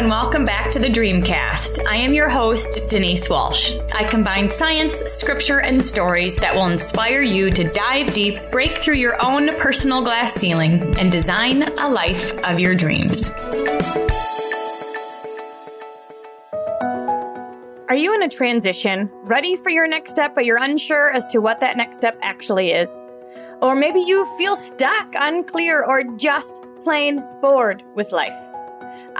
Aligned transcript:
and 0.00 0.08
welcome 0.08 0.46
back 0.46 0.70
to 0.70 0.78
the 0.78 0.88
Dreamcast. 0.88 1.86
I 1.86 1.96
am 1.96 2.14
your 2.14 2.30
host, 2.30 2.88
Denise 2.88 3.28
Walsh. 3.28 3.74
I 3.92 4.04
combine 4.04 4.48
science, 4.48 4.96
scripture, 4.96 5.60
and 5.60 5.84
stories 5.84 6.36
that 6.36 6.54
will 6.54 6.68
inspire 6.68 7.20
you 7.20 7.50
to 7.50 7.64
dive 7.64 8.14
deep, 8.14 8.38
break 8.50 8.78
through 8.78 8.94
your 8.94 9.22
own 9.22 9.48
personal 9.58 10.00
glass 10.00 10.32
ceiling, 10.32 10.98
and 10.98 11.12
design 11.12 11.64
a 11.64 11.90
life 11.90 12.32
of 12.44 12.58
your 12.58 12.74
dreams. 12.74 13.30
Are 17.90 17.96
you 17.96 18.14
in 18.14 18.22
a 18.22 18.28
transition, 18.30 19.10
ready 19.24 19.54
for 19.54 19.68
your 19.68 19.86
next 19.86 20.12
step, 20.12 20.34
but 20.34 20.46
you're 20.46 20.62
unsure 20.62 21.10
as 21.10 21.26
to 21.26 21.40
what 21.40 21.60
that 21.60 21.76
next 21.76 21.98
step 21.98 22.18
actually 22.22 22.70
is? 22.70 22.88
Or 23.60 23.76
maybe 23.76 24.00
you 24.00 24.24
feel 24.38 24.56
stuck, 24.56 25.12
unclear, 25.14 25.84
or 25.84 26.04
just 26.16 26.62
plain 26.80 27.22
bored 27.42 27.82
with 27.94 28.12
life. 28.12 28.50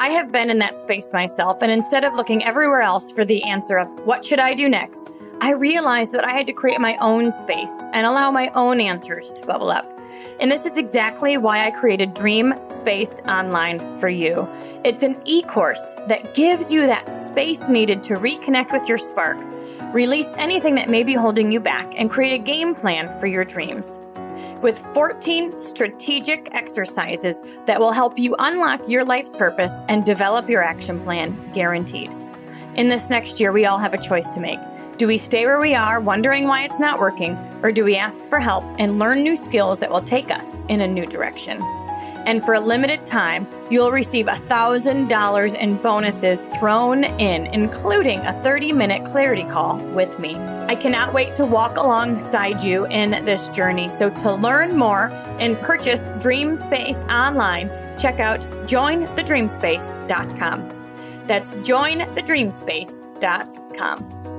I 0.00 0.08
have 0.08 0.32
been 0.32 0.48
in 0.48 0.58
that 0.60 0.78
space 0.78 1.12
myself, 1.12 1.60
and 1.60 1.70
instead 1.70 2.04
of 2.04 2.14
looking 2.14 2.42
everywhere 2.42 2.80
else 2.80 3.12
for 3.12 3.22
the 3.22 3.42
answer 3.42 3.76
of 3.76 3.86
what 4.06 4.24
should 4.24 4.38
I 4.38 4.54
do 4.54 4.66
next, 4.66 5.10
I 5.42 5.52
realized 5.52 6.12
that 6.12 6.24
I 6.24 6.30
had 6.30 6.46
to 6.46 6.54
create 6.54 6.80
my 6.80 6.96
own 7.02 7.32
space 7.32 7.74
and 7.92 8.06
allow 8.06 8.30
my 8.30 8.48
own 8.54 8.80
answers 8.80 9.30
to 9.34 9.46
bubble 9.46 9.68
up. 9.68 9.86
And 10.40 10.50
this 10.50 10.64
is 10.64 10.78
exactly 10.78 11.36
why 11.36 11.66
I 11.66 11.70
created 11.70 12.14
Dream 12.14 12.54
Space 12.70 13.20
Online 13.28 13.78
for 13.98 14.08
you. 14.08 14.48
It's 14.86 15.02
an 15.02 15.20
e 15.26 15.42
course 15.42 15.92
that 16.08 16.32
gives 16.34 16.72
you 16.72 16.86
that 16.86 17.12
space 17.12 17.68
needed 17.68 18.02
to 18.04 18.14
reconnect 18.14 18.72
with 18.72 18.88
your 18.88 18.96
spark, 18.96 19.36
release 19.92 20.28
anything 20.38 20.76
that 20.76 20.88
may 20.88 21.02
be 21.02 21.12
holding 21.12 21.52
you 21.52 21.60
back, 21.60 21.92
and 21.94 22.10
create 22.10 22.40
a 22.40 22.42
game 22.42 22.74
plan 22.74 23.20
for 23.20 23.26
your 23.26 23.44
dreams 23.44 23.98
with 24.62 24.78
14 24.94 25.60
strategic 25.62 26.48
exercises 26.52 27.40
that 27.66 27.80
will 27.80 27.92
help 27.92 28.18
you 28.18 28.34
unlock 28.38 28.88
your 28.88 29.04
life's 29.04 29.34
purpose 29.34 29.72
and 29.88 30.04
develop 30.04 30.48
your 30.48 30.62
action 30.62 31.00
plan 31.00 31.52
guaranteed. 31.52 32.10
In 32.76 32.88
this 32.88 33.10
next 33.10 33.40
year, 33.40 33.52
we 33.52 33.66
all 33.66 33.78
have 33.78 33.94
a 33.94 34.02
choice 34.02 34.30
to 34.30 34.40
make. 34.40 34.58
Do 34.96 35.06
we 35.06 35.18
stay 35.18 35.46
where 35.46 35.60
we 35.60 35.74
are, 35.74 35.98
wondering 35.98 36.46
why 36.46 36.64
it's 36.64 36.78
not 36.78 37.00
working, 37.00 37.36
or 37.62 37.72
do 37.72 37.84
we 37.84 37.96
ask 37.96 38.22
for 38.26 38.38
help 38.38 38.64
and 38.78 38.98
learn 38.98 39.22
new 39.22 39.34
skills 39.34 39.78
that 39.78 39.90
will 39.90 40.02
take 40.02 40.30
us 40.30 40.46
in 40.68 40.82
a 40.82 40.86
new 40.86 41.06
direction? 41.06 41.58
And 42.26 42.44
for 42.44 42.54
a 42.54 42.60
limited 42.60 43.06
time, 43.06 43.46
you'll 43.70 43.92
receive 43.92 44.26
$1,000 44.26 45.54
in 45.54 45.76
bonuses 45.78 46.40
thrown 46.58 47.04
in, 47.04 47.46
including 47.46 48.18
a 48.20 48.38
30 48.42 48.72
minute 48.72 49.04
clarity 49.06 49.44
call 49.44 49.78
with 49.78 50.18
me. 50.18 50.34
I 50.36 50.74
cannot 50.74 51.12
wait 51.12 51.36
to 51.36 51.46
walk 51.46 51.76
alongside 51.76 52.62
you 52.62 52.86
in 52.86 53.24
this 53.24 53.48
journey. 53.48 53.90
So, 53.90 54.10
to 54.10 54.34
learn 54.34 54.76
more 54.76 55.08
and 55.40 55.60
purchase 55.60 56.08
Dream 56.22 56.56
Space 56.56 56.98
online, 57.08 57.68
check 57.98 58.20
out 58.20 58.40
jointhedreamspace.com. 58.66 60.76
That's 61.26 61.54
jointhedreamspace.com. 61.56 64.29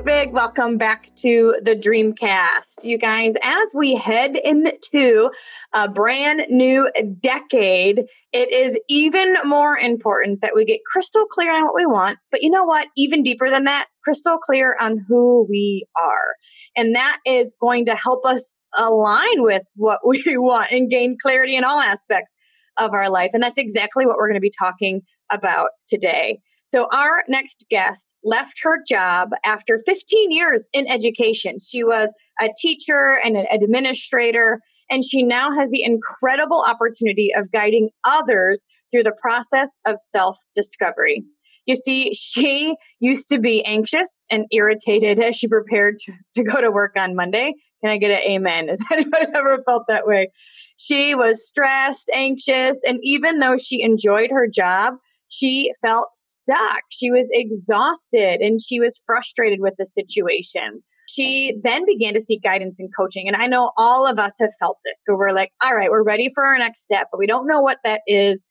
big 0.00 0.32
welcome 0.32 0.76
back 0.76 1.10
to 1.14 1.54
the 1.62 1.74
Dreamcast. 1.74 2.84
You 2.84 2.98
guys, 2.98 3.34
as 3.42 3.68
we 3.74 3.94
head 3.94 4.36
into 4.36 5.30
a 5.72 5.88
brand 5.88 6.46
new 6.50 6.90
decade, 7.20 8.04
it 8.32 8.52
is 8.52 8.76
even 8.88 9.34
more 9.44 9.78
important 9.78 10.40
that 10.42 10.54
we 10.54 10.64
get 10.64 10.80
crystal 10.84 11.26
clear 11.26 11.54
on 11.54 11.64
what 11.64 11.74
we 11.76 11.86
want. 11.86 12.18
But 12.30 12.42
you 12.42 12.50
know 12.50 12.64
what? 12.64 12.88
Even 12.96 13.22
deeper 13.22 13.48
than 13.48 13.64
that, 13.64 13.86
crystal 14.02 14.36
clear 14.38 14.76
on 14.80 14.98
who 15.08 15.46
we 15.48 15.86
are. 15.96 16.34
And 16.76 16.94
that 16.96 17.18
is 17.24 17.54
going 17.60 17.86
to 17.86 17.94
help 17.94 18.26
us 18.26 18.58
align 18.76 19.42
with 19.42 19.62
what 19.76 20.00
we 20.04 20.22
want 20.36 20.72
and 20.72 20.90
gain 20.90 21.16
clarity 21.20 21.56
in 21.56 21.64
all 21.64 21.80
aspects 21.80 22.34
of 22.78 22.92
our 22.92 23.08
life. 23.08 23.30
And 23.32 23.42
that's 23.42 23.58
exactly 23.58 24.06
what 24.06 24.16
we're 24.16 24.28
going 24.28 24.34
to 24.34 24.40
be 24.40 24.52
talking 24.58 25.02
about 25.30 25.68
today. 25.88 26.40
So, 26.74 26.88
our 26.92 27.22
next 27.28 27.66
guest 27.70 28.12
left 28.24 28.58
her 28.64 28.82
job 28.84 29.30
after 29.44 29.80
15 29.86 30.32
years 30.32 30.68
in 30.72 30.88
education. 30.88 31.58
She 31.64 31.84
was 31.84 32.12
a 32.42 32.48
teacher 32.60 33.20
and 33.22 33.36
an 33.36 33.46
administrator, 33.52 34.58
and 34.90 35.04
she 35.04 35.22
now 35.22 35.56
has 35.56 35.70
the 35.70 35.84
incredible 35.84 36.64
opportunity 36.66 37.30
of 37.32 37.52
guiding 37.52 37.90
others 38.04 38.64
through 38.90 39.04
the 39.04 39.14
process 39.22 39.70
of 39.86 40.00
self 40.00 40.36
discovery. 40.52 41.22
You 41.66 41.76
see, 41.76 42.12
she 42.12 42.74
used 42.98 43.28
to 43.28 43.38
be 43.38 43.64
anxious 43.64 44.24
and 44.28 44.46
irritated 44.50 45.20
as 45.20 45.36
she 45.36 45.46
prepared 45.46 45.98
to, 45.98 46.12
to 46.34 46.42
go 46.42 46.60
to 46.60 46.72
work 46.72 46.94
on 46.98 47.14
Monday. 47.14 47.52
Can 47.84 47.92
I 47.92 47.98
get 47.98 48.10
an 48.10 48.28
amen? 48.28 48.66
Has 48.66 48.80
anybody 48.90 49.26
ever 49.32 49.62
felt 49.64 49.84
that 49.86 50.08
way? 50.08 50.30
She 50.76 51.14
was 51.14 51.46
stressed, 51.46 52.10
anxious, 52.12 52.80
and 52.82 52.98
even 53.04 53.38
though 53.38 53.58
she 53.58 53.80
enjoyed 53.80 54.30
her 54.32 54.48
job, 54.52 54.94
she 55.36 55.72
felt 55.82 56.08
stuck. 56.14 56.82
She 56.90 57.10
was 57.10 57.28
exhausted 57.32 58.40
and 58.40 58.58
she 58.60 58.80
was 58.80 59.00
frustrated 59.06 59.60
with 59.60 59.74
the 59.78 59.86
situation. 59.86 60.82
She 61.08 61.54
then 61.62 61.84
began 61.86 62.14
to 62.14 62.20
seek 62.20 62.42
guidance 62.42 62.80
and 62.80 62.90
coaching. 62.98 63.28
And 63.28 63.36
I 63.36 63.46
know 63.46 63.72
all 63.76 64.06
of 64.06 64.18
us 64.18 64.34
have 64.40 64.52
felt 64.58 64.78
this 64.84 65.02
where 65.06 65.18
we're 65.18 65.32
like, 65.34 65.50
all 65.62 65.74
right, 65.74 65.90
we're 65.90 66.02
ready 66.02 66.30
for 66.34 66.44
our 66.44 66.58
next 66.58 66.82
step, 66.82 67.08
but 67.10 67.18
we 67.18 67.26
don't 67.26 67.46
know 67.46 67.60
what 67.60 67.78
that 67.84 68.00
is. 68.06 68.46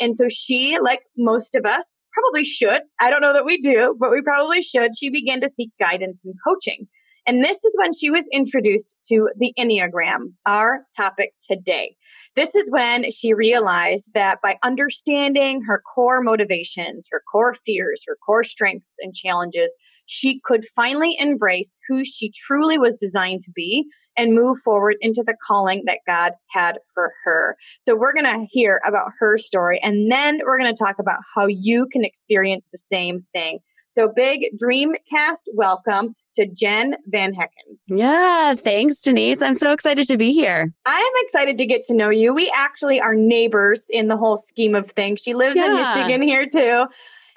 And 0.00 0.14
so 0.14 0.26
she, 0.28 0.78
like 0.82 1.00
most 1.16 1.54
of 1.54 1.66
us, 1.66 1.98
probably 2.12 2.44
should. 2.44 2.80
I 3.00 3.10
don't 3.10 3.20
know 3.20 3.32
that 3.32 3.44
we 3.44 3.60
do, 3.60 3.96
but 3.98 4.10
we 4.10 4.22
probably 4.22 4.62
should. 4.62 4.92
She 4.98 5.10
began 5.10 5.40
to 5.40 5.48
seek 5.48 5.70
guidance 5.78 6.24
and 6.24 6.34
coaching. 6.46 6.86
And 7.28 7.44
this 7.44 7.62
is 7.62 7.76
when 7.76 7.92
she 7.92 8.08
was 8.08 8.26
introduced 8.32 8.96
to 9.10 9.28
the 9.36 9.52
Enneagram, 9.58 10.32
our 10.46 10.86
topic 10.96 11.34
today. 11.42 11.94
This 12.36 12.54
is 12.54 12.70
when 12.70 13.10
she 13.10 13.34
realized 13.34 14.12
that 14.14 14.40
by 14.42 14.56
understanding 14.62 15.60
her 15.66 15.82
core 15.94 16.22
motivations, 16.22 17.06
her 17.10 17.22
core 17.30 17.54
fears, 17.66 18.02
her 18.06 18.16
core 18.24 18.44
strengths 18.44 18.94
and 19.00 19.14
challenges, 19.14 19.74
she 20.06 20.40
could 20.42 20.64
finally 20.74 21.16
embrace 21.18 21.78
who 21.86 22.02
she 22.02 22.32
truly 22.46 22.78
was 22.78 22.96
designed 22.96 23.42
to 23.42 23.50
be 23.54 23.84
and 24.16 24.34
move 24.34 24.58
forward 24.64 24.96
into 25.02 25.22
the 25.22 25.36
calling 25.46 25.82
that 25.84 25.98
God 26.06 26.32
had 26.50 26.78
for 26.94 27.12
her. 27.24 27.58
So 27.80 27.94
we're 27.94 28.14
going 28.14 28.24
to 28.24 28.46
hear 28.48 28.80
about 28.88 29.12
her 29.18 29.36
story 29.36 29.80
and 29.82 30.10
then 30.10 30.40
we're 30.46 30.58
going 30.58 30.74
to 30.74 30.82
talk 30.82 30.96
about 30.98 31.20
how 31.36 31.46
you 31.46 31.86
can 31.92 32.04
experience 32.04 32.66
the 32.72 32.80
same 32.90 33.26
thing. 33.34 33.58
So 33.98 34.08
big 34.14 34.46
Dreamcast 34.62 35.42
welcome 35.54 36.14
to 36.36 36.46
Jen 36.46 36.94
Van 37.08 37.34
Hecken. 37.34 37.78
Yeah, 37.88 38.54
thanks, 38.54 39.00
Denise. 39.00 39.42
I'm 39.42 39.56
so 39.56 39.72
excited 39.72 40.06
to 40.06 40.16
be 40.16 40.30
here. 40.32 40.72
I 40.86 40.96
am 40.96 41.24
excited 41.24 41.58
to 41.58 41.66
get 41.66 41.82
to 41.86 41.94
know 41.94 42.08
you. 42.08 42.32
We 42.32 42.48
actually 42.54 43.00
are 43.00 43.16
neighbors 43.16 43.86
in 43.90 44.06
the 44.06 44.16
whole 44.16 44.36
scheme 44.36 44.76
of 44.76 44.92
things. 44.92 45.20
She 45.20 45.34
lives 45.34 45.56
yeah. 45.56 45.66
in 45.66 45.74
Michigan 45.74 46.22
here 46.22 46.46
too. 46.46 46.84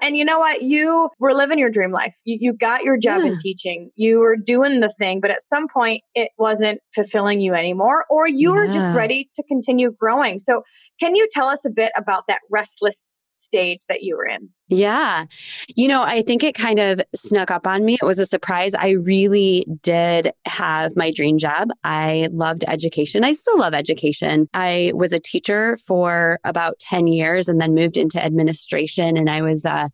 And 0.00 0.16
you 0.16 0.24
know 0.24 0.38
what? 0.38 0.62
You 0.62 1.10
were 1.18 1.34
living 1.34 1.58
your 1.58 1.70
dream 1.70 1.90
life. 1.90 2.14
You, 2.22 2.38
you 2.40 2.52
got 2.52 2.84
your 2.84 2.96
job 2.96 3.22
yeah. 3.22 3.32
in 3.32 3.38
teaching. 3.38 3.90
You 3.96 4.20
were 4.20 4.36
doing 4.36 4.78
the 4.78 4.94
thing, 5.00 5.20
but 5.20 5.32
at 5.32 5.42
some 5.42 5.66
point 5.66 6.04
it 6.14 6.30
wasn't 6.38 6.80
fulfilling 6.94 7.40
you 7.40 7.54
anymore, 7.54 8.04
or 8.08 8.28
you 8.28 8.54
yeah. 8.54 8.60
were 8.60 8.68
just 8.68 8.86
ready 8.94 9.28
to 9.34 9.42
continue 9.48 9.90
growing. 9.90 10.38
So, 10.38 10.62
can 11.00 11.16
you 11.16 11.26
tell 11.32 11.46
us 11.46 11.64
a 11.64 11.70
bit 11.70 11.90
about 11.96 12.24
that 12.28 12.38
restless 12.52 13.00
stage 13.42 13.80
that 13.88 14.02
you 14.02 14.16
were 14.16 14.26
in? 14.26 14.48
Yeah. 14.68 15.26
You 15.68 15.86
know, 15.86 16.02
I 16.02 16.22
think 16.22 16.42
it 16.42 16.54
kind 16.54 16.78
of 16.78 17.00
snuck 17.14 17.50
up 17.50 17.66
on 17.66 17.84
me. 17.84 17.98
It 18.00 18.06
was 18.06 18.18
a 18.18 18.26
surprise. 18.26 18.72
I 18.74 18.90
really 18.90 19.66
did 19.82 20.32
have 20.46 20.96
my 20.96 21.10
dream 21.10 21.38
job. 21.38 21.68
I 21.84 22.28
loved 22.32 22.64
education. 22.66 23.24
I 23.24 23.34
still 23.34 23.58
love 23.58 23.74
education. 23.74 24.48
I 24.54 24.92
was 24.94 25.12
a 25.12 25.20
teacher 25.20 25.76
for 25.86 26.38
about 26.44 26.78
10 26.78 27.06
years 27.06 27.48
and 27.48 27.60
then 27.60 27.74
moved 27.74 27.96
into 27.96 28.22
administration 28.22 29.16
and 29.16 29.28
I 29.28 29.42
was 29.42 29.64
a 29.64 29.90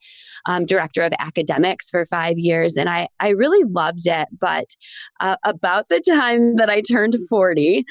um, 0.47 0.65
director 0.65 1.03
of 1.03 1.13
academics 1.19 1.91
for 1.91 2.05
five 2.07 2.39
years 2.39 2.77
and 2.77 2.89
I, 2.89 3.09
I 3.21 3.31
really 3.31 3.65
loved 3.65 4.07
it. 4.07 4.29
But 4.39 4.77
uh, 5.21 5.37
about 5.45 5.89
the 5.89 6.01
time 6.01 6.57
that 6.57 6.71
I 6.71 6.81
turned 6.81 7.17
40, 7.29 7.85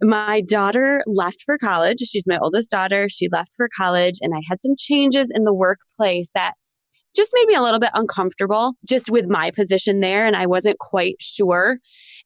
my 0.00 0.40
daughter 0.42 1.02
left 1.06 1.42
for 1.44 1.58
college. 1.58 1.98
She's 2.00 2.26
my 2.26 2.38
oldest 2.38 2.70
daughter. 2.70 3.08
She 3.08 3.28
left 3.30 3.52
for 3.56 3.68
college, 3.76 4.18
and 4.20 4.34
I 4.34 4.40
had 4.48 4.60
some 4.60 4.74
changes 4.78 5.30
in 5.34 5.44
the 5.44 5.54
workplace 5.54 6.30
that 6.34 6.54
just 7.14 7.32
made 7.34 7.46
me 7.46 7.54
a 7.54 7.62
little 7.62 7.80
bit 7.80 7.90
uncomfortable 7.94 8.74
just 8.88 9.10
with 9.10 9.26
my 9.26 9.50
position 9.50 10.00
there. 10.00 10.26
And 10.26 10.36
I 10.36 10.46
wasn't 10.46 10.78
quite 10.78 11.16
sure 11.18 11.78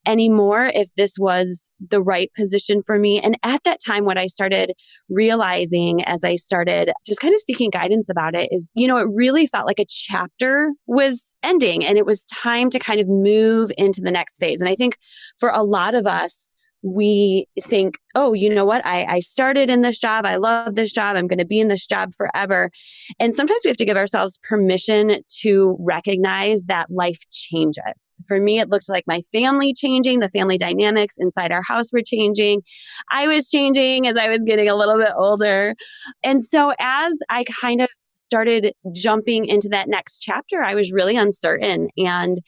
anymore 0.07 0.71
if 0.75 0.95
this 0.97 1.15
was 1.19 1.63
the 1.91 2.03
right 2.03 2.31
position 2.37 2.83
for 2.83 2.99
me. 2.99 3.21
And 3.21 3.39
at 3.43 3.63
that 3.65 3.79
time, 3.85 4.05
what 4.05 4.19
I 4.19 4.27
started 4.27 4.73
realizing 5.09 6.05
as 6.05 6.23
I 6.23 6.37
started 6.37 6.93
just 7.07 7.21
kind 7.21 7.35
of 7.35 7.41
seeking 7.41 7.71
guidance 7.71 8.09
about 8.09 8.35
it 8.35 8.49
is, 8.53 8.71
you 8.75 8.87
know, 8.87 8.99
it 8.99 9.09
really 9.11 9.47
felt 9.47 9.67
like 9.67 9.81
a 9.81 9.87
chapter 9.89 10.73
was 10.87 11.33
ending 11.43 11.85
and 11.85 11.99
it 11.99 12.07
was 12.07 12.25
time 12.27 12.71
to 12.71 12.79
kind 12.79 13.01
of 13.01 13.09
move 13.09 13.73
into 13.77 14.01
the 14.01 14.11
next 14.11 14.37
phase. 14.39 14.61
And 14.61 14.69
I 14.69 14.75
think 14.75 14.99
for 15.39 15.49
a 15.49 15.63
lot 15.63 15.95
of 15.95 16.07
us, 16.07 16.37
we 16.85 17.47
think, 17.63 17.97
oh, 18.15 18.35
you 18.35 18.55
know 18.55 18.67
what? 18.67 18.85
I, 18.85 19.05
I 19.07 19.21
started 19.21 19.71
in 19.71 19.81
this 19.81 19.99
job. 19.99 20.27
I 20.27 20.37
love 20.37 20.75
this 20.75 20.93
job. 20.93 21.17
I'm 21.17 21.27
going 21.27 21.39
to 21.39 21.45
be 21.47 21.59
in 21.59 21.69
this 21.69 21.87
job 21.87 22.15
forever. 22.15 22.71
And 23.19 23.35
sometimes 23.35 23.63
we 23.65 23.71
have 23.71 23.79
to 23.79 23.87
give 23.87 23.97
ourselves 23.97 24.39
permission 24.43 25.23
to 25.41 25.77
recognize 25.81 26.65
that 26.65 26.91
life 26.91 27.19
changes. 27.33 27.83
For 28.29 28.39
me, 28.39 28.61
it 28.61 28.69
looked 28.69 28.89
like 28.89 29.05
my 29.07 29.23
family 29.33 29.73
changing, 29.73 30.21
the 30.21 30.29
family 30.29 30.59
dynamics 30.59 31.15
inside 31.17 31.53
our 31.53 31.63
house 31.63 31.91
were 31.91 32.03
changing. 32.05 32.63
I 33.11 33.27
was 33.29 33.49
changing 33.49 34.07
as 34.07 34.17
I 34.17 34.29
was 34.29 34.45
getting 34.45 34.69
a 34.69 34.77
little 34.77 34.99
bit 34.99 35.13
older. 35.17 35.75
And 36.23 36.43
so 36.43 36.75
as 36.79 37.17
I 37.31 37.45
kind 37.63 37.81
of 37.81 37.89
started 38.35 38.75
jumping 38.93 39.45
into 39.45 39.69
that 39.69 39.89
next 39.89 40.19
chapter, 40.19 40.61
I 40.61 40.75
was 40.75 40.91
really 40.91 41.17
uncertain. 41.17 41.87
And 41.97 42.39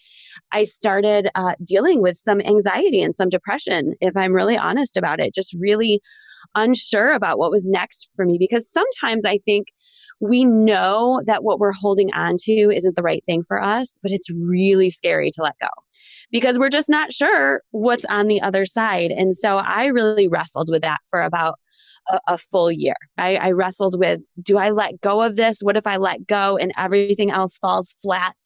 I 0.50 0.64
started 0.64 1.28
uh, 1.36 1.52
dealing 1.64 2.02
with 2.02 2.16
some 2.16 2.40
anxiety 2.40 3.00
and 3.02 3.14
some 3.14 3.28
depression, 3.28 3.94
if 4.00 4.16
I'm 4.16 4.32
really 4.32 4.58
honest 4.58 4.96
about 4.96 5.20
it, 5.20 5.32
just 5.32 5.54
really 5.56 6.00
unsure 6.56 7.12
about 7.12 7.38
what 7.38 7.52
was 7.52 7.68
next 7.68 8.08
for 8.16 8.24
me. 8.24 8.36
Because 8.36 8.68
sometimes 8.68 9.24
I 9.24 9.38
think 9.38 9.68
we 10.20 10.44
know 10.44 11.22
that 11.26 11.44
what 11.44 11.60
we're 11.60 11.72
holding 11.72 12.12
on 12.14 12.34
to 12.40 12.72
isn't 12.74 12.96
the 12.96 13.02
right 13.02 13.22
thing 13.24 13.44
for 13.46 13.62
us, 13.62 13.96
but 14.02 14.10
it's 14.10 14.28
really 14.30 14.90
scary 14.90 15.30
to 15.30 15.42
let 15.42 15.54
go 15.60 15.68
because 16.32 16.58
we're 16.58 16.68
just 16.68 16.88
not 16.88 17.12
sure 17.12 17.62
what's 17.70 18.04
on 18.06 18.26
the 18.26 18.40
other 18.40 18.66
side. 18.66 19.12
And 19.12 19.32
so 19.32 19.58
I 19.58 19.84
really 19.84 20.26
wrestled 20.26 20.68
with 20.68 20.82
that 20.82 20.98
for 21.10 21.22
about 21.22 21.60
a, 22.08 22.20
a 22.28 22.38
full 22.38 22.70
year. 22.70 22.96
I, 23.18 23.36
I 23.36 23.50
wrestled 23.52 23.98
with 23.98 24.20
do 24.42 24.58
I 24.58 24.70
let 24.70 25.00
go 25.00 25.22
of 25.22 25.36
this? 25.36 25.58
What 25.60 25.76
if 25.76 25.86
I 25.86 25.96
let 25.96 26.26
go 26.26 26.56
and 26.56 26.72
everything 26.76 27.30
else 27.30 27.56
falls 27.56 27.94
flat? 28.02 28.36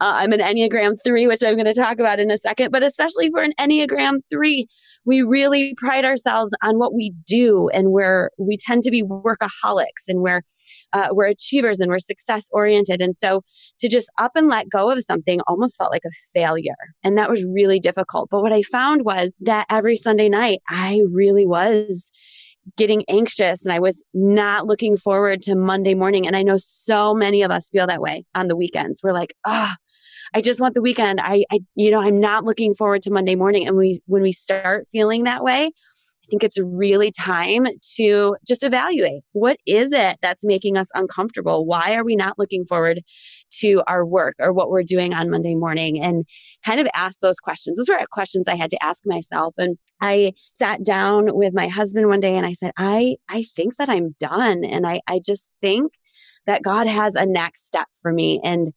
Uh, 0.00 0.12
I'm 0.14 0.32
an 0.32 0.40
Enneagram 0.40 0.96
3, 1.04 1.26
which 1.26 1.42
I'm 1.42 1.54
going 1.54 1.64
to 1.66 1.74
talk 1.74 1.98
about 1.98 2.20
in 2.20 2.30
a 2.30 2.38
second, 2.38 2.70
but 2.70 2.82
especially 2.82 3.30
for 3.30 3.42
an 3.42 3.52
Enneagram 3.58 4.16
3, 4.30 4.66
we 5.04 5.22
really 5.22 5.74
pride 5.76 6.04
ourselves 6.04 6.52
on 6.62 6.78
what 6.78 6.94
we 6.94 7.12
do 7.26 7.68
and 7.70 7.92
where 7.92 8.30
we 8.38 8.56
tend 8.56 8.82
to 8.82 8.90
be 8.90 9.02
workaholics 9.02 10.06
and 10.06 10.20
we're 10.20 10.42
uh, 10.92 11.08
we're 11.12 11.26
achievers 11.26 11.80
and 11.80 11.90
we're 11.90 11.98
success 11.98 12.48
oriented. 12.50 13.00
And 13.00 13.14
so 13.14 13.42
to 13.80 13.88
just 13.88 14.08
up 14.18 14.32
and 14.34 14.48
let 14.48 14.68
go 14.68 14.90
of 14.90 15.02
something 15.02 15.40
almost 15.46 15.76
felt 15.76 15.92
like 15.92 16.04
a 16.06 16.10
failure. 16.34 16.76
And 17.04 17.18
that 17.18 17.30
was 17.30 17.44
really 17.44 17.78
difficult. 17.78 18.30
But 18.30 18.42
what 18.42 18.52
I 18.52 18.62
found 18.62 19.04
was 19.04 19.34
that 19.40 19.66
every 19.70 19.96
Sunday 19.96 20.28
night, 20.28 20.60
I 20.68 21.02
really 21.10 21.46
was 21.46 22.10
getting 22.76 23.04
anxious 23.08 23.64
and 23.64 23.72
I 23.72 23.80
was 23.80 24.02
not 24.14 24.66
looking 24.66 24.96
forward 24.96 25.42
to 25.42 25.54
Monday 25.54 25.94
morning. 25.94 26.26
And 26.26 26.36
I 26.36 26.42
know 26.42 26.56
so 26.58 27.14
many 27.14 27.42
of 27.42 27.50
us 27.50 27.68
feel 27.68 27.86
that 27.86 28.00
way 28.00 28.24
on 28.34 28.48
the 28.48 28.56
weekends. 28.56 29.02
We're 29.02 29.12
like, 29.12 29.34
ah, 29.46 29.74
oh, 29.74 29.84
I 30.34 30.40
just 30.40 30.60
want 30.60 30.74
the 30.74 30.82
weekend. 30.82 31.20
I, 31.20 31.44
I, 31.50 31.60
you 31.74 31.90
know, 31.90 32.00
I'm 32.00 32.20
not 32.20 32.44
looking 32.44 32.74
forward 32.74 33.02
to 33.02 33.10
Monday 33.10 33.34
morning. 33.34 33.66
And 33.66 33.76
we, 33.76 34.00
when 34.06 34.22
we 34.22 34.32
start 34.32 34.86
feeling 34.92 35.24
that 35.24 35.42
way, 35.42 35.72
think 36.28 36.44
it's 36.44 36.58
really 36.58 37.10
time 37.10 37.66
to 37.96 38.36
just 38.46 38.64
evaluate 38.64 39.22
what 39.32 39.58
is 39.66 39.92
it 39.92 40.18
that's 40.22 40.44
making 40.44 40.76
us 40.76 40.88
uncomfortable? 40.94 41.66
Why 41.66 41.94
are 41.94 42.04
we 42.04 42.16
not 42.16 42.38
looking 42.38 42.64
forward 42.64 43.02
to 43.60 43.82
our 43.86 44.04
work 44.04 44.34
or 44.38 44.52
what 44.52 44.70
we're 44.70 44.82
doing 44.82 45.14
on 45.14 45.30
Monday 45.30 45.54
morning? 45.54 46.02
And 46.02 46.24
kind 46.64 46.80
of 46.80 46.88
ask 46.94 47.20
those 47.20 47.38
questions. 47.38 47.78
Those 47.78 47.88
were 47.88 47.98
questions 48.10 48.48
I 48.48 48.56
had 48.56 48.70
to 48.70 48.82
ask 48.82 49.02
myself. 49.06 49.54
And 49.58 49.78
I 50.00 50.32
sat 50.58 50.84
down 50.84 51.34
with 51.34 51.54
my 51.54 51.68
husband 51.68 52.08
one 52.08 52.20
day 52.20 52.36
and 52.36 52.46
I 52.46 52.52
said, 52.52 52.72
I, 52.76 53.16
I 53.28 53.44
think 53.56 53.76
that 53.76 53.88
I'm 53.88 54.14
done. 54.20 54.64
And 54.64 54.86
I, 54.86 55.00
I 55.08 55.20
just 55.24 55.48
think 55.60 55.94
that 56.46 56.62
God 56.62 56.86
has 56.86 57.14
a 57.14 57.26
next 57.26 57.66
step 57.66 57.86
for 58.00 58.12
me. 58.12 58.40
And 58.42 58.72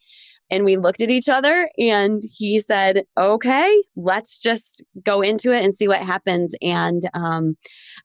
and 0.52 0.66
we 0.66 0.76
looked 0.76 1.02
at 1.02 1.10
each 1.10 1.30
other 1.30 1.70
and 1.78 2.22
he 2.30 2.60
said, 2.60 3.06
okay, 3.18 3.84
let's 3.96 4.38
just 4.38 4.84
go 5.04 5.22
into 5.22 5.54
it 5.54 5.64
and 5.64 5.74
see 5.76 5.88
what 5.88 6.04
happens. 6.04 6.54
And 6.62 7.02
um, 7.14 7.56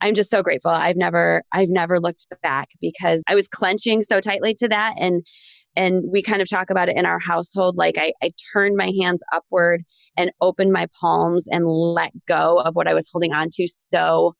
I'm 0.00 0.14
just 0.14 0.30
so 0.30 0.42
grateful. 0.42 0.70
I've 0.70 0.96
never, 0.96 1.42
I've 1.52 1.68
never 1.68 1.98
looked 1.98 2.26
back 2.42 2.68
because 2.80 3.22
I 3.28 3.34
was 3.34 3.48
clenching 3.48 4.04
so 4.04 4.20
tightly 4.20 4.54
to 4.54 4.68
that. 4.68 4.94
And, 4.98 5.26
and 5.74 6.04
we 6.10 6.22
kind 6.22 6.40
of 6.40 6.48
talk 6.48 6.70
about 6.70 6.88
it 6.88 6.96
in 6.96 7.04
our 7.04 7.18
household. 7.18 7.76
Like 7.76 7.98
I, 7.98 8.12
I 8.22 8.30
turned 8.52 8.76
my 8.76 8.92
hands 9.00 9.22
upward 9.34 9.82
and 10.16 10.30
opened 10.40 10.72
my 10.72 10.86
palms 11.00 11.46
and 11.50 11.66
let 11.66 12.12
go 12.26 12.60
of 12.60 12.76
what 12.76 12.88
I 12.88 12.94
was 12.94 13.10
holding 13.12 13.32
on 13.32 13.48
to 13.54 13.68
so 13.68 14.34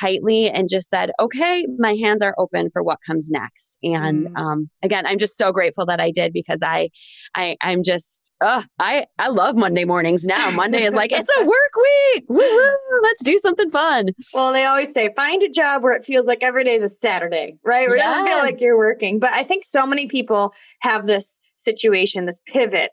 tightly 0.00 0.48
and 0.48 0.68
just 0.68 0.90
said, 0.90 1.10
okay, 1.20 1.66
my 1.78 1.94
hands 1.94 2.22
are 2.22 2.34
open 2.38 2.70
for 2.72 2.82
what 2.82 2.98
comes 3.06 3.30
next. 3.30 3.76
And 3.82 4.26
mm. 4.26 4.36
um, 4.38 4.70
again, 4.82 5.06
I'm 5.06 5.18
just 5.18 5.38
so 5.38 5.52
grateful 5.52 5.86
that 5.86 6.00
I 6.00 6.10
did 6.10 6.32
because 6.32 6.60
I, 6.62 6.90
I, 7.34 7.56
I'm 7.62 7.82
just, 7.82 8.30
uh, 8.40 8.62
I, 8.78 9.06
I 9.18 9.28
love 9.28 9.56
Monday 9.56 9.84
mornings 9.84 10.24
now. 10.24 10.50
Monday 10.50 10.84
is 10.84 10.94
like, 10.94 11.12
it's 11.12 11.30
a 11.38 11.44
work 11.44 11.76
week. 12.14 12.24
Woo-hoo, 12.28 13.00
let's 13.02 13.22
do 13.22 13.38
something 13.38 13.70
fun. 13.70 14.10
Well, 14.34 14.52
they 14.52 14.64
always 14.64 14.92
say 14.92 15.10
find 15.16 15.42
a 15.42 15.48
job 15.48 15.82
where 15.82 15.92
it 15.92 16.04
feels 16.04 16.26
like 16.26 16.42
every 16.42 16.64
day 16.64 16.76
is 16.76 16.82
a 16.82 16.88
Saturday, 16.88 17.56
right? 17.64 17.88
Where 17.88 17.96
yes. 17.96 18.06
it 18.06 18.10
doesn't 18.10 18.26
feel 18.26 18.38
like 18.38 18.60
you're 18.60 18.78
working. 18.78 19.18
But 19.18 19.30
I 19.32 19.44
think 19.44 19.64
so 19.64 19.86
many 19.86 20.08
people 20.08 20.52
have 20.82 21.06
this 21.06 21.38
situation, 21.56 22.26
this 22.26 22.40
pivot 22.46 22.90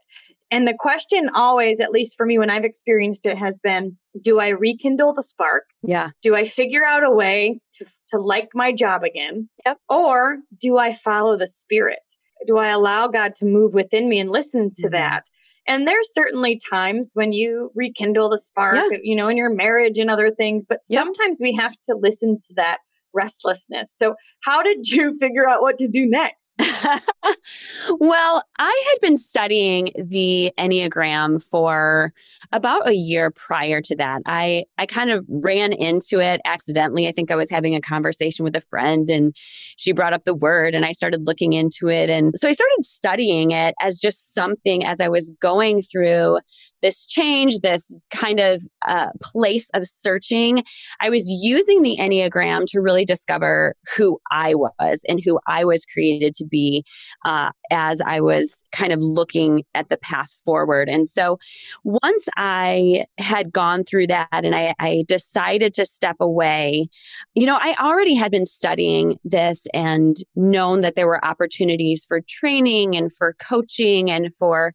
and 0.50 0.68
the 0.68 0.76
question 0.78 1.30
always, 1.34 1.80
at 1.80 1.92
least 1.92 2.16
for 2.16 2.26
me 2.26 2.38
when 2.40 2.50
I've 2.50 2.64
experienced 2.64 3.26
it, 3.26 3.38
has 3.38 3.60
been 3.60 3.98
do 4.22 4.40
I 4.40 4.50
rekindle 4.50 5.14
the 5.14 5.24
spark? 5.24 5.66
Yeah. 5.84 6.12
Do 6.22 6.36
I 6.36 6.46
figure 6.46 6.86
out 6.86 7.04
a 7.04 7.12
way 7.12 7.60
to, 7.74 7.86
to 8.10 8.20
like 8.20 8.50
my 8.54 8.72
job 8.72 9.04
again? 9.04 9.50
Yep. 9.66 9.80
Or 9.90 10.38
do 10.60 10.78
I 10.78 10.94
follow 10.94 11.38
the 11.38 11.48
spirit? 11.48 12.00
Do 12.46 12.58
I 12.58 12.68
allow 12.70 13.08
God 13.08 13.36
to 13.36 13.46
move 13.46 13.74
within 13.74 14.08
me 14.08 14.20
and 14.20 14.32
listen 14.32 14.72
to 14.76 14.84
mm-hmm. 14.84 14.94
that? 14.94 15.24
And 15.68 15.86
there's 15.86 16.14
certainly 16.14 16.60
times 16.70 17.12
when 17.14 17.34
you 17.34 17.72
rekindle 17.76 18.30
the 18.30 18.38
spark, 18.38 18.78
yeah. 18.90 18.98
you 19.04 19.16
know, 19.16 19.28
in 19.28 19.36
your 19.36 19.54
marriage 19.54 19.98
and 19.98 20.10
other 20.10 20.30
things, 20.30 20.66
but 20.66 20.80
yep. 20.88 21.04
sometimes 21.04 21.40
we 21.42 21.54
have 21.56 21.78
to 21.90 21.96
listen 21.96 22.38
to 22.38 22.54
that 22.56 22.78
restlessness. 23.14 23.90
So, 24.00 24.16
how 24.44 24.64
did 24.64 24.88
you 24.88 25.18
figure 25.22 25.48
out 25.48 25.62
what 25.62 25.78
to 25.80 25.90
do 25.90 26.06
next? 26.06 26.47
well, 28.00 28.44
I 28.58 28.84
had 28.92 29.02
been 29.02 29.18
studying 29.18 29.90
the 29.96 30.52
Enneagram 30.58 31.44
for 31.44 32.14
about 32.52 32.88
a 32.88 32.94
year 32.94 33.32
prior 33.32 33.82
to 33.82 33.96
that. 33.98 34.22
I, 34.26 34.66
I 34.78 34.86
kind 34.86 35.12
of 35.12 35.26
ran 35.30 35.74
into 35.74 36.20
it 36.20 36.42
accidentally. 36.46 37.08
I 37.08 37.12
think 37.12 37.30
I 37.30 37.36
was 37.36 37.50
having 37.50 37.76
a 37.76 37.82
conversation 37.82 38.44
with 38.44 38.56
a 38.56 38.62
friend 38.62 39.10
and 39.10 39.36
she 39.78 39.92
brought 39.92 40.14
up 40.14 40.26
the 40.26 40.34
word 40.34 40.74
and 40.74 40.86
I 40.86 40.94
started 40.94 41.28
looking 41.28 41.54
into 41.54 41.90
it. 41.90 42.10
And 42.10 42.34
so 42.36 42.50
I 42.50 42.54
started 42.54 42.86
studying 42.86 43.52
it 43.52 43.76
as 43.82 43.98
just 43.98 44.34
something 44.34 44.86
as 44.86 45.00
I 45.00 45.10
was 45.10 45.32
going 45.40 45.82
through 45.82 46.40
this 46.82 47.06
change, 47.06 47.60
this 47.60 47.94
kind 48.12 48.40
of 48.40 48.62
uh, 48.88 49.10
place 49.22 49.70
of 49.74 49.88
searching, 49.88 50.64
I 51.02 51.10
was 51.10 51.24
using 51.28 51.82
the 51.82 51.98
Enneagram 52.00 52.66
to 52.68 52.82
really 52.82 53.06
discover 53.06 53.76
who 53.96 54.20
I 54.32 54.54
was 54.56 55.02
and 55.08 55.20
who 55.24 55.40
I 55.48 55.66
was 55.66 55.86
created 55.86 56.34
to 56.36 56.46
be 56.48 56.86
uh, 57.26 57.52
as 57.72 58.02
I 58.02 58.22
was 58.22 58.56
kind 58.72 58.94
of 58.94 59.00
looking 59.02 59.64
at 59.74 59.90
the 59.90 59.98
path 59.98 60.30
forward. 60.46 60.90
And 60.90 61.08
so 61.08 61.40
once 61.84 62.26
I 62.36 63.06
had 63.18 63.52
gone 63.52 63.84
through 63.84 64.08
that 64.08 64.28
and 64.32 64.56
I, 64.56 64.74
I 64.80 65.06
decided 65.08 65.74
to 65.76 65.86
step 65.86 66.18
away, 66.20 66.90
you 67.34 67.46
know, 67.46 67.58
I 67.60 67.76
already 67.80 68.14
had 68.14 68.32
been 68.32 68.46
studying 68.46 69.20
this 69.24 69.66
and 69.74 70.18
known 70.36 70.82
that 70.82 70.96
there 70.96 71.08
were 71.08 71.24
opportunities 71.24 72.06
for 72.06 72.22
training 72.22 72.96
and 72.96 73.12
for 73.12 73.34
coaching 73.34 74.12
and 74.12 74.34
for 74.36 74.74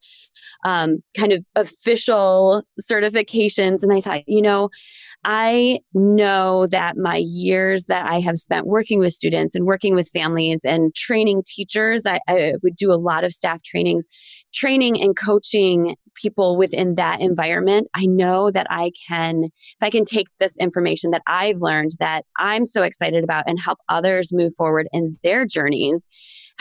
um, 0.64 1.02
kind 1.17 1.33
of 1.33 1.45
official 1.57 2.62
certifications. 2.81 3.83
And 3.83 3.93
I 3.93 4.00
thought, 4.00 4.29
you 4.29 4.43
know, 4.43 4.71
I 5.25 5.79
know 5.95 6.67
that 6.67 6.97
my 6.97 7.23
years 7.25 7.85
that 7.85 8.07
I 8.07 8.19
have 8.21 8.38
spent 8.38 8.67
working 8.67 8.99
with 8.99 9.12
students 9.12 9.55
and 9.55 9.64
working 9.64 9.95
with 9.95 10.11
families 10.12 10.62
and 10.64 10.93
training 10.95 11.45
teachers, 11.47 12.02
I, 12.05 12.19
I, 12.29 12.55
would 12.62 12.75
do 12.75 12.93
a 12.93 12.99
lot 12.99 13.23
of 13.23 13.33
staff 13.33 13.62
trainings, 13.62 14.05
training 14.52 15.00
and 15.00 15.17
coaching 15.17 15.95
people 16.14 16.57
within 16.57 16.97
that 16.97 17.21
environment. 17.21 17.88
I 17.95 18.07
know 18.07 18.50
that 18.50 18.67
I 18.69 18.91
can, 19.09 19.45
if 19.45 19.83
I 19.83 19.91
can 19.91 20.05
take 20.05 20.26
this 20.41 20.57
information 20.59 21.12
that 21.12 21.23
I've 21.29 21.61
learned 21.61 21.93
that 22.00 22.25
I'm 22.38 22.67
so 22.67 22.83
excited 22.83 23.23
about 23.23 23.45
and 23.47 23.61
help 23.61 23.79
others 23.88 24.33
move 24.33 24.52
forward 24.57 24.88
in 24.93 25.17
their 25.23 25.47
journeys 25.47 26.09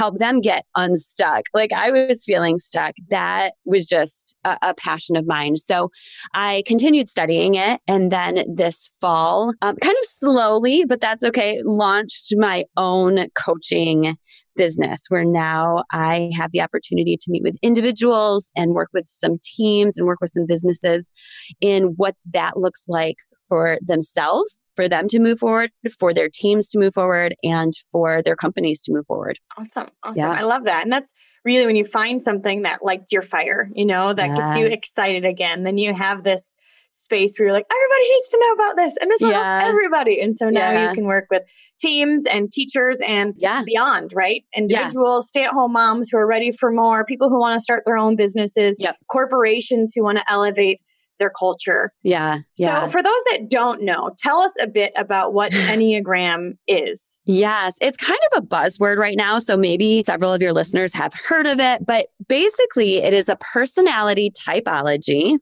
help 0.01 0.17
them 0.17 0.41
get 0.41 0.65
unstuck. 0.75 1.43
Like 1.53 1.72
I 1.72 1.91
was 1.91 2.24
feeling 2.24 2.58
stuck. 2.58 2.96
That 3.10 3.53
was 3.65 3.86
just 3.86 4.36
a, 4.43 4.58
a 4.63 4.74
passion 4.74 5.15
of 5.15 5.27
mine. 5.27 5.58
So 5.58 5.91
I 6.34 6.63
continued 6.65 7.08
studying 7.08 7.53
it. 7.53 7.81
And 7.88 8.12
then 8.12 8.43
this 8.51 8.89
fall, 9.00 9.53
um, 9.62 9.75
kind 9.75 9.96
of 10.01 10.10
slowly, 10.10 10.86
but 10.89 11.01
that's 11.01 11.24
okay, 11.24 11.62
launched 11.63 12.34
my 12.36 12.65
own 12.77 13.27
coaching 13.36 14.17
business 14.55 15.01
where 15.10 15.24
now 15.24 15.84
I 15.91 16.31
have 16.36 16.50
the 16.50 16.62
opportunity 16.62 17.15
to 17.15 17.31
meet 17.31 17.43
with 17.43 17.58
individuals 17.62 18.50
and 18.55 18.72
work 18.72 18.89
with 18.93 19.05
some 19.08 19.38
teams 19.43 20.00
and 20.00 20.08
work 20.08 20.17
with 20.20 20.31
some 20.34 20.48
businesses 20.48 21.12
in 21.62 21.93
what 21.98 22.15
that 22.34 22.58
looks 22.58 22.86
like 22.88 23.17
for 23.48 23.77
themselves, 23.86 24.67
for 24.82 24.90
them 24.90 25.08
to 25.08 25.20
move 25.20 25.38
forward, 25.40 25.70
for 26.00 26.12
their 26.14 26.30
teams 26.32 26.68
to 26.70 26.80
move 26.80 26.94
forward, 26.94 27.36
and 27.44 27.74
for 27.92 28.22
their 28.24 28.36
companies 28.36 28.82
to 28.84 28.92
move 28.92 29.06
forward. 29.06 29.38
Awesome. 29.58 29.90
Awesome. 30.04 30.16
Yeah. 30.18 30.32
I 30.32 30.42
love 30.42 30.64
that. 30.66 30.84
And 30.84 30.92
that's 30.92 31.14
really 31.46 31.66
when 31.68 31.76
you 31.76 31.86
find 31.86 32.22
something 32.22 32.64
that 32.64 32.84
lights 32.84 33.12
your 33.12 33.22
fire, 33.22 33.70
you 33.76 33.86
know, 33.86 34.12
that 34.14 34.30
yeah. 34.30 34.36
gets 34.36 34.56
you 34.58 34.66
excited 34.66 35.24
again, 35.24 35.64
then 35.64 35.78
you 35.78 35.94
have 35.94 36.24
this 36.24 36.56
space 36.90 37.38
where 37.38 37.48
you're 37.48 37.54
like, 37.54 37.66
everybody 37.72 38.10
needs 38.10 38.30
to 38.30 38.40
know 38.42 38.54
about 38.54 38.76
this 38.76 38.94
and 39.00 39.12
this 39.12 39.22
will 39.22 39.30
Yeah. 39.30 39.60
help 39.60 39.70
everybody. 39.70 40.20
And 40.20 40.36
so 40.36 40.50
now 40.50 40.72
Yeah. 40.72 40.90
you 40.90 40.96
can 40.96 41.06
work 41.06 41.26
with 41.30 41.44
teams 41.80 42.26
and 42.26 42.52
teachers 42.52 43.00
and 43.06 43.34
Yeah. 43.38 43.62
beyond, 43.66 44.12
right? 44.14 44.44
Individuals, 44.56 45.30
stay 45.30 45.44
at 45.44 45.52
home 45.52 45.74
moms 45.74 46.10
who 46.12 46.18
are 46.18 46.28
ready 46.28 46.52
for 46.52 46.72
more, 46.72 47.06
people 47.06 47.30
who 47.30 47.40
want 47.40 47.56
to 47.58 47.64
start 47.64 47.84
their 47.86 47.98
own 47.98 48.16
businesses, 48.16 48.78
Yep. 48.80 48.98
corporations 49.10 49.94
who 49.96 50.04
want 50.04 50.18
to 50.18 50.24
elevate 50.30 50.82
their 51.22 51.30
culture. 51.30 51.94
Yeah. 52.04 52.40
Yeah. 52.58 52.86
So, 52.86 52.92
for 52.92 53.04
those 53.04 53.24
that 53.32 53.50
don't 53.50 53.84
know, 53.84 54.12
tell 54.18 54.42
us 54.42 54.51
a 54.62 54.68
bit 54.68 54.92
about 54.98 55.34
what 55.34 55.51
Enneagram 55.54 56.58
is. 56.68 57.01
Yes, 57.25 57.75
it's 57.82 57.98
kind 57.98 58.20
of 58.32 58.44
a 58.44 58.46
buzzword 58.46 58.98
right 58.98 59.16
now. 59.16 59.38
So 59.38 59.56
maybe 59.56 60.04
several 60.04 60.34
of 60.34 60.42
your 60.42 60.54
listeners 60.54 60.92
have 60.94 61.13
heard 61.13 61.46
of 61.46 61.60
it, 61.60 61.86
but 61.86 62.08
basically, 62.28 62.98
it 62.98 63.13
is 63.13 63.30
a 63.30 63.36
personality 63.36 64.32
typology 64.32 65.38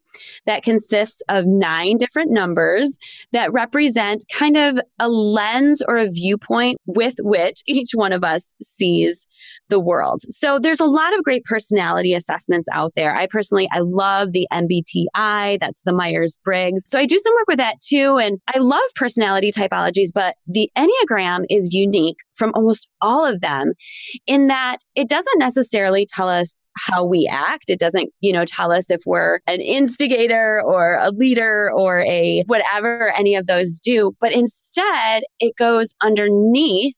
that 0.46 0.64
consists 0.64 1.22
of 1.30 1.46
nine 1.46 1.98
different 1.98 2.32
numbers 2.32 2.98
that 3.32 3.54
represent 3.54 4.26
kind 4.32 4.58
of 4.58 4.78
a 5.00 5.08
lens 5.08 5.82
or 5.88 5.98
a 5.98 6.10
viewpoint 6.10 6.78
with 6.86 7.16
which 7.20 7.64
each 7.66 7.92
one 7.94 8.12
of 8.12 8.26
us 8.26 8.52
sees 8.62 9.26
the 9.70 9.80
world. 9.80 10.22
So 10.30 10.60
there's 10.60 10.80
a 10.80 10.86
lot 10.86 11.18
of 11.18 11.24
great 11.24 11.44
personality 11.44 12.14
assessments 12.14 12.68
out 12.74 12.94
there. 12.96 13.16
I 13.16 13.28
personally 13.28 13.70
I 13.72 13.80
love 13.80 14.32
the 14.32 14.48
MBTI, 14.52 15.60
that's 15.60 15.82
the 15.82 15.94
Myers-Briggs. 15.94 16.90
So 16.90 17.00
I 17.00 17.06
do 17.06 17.20
some 17.20 17.34
work 17.34 17.48
with 17.48 17.58
that 17.58 17.80
too 17.82 18.18
and 18.18 18.40
I 18.54 18.60
love 18.60 18.82
personality 18.96 19.52
typologies, 19.52 20.10
but 20.14 20.36
the 20.48 20.72
Enneagram 20.78 21.46
is 21.50 21.74
unique 21.74 22.18
from 22.34 22.52
almost 22.56 22.88
all 23.02 23.26
of 23.26 23.42
them 23.42 23.74
in 24.28 24.48
that 24.48 24.78
it 24.96 25.10
doesn't 25.10 25.40
necessarily 25.40 26.06
tell 26.06 26.30
us 26.30 26.56
how 26.78 27.04
we 27.04 27.28
act. 27.30 27.66
It 27.70 27.80
doesn't, 27.80 28.10
you 28.22 28.32
know, 28.32 28.46
tell 28.46 28.72
us 28.72 28.90
if 28.90 29.02
we're 29.06 29.40
an 29.48 29.60
instigator 29.60 30.62
or 30.64 30.96
a 30.96 31.12
leader 31.12 31.72
or 31.76 32.02
a 32.02 32.44
whatever 32.48 33.12
any 33.18 33.36
of 33.36 33.48
those 33.48 33.80
do, 33.80 34.16
but 34.22 34.32
instead 34.32 35.24
it 35.40 35.56
goes 35.58 35.94
underneath 36.02 36.98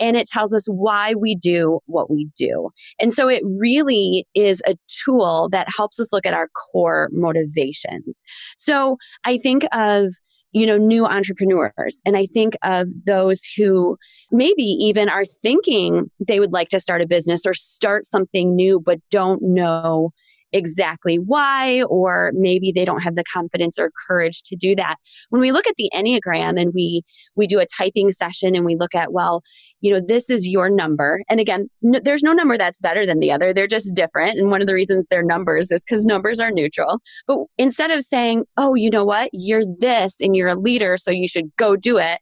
and 0.00 0.16
it 0.16 0.26
tells 0.26 0.52
us 0.52 0.66
why 0.66 1.14
we 1.14 1.34
do 1.34 1.80
what 1.86 2.10
we 2.10 2.28
do. 2.36 2.70
And 2.98 3.12
so 3.12 3.28
it 3.28 3.42
really 3.44 4.26
is 4.34 4.62
a 4.66 4.76
tool 5.04 5.48
that 5.52 5.68
helps 5.74 5.98
us 6.00 6.12
look 6.12 6.26
at 6.26 6.34
our 6.34 6.48
core 6.48 7.08
motivations. 7.12 8.18
So 8.56 8.96
I 9.24 9.38
think 9.38 9.64
of 9.72 10.12
you 10.54 10.66
know 10.66 10.78
new 10.78 11.04
entrepreneurs 11.04 11.96
and 12.06 12.16
i 12.16 12.26
think 12.26 12.56
of 12.62 12.86
those 13.04 13.40
who 13.56 13.98
maybe 14.30 14.62
even 14.62 15.08
are 15.08 15.24
thinking 15.24 16.08
they 16.20 16.38
would 16.40 16.52
like 16.52 16.68
to 16.68 16.80
start 16.80 17.02
a 17.02 17.06
business 17.06 17.42
or 17.44 17.52
start 17.52 18.06
something 18.06 18.54
new 18.54 18.80
but 18.80 19.00
don't 19.10 19.42
know 19.42 20.12
exactly 20.54 21.18
why 21.18 21.82
or 21.82 22.30
maybe 22.34 22.72
they 22.72 22.84
don't 22.84 23.02
have 23.02 23.16
the 23.16 23.24
confidence 23.24 23.78
or 23.78 23.90
courage 24.06 24.42
to 24.44 24.56
do 24.56 24.74
that. 24.76 24.96
When 25.28 25.42
we 25.42 25.52
look 25.52 25.66
at 25.66 25.74
the 25.76 25.90
enneagram 25.92 26.58
and 26.58 26.72
we 26.72 27.02
we 27.34 27.46
do 27.46 27.58
a 27.58 27.66
typing 27.76 28.12
session 28.12 28.54
and 28.54 28.64
we 28.64 28.76
look 28.76 28.94
at 28.94 29.12
well 29.12 29.42
you 29.80 29.92
know 29.92 30.00
this 30.00 30.30
is 30.30 30.48
your 30.48 30.70
number. 30.70 31.22
And 31.28 31.40
again 31.40 31.68
n- 31.84 32.00
there's 32.04 32.22
no 32.22 32.32
number 32.32 32.56
that's 32.56 32.80
better 32.80 33.04
than 33.04 33.20
the 33.20 33.32
other. 33.32 33.52
They're 33.52 33.66
just 33.66 33.94
different. 33.94 34.38
And 34.38 34.50
one 34.50 34.60
of 34.60 34.66
the 34.66 34.74
reasons 34.74 35.06
they're 35.10 35.22
numbers 35.22 35.70
is 35.70 35.84
because 35.84 36.06
numbers 36.06 36.40
are 36.40 36.50
neutral. 36.52 37.00
But 37.26 37.38
instead 37.58 37.90
of 37.90 38.04
saying 38.04 38.44
oh 38.56 38.74
you 38.74 38.90
know 38.90 39.04
what? 39.04 39.30
You're 39.32 39.64
this 39.78 40.14
and 40.20 40.36
you're 40.36 40.48
a 40.48 40.58
leader 40.58 40.96
so 40.96 41.10
you 41.10 41.28
should 41.28 41.54
go 41.56 41.76
do 41.76 41.98
it 41.98 42.20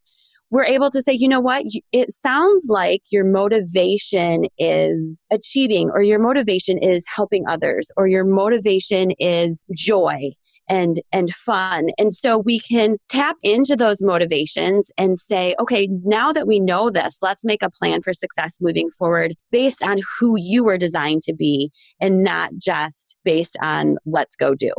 we're 0.52 0.64
able 0.66 0.90
to 0.90 1.00
say, 1.00 1.14
you 1.14 1.26
know 1.26 1.40
what, 1.40 1.64
it 1.92 2.12
sounds 2.12 2.66
like 2.68 3.00
your 3.10 3.24
motivation 3.24 4.44
is 4.58 5.24
achieving, 5.32 5.90
or 5.90 6.02
your 6.02 6.18
motivation 6.18 6.76
is 6.76 7.04
helping 7.12 7.44
others, 7.48 7.90
or 7.96 8.06
your 8.06 8.24
motivation 8.24 9.12
is 9.18 9.64
joy 9.74 10.30
and 10.68 11.00
and 11.10 11.34
fun 11.34 11.88
and 11.98 12.14
so 12.14 12.38
we 12.38 12.60
can 12.60 12.96
tap 13.08 13.34
into 13.42 13.74
those 13.74 14.00
motivations 14.00 14.92
and 14.96 15.18
say 15.18 15.56
okay 15.58 15.88
now 16.04 16.32
that 16.32 16.46
we 16.46 16.60
know 16.60 16.88
this 16.88 17.16
let's 17.20 17.44
make 17.44 17.62
a 17.62 17.70
plan 17.70 18.00
for 18.00 18.14
success 18.14 18.58
moving 18.60 18.88
forward 18.88 19.34
based 19.50 19.82
on 19.82 19.98
who 20.16 20.36
you 20.38 20.62
were 20.62 20.78
designed 20.78 21.20
to 21.20 21.34
be 21.34 21.68
and 22.00 22.22
not 22.22 22.50
just 22.58 23.16
based 23.24 23.56
on 23.60 23.96
let's 24.06 24.36
go 24.36 24.54
do 24.54 24.72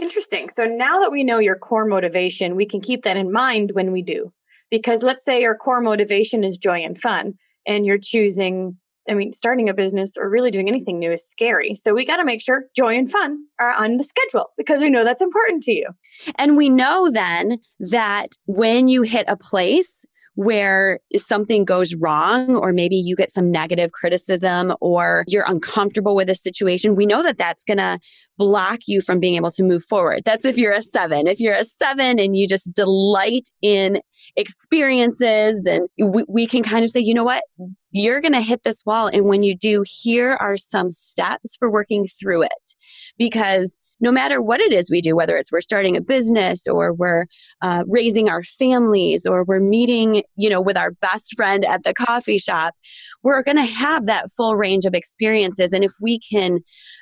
Interesting. 0.00 0.48
So 0.48 0.64
now 0.64 1.00
that 1.00 1.10
we 1.10 1.24
know 1.24 1.40
your 1.40 1.56
core 1.56 1.84
motivation, 1.84 2.54
we 2.54 2.66
can 2.66 2.80
keep 2.80 3.02
that 3.02 3.16
in 3.16 3.32
mind 3.32 3.72
when 3.72 3.90
we 3.90 4.02
do. 4.02 4.32
Because 4.70 5.02
let's 5.02 5.24
say 5.24 5.40
your 5.40 5.54
core 5.54 5.80
motivation 5.80 6.44
is 6.44 6.58
joy 6.58 6.80
and 6.80 7.00
fun, 7.00 7.34
and 7.66 7.86
you're 7.86 7.98
choosing, 7.98 8.76
I 9.08 9.14
mean, 9.14 9.32
starting 9.32 9.68
a 9.68 9.74
business 9.74 10.12
or 10.18 10.28
really 10.28 10.50
doing 10.50 10.68
anything 10.68 10.98
new 10.98 11.12
is 11.12 11.28
scary. 11.28 11.74
So 11.74 11.94
we 11.94 12.06
got 12.06 12.16
to 12.16 12.24
make 12.24 12.42
sure 12.42 12.64
joy 12.76 12.96
and 12.96 13.10
fun 13.10 13.38
are 13.60 13.72
on 13.72 13.96
the 13.96 14.04
schedule 14.04 14.50
because 14.56 14.80
we 14.80 14.90
know 14.90 15.04
that's 15.04 15.22
important 15.22 15.62
to 15.64 15.72
you. 15.72 15.88
And 16.36 16.56
we 16.56 16.68
know 16.68 17.10
then 17.10 17.58
that 17.80 18.30
when 18.46 18.88
you 18.88 19.02
hit 19.02 19.26
a 19.28 19.36
place 19.36 20.04
where 20.38 21.00
something 21.16 21.64
goes 21.64 21.96
wrong, 21.96 22.54
or 22.54 22.72
maybe 22.72 22.94
you 22.94 23.16
get 23.16 23.28
some 23.28 23.50
negative 23.50 23.90
criticism, 23.90 24.72
or 24.80 25.24
you're 25.26 25.44
uncomfortable 25.48 26.14
with 26.14 26.30
a 26.30 26.34
situation, 26.36 26.94
we 26.94 27.06
know 27.06 27.24
that 27.24 27.38
that's 27.38 27.64
going 27.64 27.78
to 27.78 27.98
block 28.36 28.78
you 28.86 29.02
from 29.02 29.18
being 29.18 29.34
able 29.34 29.50
to 29.50 29.64
move 29.64 29.82
forward. 29.82 30.22
That's 30.24 30.44
if 30.44 30.56
you're 30.56 30.72
a 30.72 30.80
seven. 30.80 31.26
If 31.26 31.40
you're 31.40 31.56
a 31.56 31.64
seven 31.64 32.20
and 32.20 32.36
you 32.36 32.46
just 32.46 32.72
delight 32.72 33.48
in 33.62 34.00
experiences, 34.36 35.66
and 35.66 35.88
we, 35.98 36.22
we 36.28 36.46
can 36.46 36.62
kind 36.62 36.84
of 36.84 36.92
say, 36.92 37.00
you 37.00 37.14
know 37.14 37.24
what? 37.24 37.42
You're 37.90 38.20
going 38.20 38.34
to 38.34 38.40
hit 38.40 38.62
this 38.62 38.86
wall. 38.86 39.08
And 39.08 39.24
when 39.24 39.42
you 39.42 39.56
do, 39.56 39.82
here 39.84 40.34
are 40.40 40.56
some 40.56 40.88
steps 40.90 41.56
for 41.58 41.68
working 41.68 42.06
through 42.06 42.42
it. 42.42 42.74
Because 43.16 43.80
no 44.00 44.12
matter 44.12 44.40
what 44.40 44.60
it 44.60 44.72
is 44.72 44.90
we 44.90 45.00
do, 45.00 45.16
whether 45.16 45.36
it's 45.36 45.52
we're 45.52 45.60
starting 45.60 45.96
a 45.96 46.00
business 46.00 46.66
or 46.66 46.92
we're 46.92 47.26
uh, 47.62 47.84
raising 47.86 48.28
our 48.28 48.42
families 48.42 49.26
or 49.26 49.44
we're 49.44 49.60
meeting, 49.60 50.22
you 50.36 50.48
know, 50.48 50.60
with 50.60 50.76
our 50.76 50.92
best 50.92 51.34
friend 51.36 51.64
at 51.64 51.82
the 51.84 51.94
coffee 51.94 52.38
shop, 52.38 52.74
we're 53.22 53.42
going 53.42 53.56
to 53.56 53.64
have 53.64 54.06
that 54.06 54.26
full 54.36 54.56
range 54.56 54.84
of 54.84 54.94
experiences. 54.94 55.72
And 55.72 55.82
if 55.82 55.92
we 56.00 56.20
can 56.20 56.60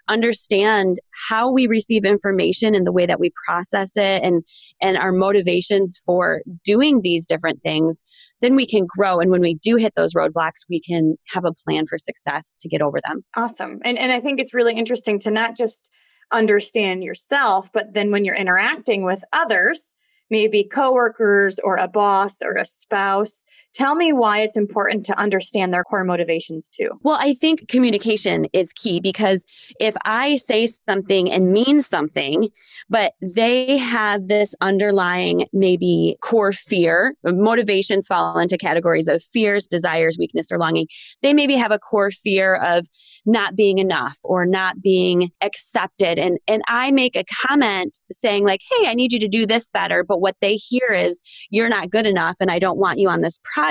understand 0.09 0.97
how 1.29 1.53
we 1.53 1.67
receive 1.67 2.05
information 2.05 2.75
and 2.75 2.87
the 2.87 2.93
way 2.93 3.07
that 3.07 3.19
we 3.19 3.33
process 3.45 3.91
it 3.97 4.23
and 4.23 4.45
and 4.81 4.97
our 4.97 5.11
motivations 5.11 6.01
for 6.07 6.43
doing 6.65 7.01
these 7.03 7.27
different 7.27 7.61
things 7.65 8.05
then 8.41 8.55
we 8.55 8.69
can 8.69 8.87
grow 8.87 9.19
and 9.19 9.33
when 9.33 9.41
we 9.41 9.57
do 9.65 9.75
hit 9.75 9.93
those 9.97 10.15
roadblocks 10.15 10.63
we 10.71 10.81
can 10.81 11.17
have 11.27 11.45
a 11.45 11.53
plan 11.53 11.87
for 11.89 11.99
success 11.99 12.55
to 12.61 12.69
get 12.69 12.81
over 12.81 13.01
them 13.05 13.25
Awesome. 13.35 13.81
And 13.85 13.99
and 13.99 14.13
I 14.13 14.21
think 14.21 14.41
it's 14.41 14.55
really 14.55 14.75
interesting 14.75 15.19
to 15.21 15.31
not 15.31 15.57
just 15.57 15.91
understand 16.33 17.05
yourself, 17.05 17.71
but 17.73 17.93
then 17.93 18.11
when 18.11 18.25
you're 18.25 18.35
interacting 18.35 19.03
with 19.05 19.23
others, 19.33 19.95
maybe 20.31 20.65
coworkers 20.65 21.59
or 21.61 21.77
a 21.77 21.89
boss 21.89 22.43
or 22.43 22.55
a 22.55 22.65
spouse, 22.65 23.45
tell 23.77 23.95
me 23.95 24.13
why 24.13 24.41
it's 24.41 24.57
important 24.57 25.05
to 25.07 25.19
understand 25.19 25.73
their 25.73 25.85
core 25.85 26.03
motivations 26.03 26.69
too. 26.69 26.89
Well, 27.03 27.19
I 27.21 27.35
think 27.35 27.69
communication 27.69 28.47
is 28.55 28.73
key 28.73 29.01
because 29.01 29.45
if 29.79 29.95
I 30.05 30.37
say 30.37 30.67
something 30.89 31.31
and 31.31 31.53
mean 31.53 31.83
something, 31.83 32.49
but 32.89 33.13
they 33.21 33.77
have 33.77 34.29
this 34.29 34.55
underlying 34.63 35.47
maybe 35.53 36.17
core 36.23 36.53
fear, 36.53 37.15
motivations 37.23 38.07
fall 38.07 38.39
into 38.39 38.57
categories 38.57 39.09
of 39.09 39.23
fears, 39.23 39.67
desires, 39.67 40.17
weakness, 40.19 40.51
or 40.51 40.59
longing. 40.59 40.87
They 41.23 41.35
maybe 41.35 41.55
have 41.57 41.71
a 41.71 41.79
core 41.79 42.11
fear 42.11 42.55
of 42.57 42.87
not 43.27 43.57
being 43.57 43.79
enough 43.79 44.17
or 44.23 44.47
not 44.47 44.81
being 44.81 45.31
accepted. 45.43 46.19
And, 46.19 46.39
and 46.47 46.63
I 46.69 46.93
make 46.93 47.17
a 47.17 47.25
comment 47.47 47.99
saying, 48.11 48.47
like, 48.47 48.61
hey, 48.71 48.87
I 48.87 48.95
need 48.95 49.13
you 49.13 49.19
to 49.19 49.29
do 49.29 49.47
this 49.47 49.69
better. 49.71 50.05
But 50.05 50.21
what 50.21 50.37
they 50.41 50.55
hear 50.55 50.93
is, 50.93 51.21
you're 51.51 51.69
not 51.69 51.91
good 51.91 52.07
enough 52.07 52.37
and 52.41 52.51
I 52.51 52.59
don't 52.59 52.79
want 52.79 52.99
you 52.99 53.09
on 53.09 53.21
this 53.21 53.39
project 53.43 53.66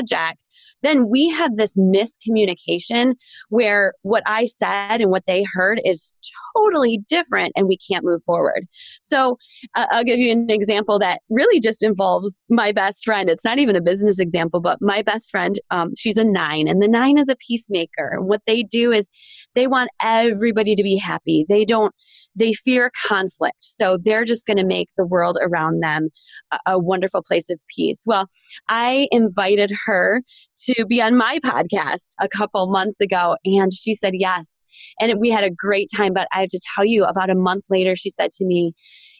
then 0.85 1.09
we 1.09 1.29
had 1.29 1.57
this 1.57 1.75
miscommunication 1.75 3.13
where 3.49 3.93
what 4.03 4.21
I 4.27 4.45
said 4.45 5.01
and 5.01 5.09
what 5.09 5.23
they 5.25 5.43
heard 5.51 5.81
is 5.83 6.13
totally 6.55 6.99
different 7.09 7.53
and 7.55 7.67
we 7.67 7.77
can't 7.77 8.05
move 8.05 8.21
forward. 8.23 8.67
So 9.01 9.37
uh, 9.75 9.87
I'll 9.89 10.03
give 10.03 10.19
you 10.19 10.31
an 10.31 10.49
example 10.51 10.99
that 10.99 11.21
really 11.29 11.59
just 11.59 11.81
involves 11.81 12.39
my 12.49 12.71
best 12.71 13.03
friend. 13.03 13.29
It's 13.29 13.43
not 13.43 13.57
even 13.57 13.75
a 13.75 13.81
business 13.81 14.19
example, 14.19 14.59
but 14.59 14.77
my 14.79 15.01
best 15.01 15.31
friend, 15.31 15.55
um, 15.71 15.93
she's 15.97 16.17
a 16.17 16.23
nine, 16.23 16.67
and 16.67 16.83
the 16.83 16.87
nine 16.87 17.17
is 17.17 17.29
a 17.29 17.35
peacemaker. 17.35 18.17
What 18.19 18.41
they 18.45 18.61
do 18.61 18.91
is 18.91 19.09
they 19.55 19.65
want 19.65 19.89
everybody 20.01 20.75
to 20.75 20.83
be 20.83 20.97
happy. 20.97 21.45
They 21.49 21.65
don't 21.65 21.95
they 22.35 22.53
fear 22.53 22.91
conflict. 23.07 23.57
So 23.61 23.97
they're 24.03 24.25
just 24.25 24.45
going 24.45 24.57
to 24.57 24.65
make 24.65 24.89
the 24.97 25.05
world 25.05 25.37
around 25.41 25.81
them 25.81 26.09
a, 26.51 26.59
a, 26.67 26.79
wonderful 26.79 27.23
place 27.23 27.49
of 27.49 27.59
peace. 27.73 28.01
Well, 28.05 28.27
I 28.67 29.07
invited 29.11 29.71
her 29.85 30.21
to 30.67 30.85
be 30.85 31.01
on 31.01 31.17
my 31.17 31.39
podcast 31.39 32.09
a 32.19 32.27
couple 32.27 32.67
months 32.67 32.99
ago, 32.99 33.37
and 33.45 33.71
she 33.73 33.93
said 33.93 34.13
yes. 34.15 34.51
And 34.99 35.19
we 35.19 35.29
had 35.29 35.43
a 35.43 35.49
great 35.49 35.89
time. 35.95 36.13
But 36.13 36.27
I 36.33 36.41
have 36.41 36.49
to 36.49 36.59
tell 36.75 36.85
you, 36.85 37.05
about 37.05 37.29
a 37.29 37.35
month 37.35 37.65
later, 37.69 37.95
she 37.95 38.09
said 38.09 38.31
to 38.33 38.45
me, 38.45 38.73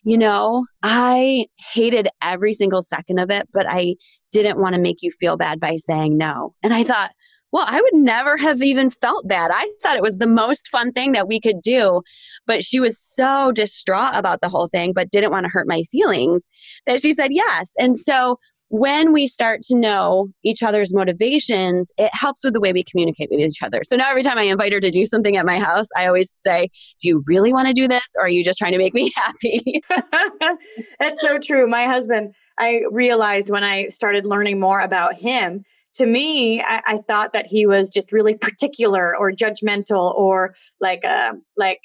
You 0.04 0.18
know, 0.18 0.66
I 0.84 1.46
hated 1.74 2.10
every 2.22 2.54
single 2.54 2.82
second 2.82 3.20
of 3.20 3.32
it, 3.32 3.48
but 3.54 3.66
I 3.70 3.96
didn't 4.34 4.60
want 4.60 4.76
to 4.76 4.82
make 4.82 4.98
you 5.02 5.12
feel 5.12 5.38
bad 5.38 5.62
by 5.62 5.78
saying 5.78 6.18
no. 6.18 6.54
And 6.62 6.74
I 6.74 6.84
thought, 6.84 7.12
well, 7.56 7.64
I 7.70 7.82
would 7.82 7.94
never 7.94 8.36
have 8.36 8.62
even 8.62 8.90
felt 8.90 9.30
that. 9.30 9.50
I 9.50 9.66
thought 9.82 9.96
it 9.96 10.04
was 10.04 10.18
the 10.18 10.28
most 10.28 10.68
fun 10.68 10.92
thing 10.92 11.14
that 11.14 11.30
we 11.30 11.40
could 11.40 11.62
do. 11.62 12.02
But 12.46 12.66
she 12.66 12.82
was 12.82 13.00
so 13.00 13.54
distraught 13.54 14.14
about 14.14 14.42
the 14.42 14.50
whole 14.50 14.68
thing, 14.68 14.92
but 14.92 15.10
didn't 15.10 15.32
want 15.32 15.46
to 15.46 15.50
hurt 15.50 15.66
my 15.66 15.84
feelings 15.90 16.50
that 16.86 17.02
she 17.02 17.14
said 17.14 17.30
yes. 17.32 17.72
And 17.78 17.96
so 17.96 18.40
when 18.68 19.14
we 19.14 19.26
start 19.26 19.62
to 19.70 19.76
know 19.78 20.28
each 20.44 20.64
other's 20.64 20.94
motivations, 20.94 21.94
it 21.98 22.10
helps 22.12 22.44
with 22.44 22.52
the 22.52 22.60
way 22.60 22.74
we 22.74 22.84
communicate 22.84 23.30
with 23.32 23.40
each 23.40 23.64
other. 23.64 23.84
So 23.86 23.96
now 23.96 24.10
every 24.10 24.24
time 24.24 24.38
I 24.38 24.44
invite 24.44 24.74
her 24.74 24.82
to 24.82 24.92
do 24.92 25.06
something 25.06 25.38
at 25.38 25.46
my 25.46 25.58
house, 25.58 25.88
I 25.96 26.08
always 26.08 26.34
say, 26.46 26.70
Do 27.00 27.08
you 27.08 27.24
really 27.26 27.54
want 27.54 27.70
to 27.70 27.74
do 27.74 27.88
this 27.88 28.04
or 28.18 28.26
are 28.26 28.30
you 28.30 28.44
just 28.44 28.60
trying 28.60 28.74
to 28.74 28.78
make 28.78 28.94
me 28.94 29.14
happy? 29.16 29.82
That's 31.00 31.22
so 31.22 31.40
true. 31.40 31.70
My 31.70 31.86
husband, 31.86 32.34
I 32.60 32.82
realized 32.92 33.50
when 33.50 33.64
I 33.64 33.88
started 33.88 34.26
learning 34.26 34.60
more 34.60 34.82
about 34.82 35.14
him, 35.14 35.64
to 35.96 36.06
me, 36.06 36.62
I, 36.62 36.82
I 36.86 36.98
thought 37.08 37.34
that 37.34 37.48
he 37.48 37.66
was 37.66 37.90
just 37.90 38.12
really 38.12 38.36
particular 38.36 39.16
or 39.18 39.32
judgmental 39.32 40.14
or 40.16 40.56
like 40.80 41.04
uh, 41.06 41.34
like 41.58 41.80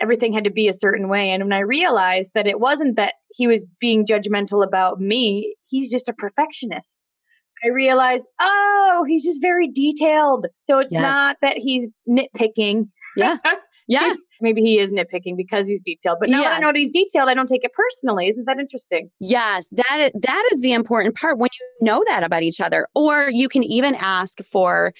everything 0.00 0.32
had 0.32 0.44
to 0.44 0.50
be 0.50 0.68
a 0.68 0.74
certain 0.74 1.08
way. 1.08 1.30
And 1.30 1.44
when 1.44 1.52
I 1.52 1.60
realized 1.60 2.32
that 2.34 2.46
it 2.46 2.58
wasn't 2.58 2.96
that 2.96 3.14
he 3.30 3.46
was 3.46 3.68
being 3.80 4.04
judgmental 4.04 4.66
about 4.66 5.00
me, 5.00 5.54
he's 5.68 5.90
just 5.90 6.08
a 6.08 6.12
perfectionist. 6.12 7.00
I 7.64 7.68
realized, 7.68 8.26
oh, 8.40 9.04
he's 9.08 9.22
just 9.22 9.40
very 9.40 9.68
detailed. 9.68 10.48
So 10.62 10.80
it's 10.80 10.92
yes. 10.92 11.02
not 11.02 11.36
that 11.42 11.56
he's 11.56 11.86
nitpicking. 12.08 12.88
Yeah. 13.16 13.36
Yeah. 13.92 14.14
Maybe 14.40 14.62
he 14.62 14.78
is 14.78 14.92
nitpicking 14.92 15.36
because 15.36 15.68
he's 15.68 15.80
detailed. 15.82 16.18
But 16.20 16.30
now 16.30 16.40
yes. 16.40 16.46
that 16.46 16.54
I 16.54 16.58
know 16.58 16.72
he's 16.74 16.90
detailed, 16.90 17.28
I 17.28 17.34
don't 17.34 17.48
take 17.48 17.64
it 17.64 17.72
personally. 17.72 18.28
Isn't 18.28 18.44
that 18.46 18.58
interesting? 18.58 19.10
Yes, 19.20 19.68
that 19.72 20.00
is, 20.00 20.20
that 20.20 20.48
is 20.52 20.60
the 20.60 20.72
important 20.72 21.16
part 21.16 21.38
when 21.38 21.50
you 21.58 21.86
know 21.86 22.02
that 22.08 22.24
about 22.24 22.42
each 22.42 22.60
other. 22.60 22.88
Or 22.94 23.28
you 23.30 23.48
can 23.48 23.62
even 23.62 23.94
ask 23.94 24.42
for 24.44 24.94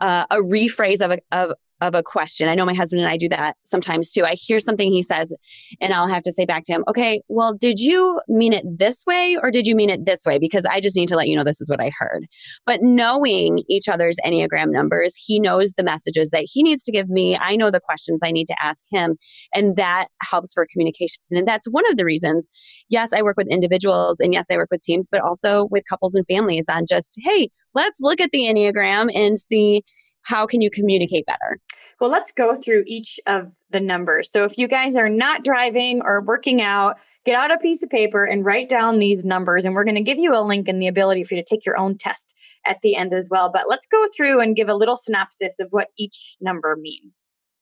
uh, 0.00 0.26
a 0.30 0.36
rephrase 0.36 1.00
of 1.00 1.12
a, 1.12 1.18
of 1.30 1.52
of 1.82 1.94
a 1.96 2.02
question. 2.02 2.48
I 2.48 2.54
know 2.54 2.64
my 2.64 2.74
husband 2.74 3.02
and 3.02 3.10
I 3.10 3.16
do 3.16 3.28
that 3.28 3.56
sometimes 3.64 4.12
too. 4.12 4.24
I 4.24 4.34
hear 4.34 4.60
something 4.60 4.90
he 4.90 5.02
says 5.02 5.32
and 5.80 5.92
I'll 5.92 6.08
have 6.08 6.22
to 6.22 6.32
say 6.32 6.46
back 6.46 6.62
to 6.64 6.72
him, 6.72 6.84
okay, 6.88 7.20
well, 7.28 7.52
did 7.52 7.80
you 7.80 8.20
mean 8.28 8.52
it 8.52 8.64
this 8.64 9.04
way 9.04 9.36
or 9.42 9.50
did 9.50 9.66
you 9.66 9.74
mean 9.74 9.90
it 9.90 10.06
this 10.06 10.20
way? 10.24 10.38
Because 10.38 10.64
I 10.64 10.80
just 10.80 10.94
need 10.94 11.08
to 11.08 11.16
let 11.16 11.26
you 11.26 11.36
know 11.36 11.42
this 11.42 11.60
is 11.60 11.68
what 11.68 11.80
I 11.80 11.90
heard. 11.98 12.26
But 12.64 12.82
knowing 12.82 13.64
each 13.68 13.88
other's 13.88 14.16
Enneagram 14.24 14.70
numbers, 14.70 15.12
he 15.16 15.40
knows 15.40 15.72
the 15.72 15.82
messages 15.82 16.30
that 16.30 16.44
he 16.50 16.62
needs 16.62 16.84
to 16.84 16.92
give 16.92 17.08
me. 17.08 17.36
I 17.36 17.56
know 17.56 17.70
the 17.70 17.80
questions 17.80 18.20
I 18.22 18.30
need 18.30 18.46
to 18.46 18.56
ask 18.62 18.84
him. 18.90 19.16
And 19.52 19.74
that 19.76 20.06
helps 20.22 20.52
for 20.54 20.66
communication. 20.72 21.20
And 21.32 21.48
that's 21.48 21.66
one 21.66 21.88
of 21.90 21.96
the 21.96 22.04
reasons. 22.04 22.48
Yes, 22.90 23.12
I 23.12 23.22
work 23.22 23.36
with 23.36 23.48
individuals 23.48 24.20
and 24.20 24.32
yes, 24.32 24.46
I 24.52 24.56
work 24.56 24.68
with 24.70 24.82
teams, 24.82 25.08
but 25.10 25.20
also 25.20 25.66
with 25.72 25.82
couples 25.88 26.14
and 26.14 26.24
families 26.28 26.66
on 26.70 26.86
just, 26.88 27.14
hey, 27.24 27.50
let's 27.74 27.98
look 28.00 28.20
at 28.20 28.30
the 28.30 28.42
Enneagram 28.42 29.10
and 29.14 29.36
see 29.36 29.82
how 30.22 30.46
can 30.46 30.60
you 30.60 30.70
communicate 30.70 31.26
better? 31.26 31.58
Well, 32.02 32.10
let's 32.10 32.32
go 32.32 32.56
through 32.56 32.82
each 32.88 33.20
of 33.28 33.52
the 33.70 33.78
numbers. 33.78 34.28
So 34.28 34.42
if 34.42 34.58
you 34.58 34.66
guys 34.66 34.96
are 34.96 35.08
not 35.08 35.44
driving 35.44 36.02
or 36.02 36.20
working 36.20 36.60
out, 36.60 36.98
get 37.24 37.36
out 37.36 37.52
a 37.52 37.58
piece 37.58 37.80
of 37.84 37.90
paper 37.90 38.24
and 38.24 38.44
write 38.44 38.68
down 38.68 38.98
these 38.98 39.24
numbers. 39.24 39.64
And 39.64 39.72
we're 39.72 39.84
going 39.84 39.94
to 39.94 40.02
give 40.02 40.18
you 40.18 40.34
a 40.34 40.42
link 40.42 40.66
and 40.66 40.82
the 40.82 40.88
ability 40.88 41.22
for 41.22 41.36
you 41.36 41.44
to 41.44 41.48
take 41.48 41.64
your 41.64 41.78
own 41.78 41.96
test 41.96 42.34
at 42.66 42.80
the 42.82 42.96
end 42.96 43.14
as 43.14 43.28
well. 43.30 43.52
But 43.52 43.66
let's 43.68 43.86
go 43.86 44.04
through 44.16 44.40
and 44.40 44.56
give 44.56 44.68
a 44.68 44.74
little 44.74 44.96
synopsis 44.96 45.60
of 45.60 45.68
what 45.70 45.90
each 45.96 46.36
number 46.40 46.74
means. 46.74 47.12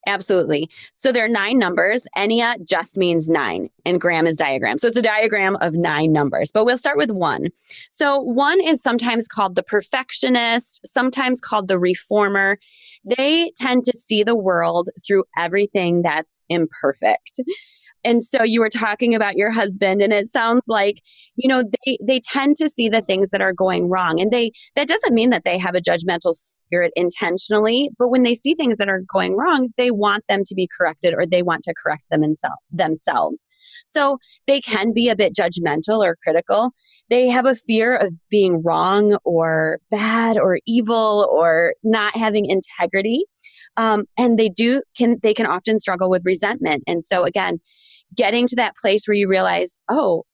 Absolutely. 0.07 0.71
So 0.97 1.12
there 1.12 1.25
are 1.25 1.28
nine 1.28 1.59
numbers. 1.59 2.02
Ennea 2.16 2.57
just 2.64 2.97
means 2.97 3.28
nine, 3.28 3.69
and 3.85 4.00
gram 4.00 4.26
is 4.26 4.37
diagram. 4.37 4.78
So 4.78 4.88
it's 4.88 4.97
a 4.97 5.02
diagram 5.02 5.57
of 5.61 5.75
nine 5.75 6.12
numbers, 6.12 6.50
but 6.50 6.64
we'll 6.64 6.78
start 6.78 6.97
with 6.97 7.11
one. 7.11 7.49
So 7.90 8.21
one 8.21 8.61
is 8.61 8.80
sometimes 8.80 9.28
called 9.28 9.57
the 9.57 9.62
perfectionist, 9.62 10.80
sometimes 10.90 11.40
called 11.40 11.69
the 11.69 11.78
reformer. 11.78 12.59
They 13.04 13.52
tend 13.57 13.85
to 13.85 13.92
see 13.97 14.23
the 14.23 14.37
world 14.37 14.88
through 15.07 15.25
everything 15.37 16.02
that's 16.02 16.38
imperfect. 16.49 17.40
And 18.02 18.23
so 18.23 18.42
you 18.42 18.61
were 18.61 18.71
talking 18.71 19.14
about 19.14 19.37
your 19.37 19.50
husband 19.50 20.00
and 20.00 20.12
it 20.12 20.26
sounds 20.26 20.64
like, 20.69 21.02
you 21.37 21.49
know, 21.49 21.64
they 21.85 21.99
they 22.02 22.21
tend 22.21 22.57
to 22.57 22.71
see 22.71 22.88
the 22.88 23.02
things 23.02 23.28
that 23.30 23.42
are 23.42 23.52
going 23.52 23.88
wrong 23.88 24.19
and 24.21 24.30
they 24.30 24.52
that 24.75 24.88
doesn't 24.88 25.14
mean 25.14 25.28
that 25.30 25.45
they 25.45 25.59
have 25.59 25.75
a 25.75 25.80
judgmental 25.80 26.35
spirit 26.71 26.93
intentionally, 26.95 27.91
but 27.99 28.11
when 28.11 28.23
they 28.23 28.35
see 28.35 28.55
things 28.55 28.79
that 28.79 28.89
are 28.89 29.03
going 29.12 29.37
wrong, 29.37 29.71
they 29.77 29.91
want 29.91 30.25
them 30.29 30.45
to 30.45 30.55
be 30.55 30.69
corrected 30.77 31.15
or 31.15 31.27
they 31.27 31.43
want 31.43 31.65
to 31.65 31.75
correct 31.75 32.05
them 32.11 32.23
themselves. 32.71 33.47
So 33.91 34.19
they 34.47 34.61
can 34.61 34.93
be 34.93 35.09
a 35.09 35.17
bit 35.17 35.35
judgmental 35.35 36.05
or 36.05 36.17
critical. 36.23 36.71
They 37.09 37.29
have 37.29 37.45
a 37.45 37.57
fear 37.57 37.97
of 37.97 38.12
being 38.31 38.62
wrong 38.62 39.19
or 39.25 39.81
bad 39.90 40.38
or 40.38 40.61
evil 40.64 41.29
or 41.29 41.75
not 41.83 42.16
having 42.16 42.47
integrity. 42.47 43.25
Um, 43.77 44.05
and 44.16 44.38
they 44.38 44.49
do 44.49 44.83
can 44.97 45.18
they 45.23 45.35
can 45.35 45.47
often 45.47 45.81
struggle 45.81 46.09
with 46.09 46.23
resentment. 46.25 46.85
And 46.87 47.05
so 47.05 47.25
again, 47.25 47.59
getting 48.14 48.46
to 48.49 48.57
that 48.57 48.77
place 48.77 49.07
where 49.07 49.14
you 49.14 49.29
realize, 49.29 49.79
oh, 49.88 50.25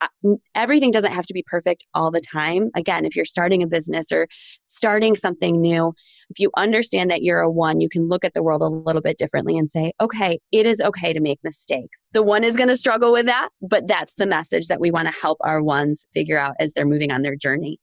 everything 0.54 0.90
doesn't 0.90 1.12
have 1.12 1.26
to 1.26 1.34
be 1.34 1.44
perfect 1.46 1.84
all 1.94 2.10
the 2.10 2.20
time. 2.20 2.70
Again, 2.74 3.04
if 3.04 3.14
you're 3.14 3.24
starting 3.24 3.62
a 3.62 3.66
business 3.66 4.06
or 4.10 4.26
starting 4.66 5.14
something 5.14 5.60
new, 5.60 5.92
if 6.30 6.40
you 6.40 6.50
understand 6.56 7.10
that 7.10 7.22
you're 7.22 7.40
a 7.40 7.50
one, 7.50 7.80
you 7.80 7.88
can 7.88 8.08
look 8.08 8.24
at 8.24 8.34
the 8.34 8.42
world 8.42 8.62
a 8.62 8.66
little 8.66 9.02
bit 9.02 9.18
differently 9.18 9.56
and 9.56 9.70
say, 9.70 9.92
okay, 10.00 10.38
it 10.50 10.66
is 10.66 10.80
okay 10.80 11.12
to 11.12 11.20
make 11.20 11.38
mistakes. 11.44 12.04
The 12.12 12.22
one 12.22 12.42
is 12.42 12.56
going 12.56 12.68
to 12.68 12.76
struggle 12.76 13.12
with 13.12 13.26
that, 13.26 13.50
but 13.62 13.86
that's 13.86 14.14
the 14.16 14.26
message 14.26 14.66
that 14.66 14.80
we 14.80 14.90
want 14.90 15.06
to 15.06 15.14
help 15.20 15.38
our 15.42 15.62
ones 15.62 16.06
figure 16.14 16.38
out 16.38 16.56
as 16.58 16.72
they're 16.72 16.86
moving 16.86 17.12
on 17.12 17.22
their 17.22 17.36
journey. 17.36 17.78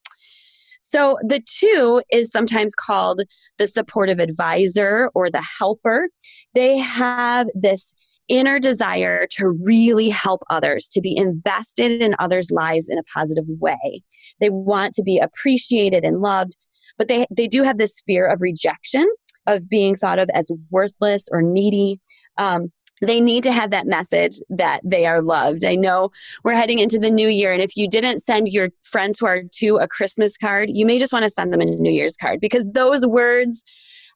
So 0.81 1.17
the 1.25 1.41
two 1.59 2.03
is 2.11 2.29
sometimes 2.31 2.75
called 2.75 3.21
the 3.57 3.67
supportive 3.67 4.19
advisor 4.19 5.09
or 5.15 5.31
the 5.31 5.41
helper. 5.41 6.09
They 6.53 6.77
have 6.77 7.47
this 7.55 7.93
inner 8.27 8.59
desire 8.59 9.27
to 9.31 9.49
really 9.49 10.09
help 10.09 10.43
others, 10.49 10.87
to 10.87 11.01
be 11.01 11.15
invested 11.15 12.01
in 12.01 12.15
others' 12.19 12.51
lives 12.51 12.89
in 12.89 12.97
a 12.97 13.03
positive 13.13 13.45
way. 13.59 14.01
They 14.39 14.49
want 14.49 14.93
to 14.95 15.03
be 15.03 15.19
appreciated 15.19 16.03
and 16.03 16.21
loved, 16.21 16.55
but 16.97 17.07
they, 17.07 17.27
they 17.29 17.47
do 17.47 17.63
have 17.63 17.77
this 17.77 18.01
fear 18.05 18.27
of 18.27 18.41
rejection, 18.41 19.07
of 19.47 19.69
being 19.69 19.95
thought 19.95 20.19
of 20.19 20.29
as 20.33 20.45
worthless 20.69 21.25
or 21.31 21.41
needy. 21.41 21.99
Um, 22.37 22.71
they 23.01 23.19
need 23.19 23.43
to 23.43 23.51
have 23.51 23.71
that 23.71 23.87
message 23.87 24.39
that 24.49 24.79
they 24.83 25.05
are 25.05 25.21
loved. 25.21 25.65
I 25.65 25.75
know 25.75 26.11
we're 26.43 26.53
heading 26.53 26.79
into 26.79 26.99
the 26.99 27.11
new 27.11 27.27
year, 27.27 27.51
and 27.51 27.61
if 27.61 27.75
you 27.75 27.89
didn't 27.89 28.19
send 28.19 28.47
your 28.47 28.69
friends 28.83 29.19
who 29.19 29.25
are 29.25 29.41
two 29.51 29.77
a 29.77 29.87
Christmas 29.87 30.37
card, 30.37 30.69
you 30.71 30.85
may 30.85 30.97
just 30.97 31.11
want 31.11 31.23
to 31.23 31.29
send 31.29 31.51
them 31.51 31.59
a 31.61 31.65
New 31.65 31.91
Year's 31.91 32.15
card 32.15 32.39
because 32.39 32.63
those 32.71 33.05
words, 33.05 33.63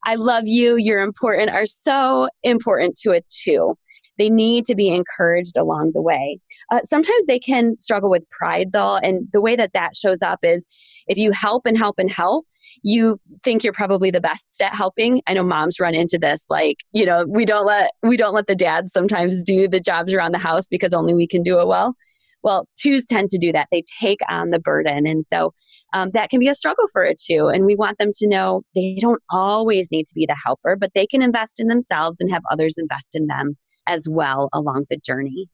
I 0.05 0.15
love 0.15 0.47
you, 0.47 0.77
you're 0.77 1.01
important, 1.01 1.49
are 1.49 1.65
so 1.65 2.29
important 2.43 2.97
to 2.99 3.11
a 3.11 3.21
two. 3.27 3.77
They 4.17 4.29
need 4.29 4.65
to 4.65 4.75
be 4.75 4.89
encouraged 4.89 5.57
along 5.57 5.91
the 5.93 6.01
way. 6.01 6.39
Uh, 6.71 6.81
sometimes 6.83 7.25
they 7.25 7.39
can 7.39 7.79
struggle 7.79 8.09
with 8.09 8.29
pride, 8.29 8.71
though, 8.73 8.97
and 8.97 9.27
the 9.31 9.41
way 9.41 9.55
that 9.55 9.73
that 9.73 9.95
shows 9.95 10.21
up 10.21 10.39
is 10.43 10.67
if 11.07 11.17
you 11.17 11.31
help 11.31 11.65
and 11.65 11.77
help 11.77 11.99
and 11.99 12.09
help, 12.09 12.45
you 12.83 13.19
think 13.43 13.63
you're 13.63 13.73
probably 13.73 14.11
the 14.11 14.21
best 14.21 14.45
at 14.61 14.75
helping. 14.75 15.21
I 15.27 15.33
know 15.33 15.43
moms 15.43 15.79
run 15.79 15.95
into 15.95 16.17
this 16.17 16.45
like, 16.49 16.77
you 16.91 17.05
know, 17.05 17.25
we 17.27 17.45
don't 17.45 17.65
let 17.65 17.91
we 18.03 18.17
don't 18.17 18.33
let 18.33 18.47
the 18.47 18.55
dads 18.55 18.91
sometimes 18.91 19.41
do 19.43 19.67
the 19.67 19.79
jobs 19.79 20.13
around 20.13 20.33
the 20.33 20.39
house 20.39 20.67
because 20.67 20.93
only 20.93 21.13
we 21.13 21.27
can 21.27 21.43
do 21.43 21.59
it 21.59 21.67
well. 21.67 21.95
Well, 22.43 22.67
twos 22.79 23.03
tend 23.05 23.29
to 23.29 23.37
do 23.37 23.51
that. 23.51 23.67
They 23.71 23.83
take 23.99 24.19
on 24.29 24.51
the 24.51 24.59
burden. 24.59 25.07
And 25.07 25.23
so 25.23 25.53
um, 25.93 26.11
that 26.13 26.29
can 26.29 26.39
be 26.39 26.47
a 26.47 26.55
struggle 26.55 26.87
for 26.91 27.03
a 27.03 27.15
two. 27.15 27.47
And 27.47 27.65
we 27.65 27.75
want 27.75 27.97
them 27.97 28.11
to 28.19 28.27
know 28.27 28.61
they 28.75 28.97
don't 28.99 29.21
always 29.31 29.89
need 29.91 30.05
to 30.05 30.13
be 30.13 30.25
the 30.25 30.37
helper, 30.45 30.75
but 30.75 30.91
they 30.93 31.07
can 31.07 31.21
invest 31.21 31.59
in 31.59 31.67
themselves 31.67 32.19
and 32.19 32.29
have 32.31 32.43
others 32.51 32.75
invest 32.77 33.15
in 33.15 33.27
them 33.27 33.57
as 33.87 34.07
well 34.07 34.49
along 34.53 34.85
the 34.89 34.97
journey. 34.97 35.49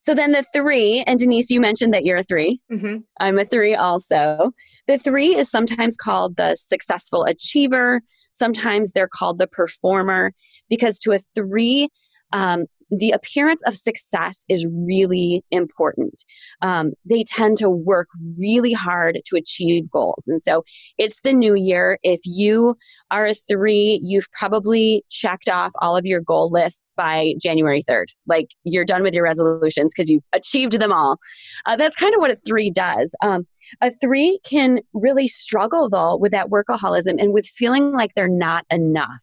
So 0.00 0.14
then 0.14 0.32
the 0.32 0.44
three, 0.52 1.02
and 1.06 1.18
Denise, 1.18 1.50
you 1.50 1.60
mentioned 1.60 1.94
that 1.94 2.04
you're 2.04 2.18
a 2.18 2.24
3 2.24 2.60
i 2.70 2.74
mm-hmm. 2.74 2.96
I'm 3.20 3.38
a 3.38 3.44
three 3.44 3.74
also. 3.74 4.52
The 4.86 4.98
three 4.98 5.34
is 5.34 5.50
sometimes 5.50 5.96
called 5.96 6.36
the 6.36 6.56
successful 6.56 7.24
achiever. 7.24 8.02
Sometimes 8.32 8.92
they're 8.92 9.08
called 9.08 9.38
the 9.38 9.46
performer 9.46 10.32
because 10.68 10.98
to 11.00 11.12
a 11.12 11.20
three, 11.34 11.88
um, 12.32 12.66
the 12.90 13.10
appearance 13.10 13.62
of 13.66 13.74
success 13.74 14.44
is 14.48 14.66
really 14.70 15.44
important. 15.50 16.24
Um, 16.62 16.92
they 17.04 17.24
tend 17.24 17.58
to 17.58 17.70
work 17.70 18.08
really 18.38 18.72
hard 18.72 19.18
to 19.24 19.36
achieve 19.36 19.90
goals. 19.90 20.24
And 20.26 20.40
so 20.40 20.64
it's 20.98 21.20
the 21.22 21.32
new 21.32 21.54
year. 21.54 21.98
If 22.02 22.20
you 22.24 22.76
are 23.10 23.26
a 23.26 23.34
three, 23.34 24.00
you've 24.02 24.30
probably 24.32 25.04
checked 25.10 25.48
off 25.48 25.72
all 25.80 25.96
of 25.96 26.06
your 26.06 26.20
goal 26.20 26.50
lists 26.50 26.92
by 26.96 27.34
January 27.40 27.82
3rd. 27.82 28.06
Like 28.26 28.48
you're 28.64 28.84
done 28.84 29.02
with 29.02 29.14
your 29.14 29.24
resolutions 29.24 29.92
because 29.94 30.10
you've 30.10 30.24
achieved 30.32 30.78
them 30.78 30.92
all. 30.92 31.18
Uh, 31.66 31.76
that's 31.76 31.96
kind 31.96 32.14
of 32.14 32.20
what 32.20 32.30
a 32.30 32.36
three 32.36 32.70
does. 32.70 33.14
Um, 33.22 33.46
a 33.80 33.90
three 33.90 34.38
can 34.44 34.80
really 34.92 35.28
struggle 35.28 35.88
though 35.88 36.16
with 36.16 36.32
that 36.32 36.48
workaholism 36.48 37.20
and 37.20 37.32
with 37.32 37.46
feeling 37.46 37.92
like 37.92 38.14
they're 38.14 38.28
not 38.28 38.64
enough 38.70 39.22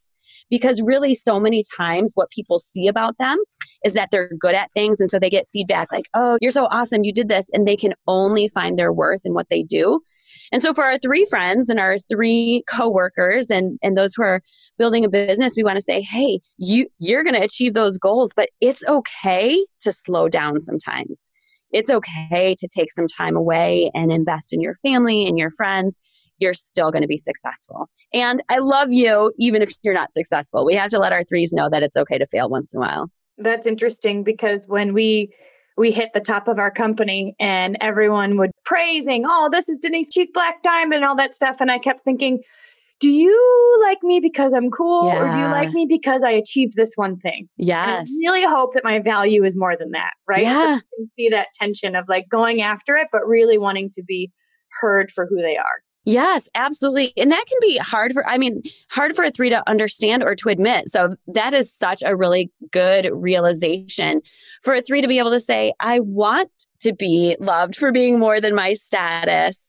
because 0.52 0.82
really 0.82 1.16
so 1.16 1.40
many 1.40 1.64
times 1.76 2.12
what 2.14 2.30
people 2.30 2.60
see 2.60 2.86
about 2.86 3.18
them 3.18 3.38
is 3.84 3.94
that 3.94 4.10
they're 4.12 4.30
good 4.38 4.54
at 4.54 4.70
things 4.74 5.00
and 5.00 5.10
so 5.10 5.18
they 5.18 5.30
get 5.30 5.48
feedback 5.52 5.90
like 5.90 6.06
oh 6.14 6.38
you're 6.42 6.52
so 6.52 6.66
awesome 6.66 7.04
you 7.04 7.14
did 7.14 7.28
this 7.28 7.46
and 7.54 7.66
they 7.66 7.76
can 7.76 7.94
only 8.06 8.48
find 8.48 8.78
their 8.78 8.92
worth 8.92 9.22
in 9.24 9.34
what 9.34 9.48
they 9.50 9.64
do 9.64 10.00
And 10.52 10.62
so 10.62 10.74
for 10.74 10.84
our 10.84 10.98
three 10.98 11.26
friends 11.26 11.68
and 11.70 11.80
our 11.80 11.98
three 12.10 12.64
coworkers 12.68 13.50
and 13.50 13.78
and 13.82 13.96
those 13.96 14.14
who 14.16 14.24
are 14.24 14.42
building 14.78 15.04
a 15.04 15.08
business, 15.08 15.54
we 15.56 15.64
want 15.64 15.76
to 15.76 15.82
say, 15.82 16.02
"Hey, 16.02 16.40
you 16.58 16.88
you're 16.98 17.24
going 17.24 17.34
to 17.36 17.42
achieve 17.42 17.74
those 17.74 17.98
goals, 17.98 18.32
but 18.36 18.50
it's 18.60 18.82
okay 18.88 19.64
to 19.80 19.92
slow 19.92 20.28
down 20.28 20.60
sometimes. 20.60 21.22
It's 21.72 21.90
okay 21.90 22.54
to 22.58 22.68
take 22.68 22.92
some 22.92 23.06
time 23.08 23.36
away 23.36 23.90
and 23.94 24.12
invest 24.12 24.52
in 24.52 24.60
your 24.60 24.74
family 24.76 25.24
and 25.26 25.38
your 25.38 25.50
friends. 25.50 25.98
You're 26.42 26.54
still 26.54 26.90
going 26.90 27.02
to 27.02 27.08
be 27.08 27.16
successful. 27.16 27.88
And 28.12 28.42
I 28.48 28.58
love 28.58 28.92
you 28.92 29.32
even 29.38 29.62
if 29.62 29.72
you're 29.82 29.94
not 29.94 30.12
successful. 30.12 30.64
We 30.66 30.74
have 30.74 30.90
to 30.90 30.98
let 30.98 31.12
our 31.12 31.24
threes 31.24 31.52
know 31.52 31.70
that 31.70 31.82
it's 31.82 31.96
okay 31.96 32.18
to 32.18 32.26
fail 32.26 32.48
once 32.48 32.72
in 32.72 32.78
a 32.78 32.80
while. 32.80 33.10
That's 33.38 33.66
interesting 33.66 34.24
because 34.24 34.66
when 34.66 34.92
we 34.92 35.32
we 35.78 35.90
hit 35.90 36.10
the 36.12 36.20
top 36.20 36.48
of 36.48 36.58
our 36.58 36.70
company 36.70 37.34
and 37.40 37.78
everyone 37.80 38.36
would 38.36 38.50
praising, 38.64 39.24
oh, 39.26 39.48
this 39.50 39.68
is 39.68 39.78
Denise, 39.78 40.10
she's 40.12 40.28
Black 40.34 40.62
Diamond, 40.62 40.96
and 40.96 41.04
all 41.04 41.16
that 41.16 41.34
stuff. 41.34 41.56
And 41.60 41.70
I 41.70 41.78
kept 41.78 42.04
thinking, 42.04 42.42
do 43.00 43.10
you 43.10 43.80
like 43.82 43.98
me 44.02 44.20
because 44.20 44.52
I'm 44.52 44.70
cool 44.70 45.06
yeah. 45.06 45.18
or 45.18 45.32
do 45.32 45.38
you 45.38 45.46
like 45.46 45.72
me 45.72 45.86
because 45.88 46.22
I 46.22 46.30
achieved 46.30 46.74
this 46.76 46.92
one 46.94 47.18
thing? 47.18 47.48
Yes. 47.56 48.08
I 48.08 48.12
really 48.20 48.44
hope 48.44 48.74
that 48.74 48.84
my 48.84 49.00
value 49.00 49.44
is 49.44 49.56
more 49.56 49.76
than 49.76 49.90
that, 49.90 50.12
right? 50.28 50.42
Yeah. 50.42 50.78
So 50.78 51.06
see 51.16 51.28
that 51.30 51.48
tension 51.54 51.96
of 51.96 52.04
like 52.08 52.28
going 52.30 52.62
after 52.62 52.96
it, 52.96 53.08
but 53.10 53.26
really 53.26 53.58
wanting 53.58 53.90
to 53.94 54.04
be 54.04 54.30
heard 54.80 55.10
for 55.10 55.26
who 55.26 55.42
they 55.42 55.56
are. 55.56 55.82
Yes, 56.04 56.48
absolutely. 56.54 57.12
And 57.16 57.30
that 57.30 57.44
can 57.46 57.58
be 57.60 57.76
hard 57.78 58.12
for, 58.12 58.26
I 58.26 58.36
mean, 58.36 58.62
hard 58.90 59.14
for 59.14 59.24
a 59.24 59.30
three 59.30 59.50
to 59.50 59.68
understand 59.68 60.24
or 60.24 60.34
to 60.34 60.48
admit. 60.48 60.90
So 60.90 61.14
that 61.28 61.54
is 61.54 61.72
such 61.72 62.02
a 62.04 62.16
really 62.16 62.50
good 62.72 63.08
realization 63.12 64.20
for 64.62 64.74
a 64.74 64.82
three 64.82 65.00
to 65.00 65.08
be 65.08 65.18
able 65.18 65.30
to 65.30 65.40
say, 65.40 65.72
I 65.80 66.00
want 66.00 66.50
to 66.80 66.92
be 66.92 67.36
loved 67.38 67.76
for 67.76 67.92
being 67.92 68.18
more 68.18 68.40
than 68.40 68.54
my 68.54 68.72
status 68.72 69.62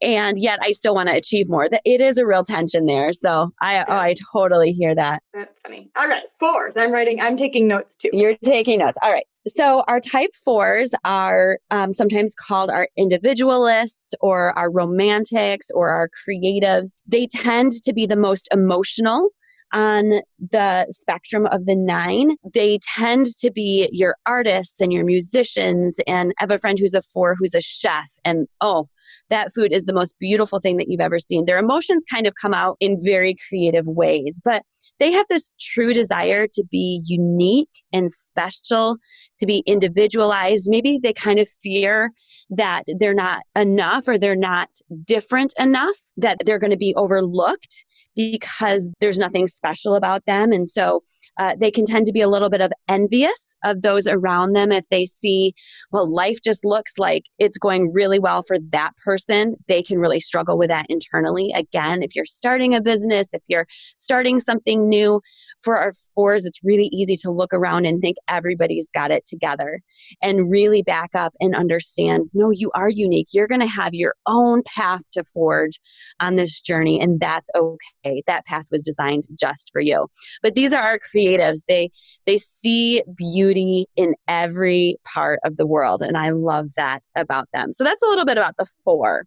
and 0.00 0.38
yet 0.38 0.58
I 0.62 0.72
still 0.72 0.94
want 0.94 1.08
to 1.08 1.14
achieve 1.14 1.48
more. 1.48 1.68
That 1.68 1.82
it 1.84 2.00
is 2.00 2.18
a 2.18 2.26
real 2.26 2.44
tension 2.44 2.86
there. 2.86 3.12
So 3.12 3.50
I 3.60 3.74
yeah. 3.74 3.84
oh, 3.88 3.96
I 3.96 4.14
totally 4.32 4.72
hear 4.72 4.94
that. 4.94 5.22
That's 5.34 5.58
funny. 5.60 5.90
All 5.96 6.06
right, 6.06 6.22
fours. 6.38 6.76
I'm 6.76 6.92
writing. 6.92 7.20
I'm 7.20 7.36
taking 7.36 7.66
notes 7.66 7.96
too. 7.96 8.10
You're 8.12 8.36
taking 8.36 8.78
notes. 8.78 8.98
All 9.02 9.12
right. 9.12 9.26
So 9.48 9.84
our 9.88 10.00
type 10.00 10.30
fours 10.44 10.90
are 11.04 11.58
um, 11.70 11.92
sometimes 11.92 12.34
called 12.34 12.70
our 12.70 12.88
individualists 12.96 14.14
or 14.20 14.56
our 14.58 14.70
romantics 14.70 15.68
or 15.74 15.88
our 15.90 16.08
creatives. 16.08 16.90
They 17.06 17.26
tend 17.26 17.72
to 17.84 17.92
be 17.92 18.06
the 18.06 18.16
most 18.16 18.48
emotional 18.52 19.30
on 19.72 20.20
the 20.38 20.86
spectrum 20.88 21.46
of 21.46 21.66
the 21.66 21.74
nine, 21.74 22.36
they 22.54 22.78
tend 22.96 23.26
to 23.38 23.50
be 23.50 23.88
your 23.92 24.16
artists 24.26 24.80
and 24.80 24.92
your 24.92 25.04
musicians. 25.04 25.96
And 26.06 26.32
I 26.38 26.42
have 26.42 26.50
a 26.50 26.58
friend 26.58 26.78
who's 26.78 26.94
a 26.94 27.02
four 27.02 27.34
who's 27.38 27.54
a 27.54 27.60
chef. 27.60 28.06
And 28.24 28.46
oh, 28.60 28.88
that 29.30 29.52
food 29.54 29.72
is 29.72 29.84
the 29.84 29.92
most 29.92 30.14
beautiful 30.18 30.60
thing 30.60 30.76
that 30.78 30.88
you've 30.88 31.00
ever 31.00 31.18
seen. 31.18 31.44
Their 31.44 31.58
emotions 31.58 32.04
kind 32.10 32.26
of 32.26 32.34
come 32.40 32.54
out 32.54 32.76
in 32.80 32.98
very 33.02 33.36
creative 33.48 33.86
ways, 33.86 34.34
but 34.44 34.62
they 34.98 35.12
have 35.12 35.26
this 35.28 35.52
true 35.60 35.92
desire 35.92 36.46
to 36.46 36.64
be 36.70 37.02
unique 37.06 37.70
and 37.92 38.10
special, 38.10 38.96
to 39.38 39.46
be 39.46 39.62
individualized. 39.66 40.68
Maybe 40.68 40.98
they 41.02 41.12
kind 41.12 41.38
of 41.38 41.48
fear 41.48 42.12
that 42.50 42.84
they're 42.98 43.14
not 43.14 43.42
enough 43.56 44.08
or 44.08 44.18
they're 44.18 44.36
not 44.36 44.68
different 45.04 45.54
enough, 45.58 45.96
that 46.16 46.38
they're 46.44 46.58
going 46.58 46.70
to 46.70 46.76
be 46.76 46.94
overlooked 46.96 47.84
because 48.16 48.88
there's 49.00 49.18
nothing 49.18 49.46
special 49.46 49.94
about 49.94 50.26
them. 50.26 50.50
And 50.52 50.68
so 50.68 51.04
uh, 51.38 51.54
they 51.58 51.70
can 51.70 51.84
tend 51.84 52.06
to 52.06 52.12
be 52.12 52.20
a 52.20 52.28
little 52.28 52.50
bit 52.50 52.60
of 52.60 52.72
envious 52.88 53.47
of 53.64 53.82
those 53.82 54.06
around 54.06 54.52
them 54.52 54.72
if 54.72 54.88
they 54.90 55.06
see, 55.06 55.54
well, 55.90 56.10
life 56.10 56.38
just 56.42 56.64
looks 56.64 56.92
like 56.98 57.24
it's 57.38 57.58
going 57.58 57.92
really 57.92 58.18
well 58.18 58.42
for 58.42 58.58
that 58.70 58.96
person. 59.04 59.56
They 59.66 59.82
can 59.82 59.98
really 59.98 60.20
struggle 60.20 60.58
with 60.58 60.68
that 60.68 60.86
internally. 60.88 61.52
Again, 61.54 62.02
if 62.02 62.14
you're 62.14 62.24
starting 62.24 62.74
a 62.74 62.80
business, 62.80 63.28
if 63.32 63.42
you're 63.48 63.66
starting 63.96 64.40
something 64.40 64.88
new, 64.88 65.20
for 65.62 65.76
our 65.76 65.92
fours, 66.14 66.44
it's 66.44 66.60
really 66.62 66.88
easy 66.92 67.16
to 67.16 67.30
look 67.30 67.52
around 67.52 67.84
and 67.84 68.00
think 68.00 68.16
everybody's 68.28 68.90
got 68.90 69.10
it 69.10 69.26
together 69.26 69.80
and 70.22 70.50
really 70.50 70.82
back 70.82 71.14
up 71.14 71.34
and 71.40 71.54
understand 71.54 72.30
no, 72.32 72.50
you 72.50 72.70
are 72.74 72.88
unique. 72.88 73.28
You're 73.32 73.48
going 73.48 73.60
to 73.60 73.66
have 73.66 73.94
your 73.94 74.14
own 74.26 74.62
path 74.64 75.02
to 75.12 75.24
forge 75.24 75.80
on 76.20 76.36
this 76.36 76.60
journey, 76.60 77.00
and 77.00 77.20
that's 77.20 77.50
okay. 77.56 78.22
That 78.26 78.44
path 78.46 78.66
was 78.70 78.82
designed 78.82 79.24
just 79.38 79.70
for 79.72 79.80
you. 79.80 80.06
But 80.42 80.54
these 80.54 80.72
are 80.72 80.82
our 80.82 80.98
creatives. 80.98 81.60
They 81.66 81.90
they 82.26 82.38
see 82.38 83.02
beauty 83.16 83.47
in 83.56 84.14
every 84.26 84.96
part 85.04 85.40
of 85.44 85.56
the 85.56 85.66
world, 85.66 86.02
and 86.02 86.16
I 86.16 86.30
love 86.30 86.68
that 86.76 87.02
about 87.16 87.48
them. 87.52 87.72
So 87.72 87.84
that's 87.84 88.02
a 88.02 88.06
little 88.06 88.24
bit 88.24 88.38
about 88.38 88.56
the 88.58 88.66
four. 88.84 89.24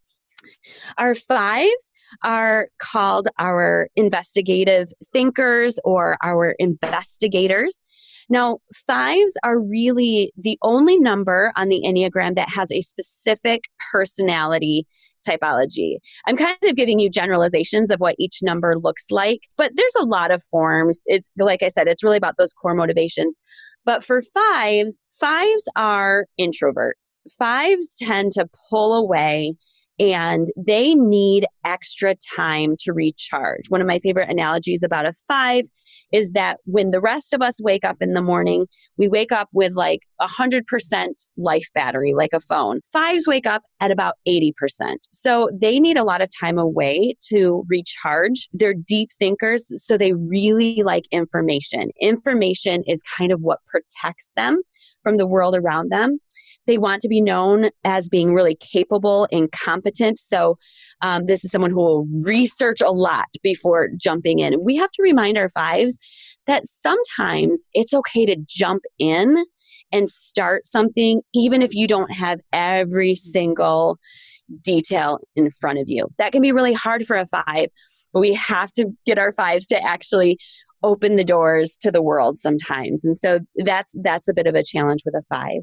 Our 0.98 1.16
fives 1.16 1.92
are 2.24 2.68
called 2.80 3.30
our 3.40 3.90
investigative 3.96 4.90
thinkers 5.14 5.80
or 5.84 6.18
our 6.24 6.56
investigators. 6.60 7.76
Now, 8.30 8.60
fives 8.88 9.34
are 9.44 9.60
really 9.60 10.32
the 10.38 10.58
only 10.62 10.98
number 10.98 11.52
on 11.56 11.70
the 11.70 11.82
Enneagram 11.86 12.36
that 12.36 12.50
has 12.50 12.72
a 12.72 12.82
specific 12.82 13.66
personality 13.92 14.86
typology. 15.28 15.98
I'm 16.26 16.38
kind 16.38 16.58
of 16.64 16.76
giving 16.76 17.00
you 17.00 17.10
generalizations 17.10 17.92
of 17.92 18.00
what 18.00 18.16
each 18.18 18.40
number 18.42 18.78
looks 18.78 19.06
like, 19.12 19.42
but 19.58 19.72
there's 19.76 19.96
a 20.00 20.06
lot 20.06 20.32
of 20.32 20.44
forms. 20.46 21.02
It's 21.06 21.30
like 21.38 21.62
I 21.62 21.68
said, 21.68 21.88
it's 21.88 22.04
really 22.04 22.18
about 22.18 22.36
those 22.38 22.54
core 22.54 22.74
motivations. 22.74 23.40
But 23.86 24.04
for 24.04 24.22
fives, 24.22 25.02
fives 25.20 25.65
are 25.76 26.28
introverts. 26.39 27.20
Fives 27.38 27.96
tend 27.98 28.34
to 28.34 28.50
pull 28.70 28.94
away 28.94 29.56
and 30.02 30.48
they 30.58 30.96
need 30.96 31.46
extra 31.64 32.16
time 32.36 32.76
to 32.80 32.92
recharge. 32.92 33.70
One 33.70 33.82
of 33.82 33.88
my 33.88 34.00
favorite 34.00 34.30
analogies 34.30 34.82
about 34.82 35.06
a 35.06 35.14
five 35.28 35.66
is 36.12 36.32
that 36.32 36.58
when 36.66 36.90
the 36.90 37.00
rest 37.00 37.34
of 37.36 37.42
us 37.42 37.62
wake 37.62 37.86
up 37.86 37.98
in 38.02 38.14
the 38.14 38.22
morning, 38.22 38.66
we 38.98 39.08
wake 39.08 39.32
up 39.32 39.48
with 39.54 39.74
like 39.74 40.02
a 40.20 40.28
100% 40.28 40.64
life 41.38 41.68
battery, 41.76 42.14
like 42.16 42.34
a 42.34 42.40
phone. 42.40 42.82
Fives 42.92 43.28
wake 43.28 43.46
up 43.46 43.62
at 43.80 43.92
about 43.92 44.16
80%. 44.28 44.54
So 45.12 45.50
they 45.54 45.80
need 45.80 45.98
a 45.98 46.04
lot 46.04 46.22
of 46.22 46.30
time 46.38 46.58
away 46.58 47.16
to 47.30 47.64
recharge. 47.70 48.50
They're 48.54 48.74
deep 48.74 49.10
thinkers, 49.20 49.72
so 49.86 49.98
they 49.98 50.14
really 50.14 50.82
like 50.84 51.06
information. 51.12 51.92
Information 52.02 52.84
is 52.88 53.04
kind 53.18 53.32
of 53.32 53.42
what 53.42 53.60
protects 53.68 54.32
them 54.36 54.62
from 55.04 55.16
the 55.16 55.28
world 55.28 55.56
around 55.56 55.92
them. 55.92 56.20
They 56.67 56.78
want 56.78 57.02
to 57.02 57.08
be 57.08 57.21
known 57.21 57.69
as 57.84 58.10
being 58.10 58.34
really 58.34 58.56
capable 58.56 59.28
and 59.32 59.52
competent. 59.52 60.19
So, 60.19 60.58
um, 61.02 61.26
this 61.26 61.43
is 61.43 61.52
someone 61.52 61.71
who 61.71 61.78
will 61.78 62.08
research 62.21 62.82
a 62.82 62.91
lot 62.91 63.28
before 63.41 63.89
jumping 63.97 64.39
in. 64.39 64.54
And 64.54 64.63
we 64.63 64.76
have 64.78 64.91
to 64.91 65.02
remind 65.02 65.38
our 65.38 65.50
fives 65.50 65.97
that 66.47 66.65
sometimes 66.65 67.67
it's 67.74 67.93
okay 67.93 68.26
to 68.26 68.36
jump 68.45 68.84
in 69.00 69.43
and 69.91 70.10
start 70.10 70.65
something, 70.65 71.21
even 71.34 71.62
if 71.62 71.74
you 71.74 71.88
don't 71.88 72.12
have 72.12 72.39
every 72.54 73.15
single 73.15 73.97
detail 74.63 75.19
in 75.36 75.50
front 75.52 75.80
of 75.80 75.89
you. 75.89 76.08
That 76.17 76.32
can 76.32 76.41
be 76.41 76.52
really 76.52 76.74
hard 76.74 77.06
for 77.06 77.17
a 77.17 77.28
five, 77.28 77.67
but 78.13 78.19
we 78.19 78.34
have 78.34 78.71
to 78.74 78.86
get 79.06 79.19
our 79.19 79.34
fives 79.34 79.67
to 79.67 79.84
actually 79.84 80.38
open 80.84 81.15
the 81.15 81.24
doors 81.24 81.78
to 81.82 81.91
the 81.91 82.02
world 82.02 82.38
sometimes. 82.38 83.04
And 83.04 83.17
so 83.17 83.39
that's 83.58 83.91
that's 84.02 84.28
a 84.28 84.34
bit 84.34 84.47
of 84.47 84.56
a 84.56 84.63
challenge 84.63 85.02
with 85.06 85.15
a 85.15 85.24
five. 85.30 85.62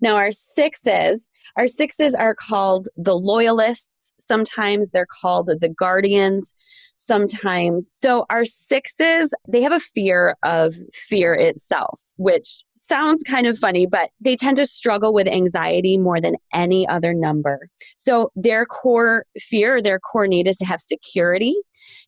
Now, 0.00 0.16
our 0.16 0.32
sixes, 0.32 1.28
our 1.56 1.68
sixes 1.68 2.14
are 2.14 2.34
called 2.34 2.88
the 2.96 3.14
loyalists. 3.14 3.88
Sometimes 4.20 4.90
they're 4.90 5.06
called 5.20 5.46
the 5.46 5.68
guardians. 5.68 6.52
Sometimes. 6.98 7.90
So, 8.00 8.24
our 8.30 8.44
sixes, 8.44 9.34
they 9.48 9.62
have 9.62 9.72
a 9.72 9.80
fear 9.80 10.36
of 10.44 10.74
fear 11.08 11.34
itself, 11.34 12.00
which 12.16 12.62
sounds 12.88 13.24
kind 13.24 13.46
of 13.48 13.58
funny, 13.58 13.86
but 13.86 14.10
they 14.20 14.36
tend 14.36 14.56
to 14.58 14.66
struggle 14.66 15.12
with 15.12 15.26
anxiety 15.26 15.96
more 15.98 16.20
than 16.20 16.36
any 16.52 16.86
other 16.86 17.12
number. 17.12 17.68
So, 17.96 18.30
their 18.36 18.64
core 18.64 19.24
fear, 19.40 19.82
their 19.82 19.98
core 19.98 20.28
need 20.28 20.46
is 20.46 20.56
to 20.58 20.64
have 20.66 20.80
security, 20.80 21.56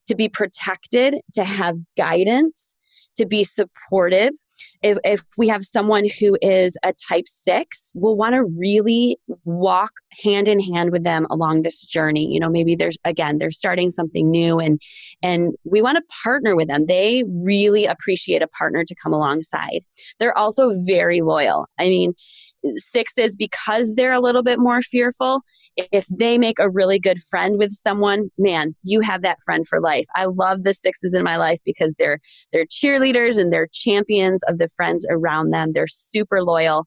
to 0.07 0.15
be 0.15 0.29
protected, 0.29 1.17
to 1.35 1.43
have 1.43 1.77
guidance, 1.97 2.63
to 3.17 3.27
be 3.27 3.43
supportive 3.43 4.33
if, 4.83 4.99
if 5.05 5.25
we 5.37 5.49
have 5.49 5.65
someone 5.65 6.09
who 6.19 6.37
is 6.43 6.77
a 6.83 6.93
type 7.09 7.27
six, 7.27 7.83
we'll 7.95 8.17
want 8.17 8.35
to 8.35 8.45
really 8.45 9.19
walk 9.45 9.93
hand 10.23 10.49
in 10.49 10.61
hand 10.61 10.91
with 10.91 11.05
them 11.05 11.27
along 11.31 11.63
this 11.63 11.81
journey. 11.83 12.33
You 12.33 12.41
know, 12.41 12.49
maybe 12.49 12.75
there's 12.75 12.99
again, 13.05 13.39
they're 13.39 13.51
starting 13.51 13.91
something 13.91 14.31
new 14.31 14.59
and 14.59 14.81
and 15.23 15.55
we 15.65 15.83
want 15.83 15.97
to 15.97 16.03
partner 16.23 16.57
with 16.57 16.69
them. 16.69 16.85
They 16.87 17.25
really 17.29 17.87
appreciate 17.87 18.43
a 18.43 18.49
partner 18.49 18.85
to 18.85 18.95
come 18.95 19.13
alongside. 19.13 19.85
They're 20.19 20.37
also 20.37 20.73
very 20.85 21.21
loyal. 21.21 21.67
I 21.79 21.89
mean, 21.89 22.15
sixes 22.77 23.37
because 23.37 23.95
they're 23.95 24.13
a 24.13 24.21
little 24.21 24.43
bit 24.43 24.59
more 24.59 24.83
fearful. 24.83 25.41
If 25.77 26.07
they 26.07 26.37
make 26.37 26.59
a 26.59 26.69
really 26.69 26.99
good 26.99 27.19
friend 27.31 27.59
with 27.59 27.73
someone 27.73 28.31
man 28.39 28.75
you 28.83 29.01
have 29.01 29.23
that 29.23 29.39
friend 29.45 29.67
for 29.67 29.81
life. 29.81 30.07
I 30.15 30.27
love 30.27 30.65
the 30.65 30.75
sixes 30.75 31.15
in 31.15 31.23
my 31.23 31.37
life 31.37 31.61
because 31.65 31.95
they're 31.99 32.21
they're 32.53 32.67
cheerleaders 32.67 33.39
and 33.39 33.53
they're 33.53 33.69
champions 33.73 34.43
of 34.45 34.59
the 34.59 34.69
friends 34.77 35.07
around 35.09 35.51
them. 35.51 35.73
They're 35.73 35.87
super 35.87 36.43
loyal. 36.43 36.87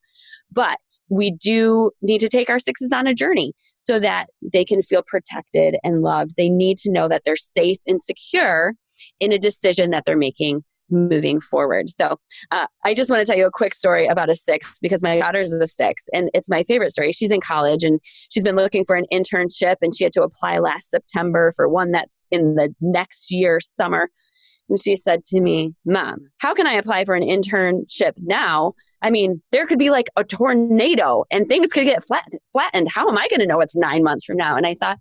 But 0.52 0.80
we 1.10 1.32
do 1.32 1.92
need 2.02 2.20
to 2.20 2.30
take 2.30 2.50
our 2.50 2.60
sixes 2.60 2.92
on 2.92 3.08
a 3.08 3.14
journey 3.14 3.54
so 3.78 4.00
that 4.00 4.28
they 4.42 4.66
can 4.66 4.82
feel 4.82 5.04
protected 5.06 5.76
and 5.84 6.02
loved. 6.02 6.36
They 6.38 6.50
need 6.50 6.78
to 6.80 6.92
know 6.92 7.08
that 7.08 7.24
they're 7.26 7.36
safe 7.36 7.80
and 7.88 8.02
secure 8.02 8.74
in 9.20 9.32
a 9.32 9.40
decision 9.40 9.92
that 9.92 10.04
they're 10.06 10.18
making 10.18 10.64
moving 10.90 11.40
forward. 11.40 11.90
So 11.90 12.20
uh, 12.52 12.68
I 12.84 12.94
just 12.94 13.10
want 13.10 13.22
to 13.22 13.26
tell 13.26 13.38
you 13.38 13.46
a 13.46 13.52
quick 13.52 13.74
story 13.74 14.08
about 14.08 14.30
a 14.30 14.36
six 14.36 14.78
because 14.82 15.02
my 15.02 15.20
daughter's 15.20 15.52
is 15.52 15.62
a 15.62 15.68
six 15.68 16.04
and 16.14 16.30
it's 16.34 16.50
my 16.50 16.64
favorite 16.64 16.92
story. 16.92 17.12
She's 17.12 17.32
in 17.32 17.42
college 17.42 17.84
and 17.84 18.00
she's 18.30 18.44
been 18.44 18.56
looking 18.56 18.86
for 18.86 18.96
an 18.96 19.06
internship 19.12 19.78
and 19.82 19.96
she 19.96 20.04
had 20.04 20.14
to 20.14 20.24
apply 20.24 20.60
last 20.60 20.92
September 20.92 21.52
for 21.56 21.68
one 21.68 21.92
that's 21.92 22.24
in 22.32 22.56
the 22.56 22.74
next 22.82 23.32
year 23.32 23.60
summer. 23.60 24.10
And 24.70 24.82
she 24.82 24.96
said 24.96 25.24
to 25.26 25.40
me, 25.40 25.74
Mom, 25.86 26.18
how 26.40 26.54
can 26.54 26.68
I 26.68 26.74
apply 26.74 27.06
for 27.06 27.16
an 27.16 27.24
internship 27.24 28.14
now? 28.18 28.74
I 29.02 29.12
mean, 29.12 29.42
there 29.52 29.68
could 29.68 29.78
be 29.78 29.92
like 29.92 30.08
a 30.16 30.24
tornado 30.24 31.26
and 31.30 31.48
things 31.48 31.72
could 31.72 31.86
get 31.86 32.04
flat, 32.04 32.28
flattened. 32.54 32.88
How 32.88 33.08
am 33.08 33.18
I 33.18 33.28
going 33.30 33.42
to 33.42 33.46
know 33.46 33.60
it's 33.60 33.76
nine 33.76 34.04
months 34.04 34.26
from 34.26 34.38
now? 34.38 34.56
And 34.56 34.66
I 34.66 34.76
thought, 34.76 34.98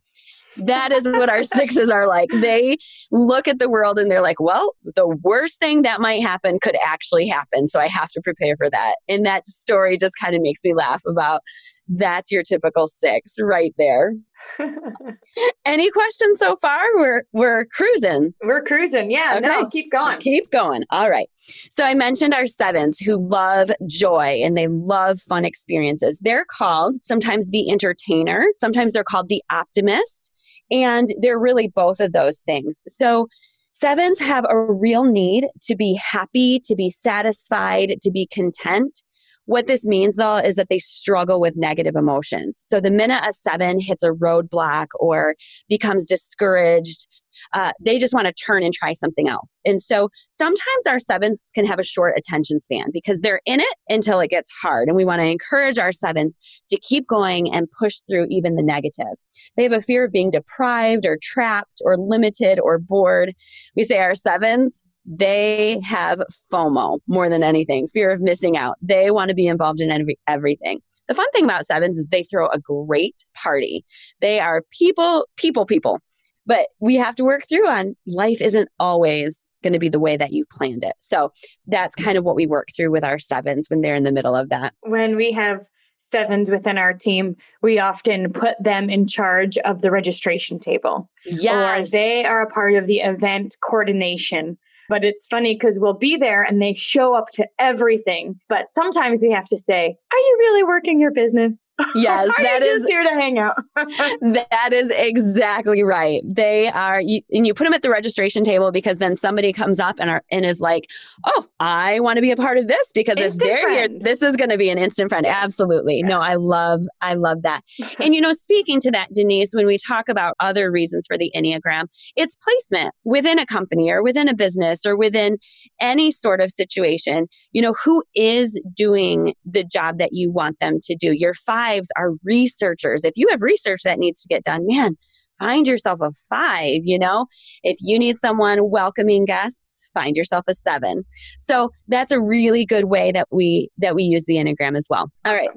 that 0.57 0.93
is 0.93 1.05
what 1.05 1.29
our 1.29 1.43
sixes 1.55 1.91
are 1.91 2.07
like. 2.07 2.29
They 2.31 2.77
look 3.11 3.49
at 3.49 3.59
the 3.59 3.69
world 3.69 3.99
and 3.99 4.11
they're 4.11 4.23
like, 4.23 4.41
well, 4.41 4.75
the 4.95 5.09
worst 5.23 5.59
thing 5.61 5.83
that 5.83 6.01
might 6.01 6.23
happen 6.23 6.59
could 6.61 6.77
actually 6.85 7.27
happen. 7.29 7.67
So 7.67 7.81
I 7.81 7.89
have 7.89 8.11
to 8.11 8.21
prepare 8.23 8.57
for 8.57 8.71
that. 8.71 8.97
And 9.09 9.25
that 9.27 9.47
story 9.47 9.97
just 9.97 10.15
kind 10.21 10.35
of 10.35 10.43
makes 10.43 10.61
me 10.65 10.75
laugh 10.75 11.03
about 11.07 11.43
that's 11.89 12.31
your 12.31 12.43
typical 12.43 12.87
six 12.87 13.33
right 13.39 13.75
there. 13.79 14.15
Any 15.65 15.91
questions 15.91 16.39
so 16.39 16.57
far? 16.57 16.83
We're 16.97 17.25
we're 17.33 17.67
cruising. 17.67 18.35
We're 18.43 18.63
cruising. 18.63 19.11
Yeah. 19.11 19.35
Okay. 19.39 19.47
No, 19.47 19.69
keep 19.69 19.91
going. 19.91 20.19
Keep 20.21 20.51
going. 20.51 20.85
All 20.91 21.11
right. 21.11 21.29
So 21.77 21.85
I 21.85 21.95
mentioned 21.95 22.35
our 22.35 22.47
sevens 22.47 22.99
who 22.99 23.17
love 23.17 23.71
joy 23.87 24.41
and 24.45 24.57
they 24.57 24.67
love 24.67 25.21
fun 25.23 25.45
experiences. 25.45 26.19
They're 26.21 26.47
called 26.47 26.97
sometimes 27.07 27.47
the 27.49 27.71
entertainer, 27.71 28.47
sometimes 28.61 28.93
they're 28.93 29.05
called 29.05 29.29
the 29.29 29.43
optimist, 29.51 30.31
and 30.71 31.15
they're 31.21 31.39
really 31.39 31.69
both 31.69 32.01
of 32.01 32.13
those 32.13 32.41
things. 32.41 32.81
So 32.89 33.29
sevens 33.73 34.19
have 34.19 34.45
a 34.49 34.59
real 34.59 35.05
need 35.05 35.47
to 35.63 35.77
be 35.77 35.95
happy, 35.95 36.61
to 36.65 36.75
be 36.75 36.91
satisfied, 36.91 37.97
to 38.03 38.11
be 38.11 38.27
content. 38.27 39.03
What 39.47 39.67
this 39.67 39.85
means 39.85 40.17
though 40.17 40.37
is 40.37 40.55
that 40.55 40.69
they 40.71 40.79
struggle 40.79 41.41
with 41.41 41.57
negative 41.57 41.97
emotions. 41.97 42.65
So 42.71 42.81
the 42.81 42.91
minute 42.91 43.23
a 43.27 43.33
seven 43.33 43.79
hits 43.79 44.03
a 44.03 44.11
roadblock 44.11 44.87
or 44.99 45.35
becomes 45.69 46.07
discouraged, 46.07 47.07
uh, 47.53 47.73
they 47.81 47.99
just 47.99 48.15
want 48.15 48.27
to 48.27 48.33
turn 48.33 48.63
and 48.63 48.73
try 48.73 48.93
something 48.93 49.29
else. 49.29 49.61
And 49.65 49.81
so 49.81 50.09
sometimes 50.31 50.87
our 50.89 50.99
sevens 50.99 51.45
can 51.55 51.67
have 51.67 51.79
a 51.79 51.85
short 51.85 52.15
attention 52.17 52.61
span 52.61 52.87
because 52.93 53.21
they're 53.21 53.41
in 53.45 53.61
it 53.61 53.77
until 53.89 54.21
it 54.21 54.31
gets 54.31 54.51
hard. 54.63 54.89
And 54.89 54.97
we 54.97 55.05
want 55.05 55.21
to 55.21 55.27
encourage 55.27 55.79
our 55.79 55.93
sevens 55.93 56.39
to 56.71 56.79
keep 56.79 57.07
going 57.07 57.53
and 57.53 57.69
push 57.79 58.01
through 58.09 58.27
even 58.31 58.57
the 58.57 58.63
negative. 58.63 59.19
They 59.57 59.63
have 59.65 59.73
a 59.73 59.81
fear 59.81 60.05
of 60.05 60.13
being 60.13 60.31
deprived 60.31 61.07
or 61.07 61.19
trapped 61.23 61.83
or 61.85 61.97
limited 61.97 62.59
or 62.61 62.79
bored. 62.79 63.35
We 63.77 63.85
say 63.85 63.99
our 63.99 64.15
sevens, 64.15 64.83
they 65.05 65.81
have 65.85 66.21
FOMO 66.53 67.01
more 67.07 67.29
than 67.29 67.43
anything, 67.43 67.89
fear 67.89 68.11
of 68.11 68.21
missing 68.21 68.57
out. 68.57 68.77
They 68.81 69.11
want 69.11 69.29
to 69.29 69.35
be 69.35 69.47
involved 69.47 69.81
in 69.81 69.91
every, 69.91 70.19
everything. 70.27 70.81
The 71.09 71.15
fun 71.15 71.31
thing 71.33 71.45
about 71.45 71.67
sevens 71.67 71.99
is 71.99 72.07
they 72.07 72.23
throw 72.23 72.49
a 72.49 72.59
great 72.59 73.17
party. 73.35 73.85
They 74.21 74.41
are 74.41 74.63
people, 74.71 75.27
people, 75.37 75.67
people. 75.67 76.01
But 76.47 76.67
we 76.81 76.97
have 76.97 77.17
to 77.17 77.25
work 77.25 77.49
through 77.49 77.67
on 77.67 77.97
life 78.07 78.41
isn't 78.41 78.69
always 78.79 79.41
going 79.63 79.73
to 79.73 79.79
be 79.79 79.89
the 79.89 79.99
way 79.99 80.17
that 80.17 80.33
you've 80.33 80.49
planned 80.51 80.85
it. 80.85 80.95
So 81.11 81.33
that's 81.67 81.95
kind 81.95 82.19
of 82.19 82.25
what 82.25 82.37
we 82.37 82.47
work 82.47 82.69
through 82.77 82.91
with 82.91 83.03
our 83.03 83.19
sevens 83.19 83.69
when 83.69 83.81
they're 83.81 83.97
in 83.97 84.05
the 84.05 84.13
middle 84.13 84.37
of 84.37 84.51
that. 84.51 84.75
When 84.83 85.17
we 85.17 85.33
have 85.33 85.67
sevens 85.99 86.51
within 86.51 86.79
our 86.79 86.93
team, 86.93 87.35
we 87.63 87.79
often 87.79 88.33
put 88.33 88.63
them 88.63 88.91
in 88.91 89.07
charge 89.07 89.59
of 89.59 89.81
the 89.81 89.91
registration 89.91 90.59
table. 90.59 91.11
Yes. 91.25 91.89
Or 91.89 91.91
they 91.91 92.25
are 92.25 92.43
a 92.43 92.51
part 92.51 92.75
of 92.75 92.87
the 92.87 93.01
event 93.01 93.57
coordination. 93.63 94.59
But 94.89 95.05
it's 95.05 95.27
funny 95.27 95.55
because 95.55 95.79
we'll 95.79 95.95
be 95.95 96.17
there 96.17 96.43
and 96.43 96.61
they 96.61 96.75
show 96.75 97.15
up 97.15 97.31
to 97.33 97.47
everything. 97.59 98.39
But 98.51 98.69
sometimes 98.69 99.23
we 99.23 99.33
have 99.33 99.49
to 99.49 99.57
say, 99.57 99.97
Are 100.13 100.19
you 100.19 100.37
really 100.41 100.63
working 100.63 101.01
your 101.01 101.11
business? 101.11 101.57
Yes, 101.95 102.31
that 102.39 102.63
is 102.63 102.79
just 102.79 102.89
here 102.91 103.03
to 103.03 103.11
hang 103.11 103.39
out. 103.39 103.57
that 103.77 104.73
is 104.73 104.91
exactly 104.91 105.83
right. 105.83 106.23
They 106.25 106.69
are, 106.69 107.01
you, 107.01 107.21
and 107.33 107.47
you 107.47 107.55
put 107.55 107.65
them 107.65 107.73
at 107.73 107.83
the 107.83 107.91
registration 107.91 108.45
table 108.45 108.71
because 108.71 108.99
then 108.99 109.17
somebody 109.17 109.53
comes 109.53 109.81
up 109.81 109.97
and 109.99 110.09
are 110.09 110.23
and 110.31 110.45
is 110.45 110.61
like, 110.61 110.87
"Oh, 111.27 111.47
I 111.59 111.99
want 112.01 112.17
to 112.17 112.21
be 112.21 112.31
a 112.31 112.37
part 112.37 112.59
of 112.59 112.69
this 112.69 112.93
because 112.95 113.17
instant 113.19 113.35
if 113.35 113.39
they're 113.39 113.61
friend. 113.63 113.91
here, 113.93 114.01
this 114.01 114.23
is 114.23 114.37
going 114.37 114.51
to 114.51 114.59
be 114.59 114.71
an 114.71 114.79
instant 114.79 115.11
friend." 115.11 115.27
Absolutely. 115.27 115.99
Yeah. 115.99 116.09
No, 116.09 116.21
I 116.21 116.37
love, 116.37 116.83
I 117.01 117.15
love 117.15 117.43
that. 117.43 117.63
and 117.99 118.15
you 118.15 118.21
know, 118.21 118.33
speaking 118.33 118.79
to 118.81 118.91
that, 118.93 119.09
Denise, 119.13 119.53
when 119.53 119.67
we 119.67 119.79
talk 119.79 120.09
about 120.09 120.35
other 120.39 120.71
reasons 120.71 121.07
for 121.09 121.19
the 121.19 121.33
enneagram, 121.35 121.87
it's 122.15 122.37
placement 122.37 122.95
within 123.03 123.39
a 123.41 123.47
company 123.47 123.91
or 123.91 124.03
within 124.03 124.29
a 124.29 124.35
business 124.35 124.87
or 124.87 124.97
within 124.97 125.39
any 125.81 126.13
sort 126.13 126.41
of 126.41 126.53
situation. 126.53 127.27
You 127.53 127.63
know, 127.63 127.75
who 127.85 128.05
is 128.15 128.61
doing 128.75 129.35
the 129.45 129.65
job 129.65 129.99
that 129.99 130.11
you 130.13 130.31
want 130.31 130.61
them 130.61 130.79
to 130.85 130.95
do? 130.95 131.13
Your 131.13 131.35
five 131.35 131.64
fives 131.65 131.89
are 131.97 132.13
researchers. 132.25 133.03
If 133.05 133.15
you 133.17 133.29
have 133.31 133.43
research 133.43 133.83
that 133.85 133.99
needs 133.99 134.21
to 134.23 134.29
get 134.29 134.45
done, 134.45 134.67
man, 134.67 134.97
find 135.39 135.67
yourself 135.67 136.01
a 136.01 136.11
five, 136.29 136.83
you 136.85 136.99
know? 136.99 137.27
If 137.63 137.77
you 137.81 137.99
need 137.99 138.19
someone 138.19 138.71
welcoming 138.71 139.25
guests, 139.25 139.89
find 139.93 140.17
yourself 140.17 140.45
a 140.49 140.55
seven. 140.55 141.05
So 141.39 141.71
that's 141.89 142.11
a 142.11 142.21
really 142.21 142.65
good 142.67 142.87
way 142.87 143.13
that 143.13 143.29
we 143.31 143.69
that 143.79 143.95
we 143.95 144.03
use 144.03 144.25
the 144.25 144.35
Enneagram 144.35 144.77
as 144.77 144.87
well. 144.91 145.11
All 145.25 145.35
right. 145.35 145.51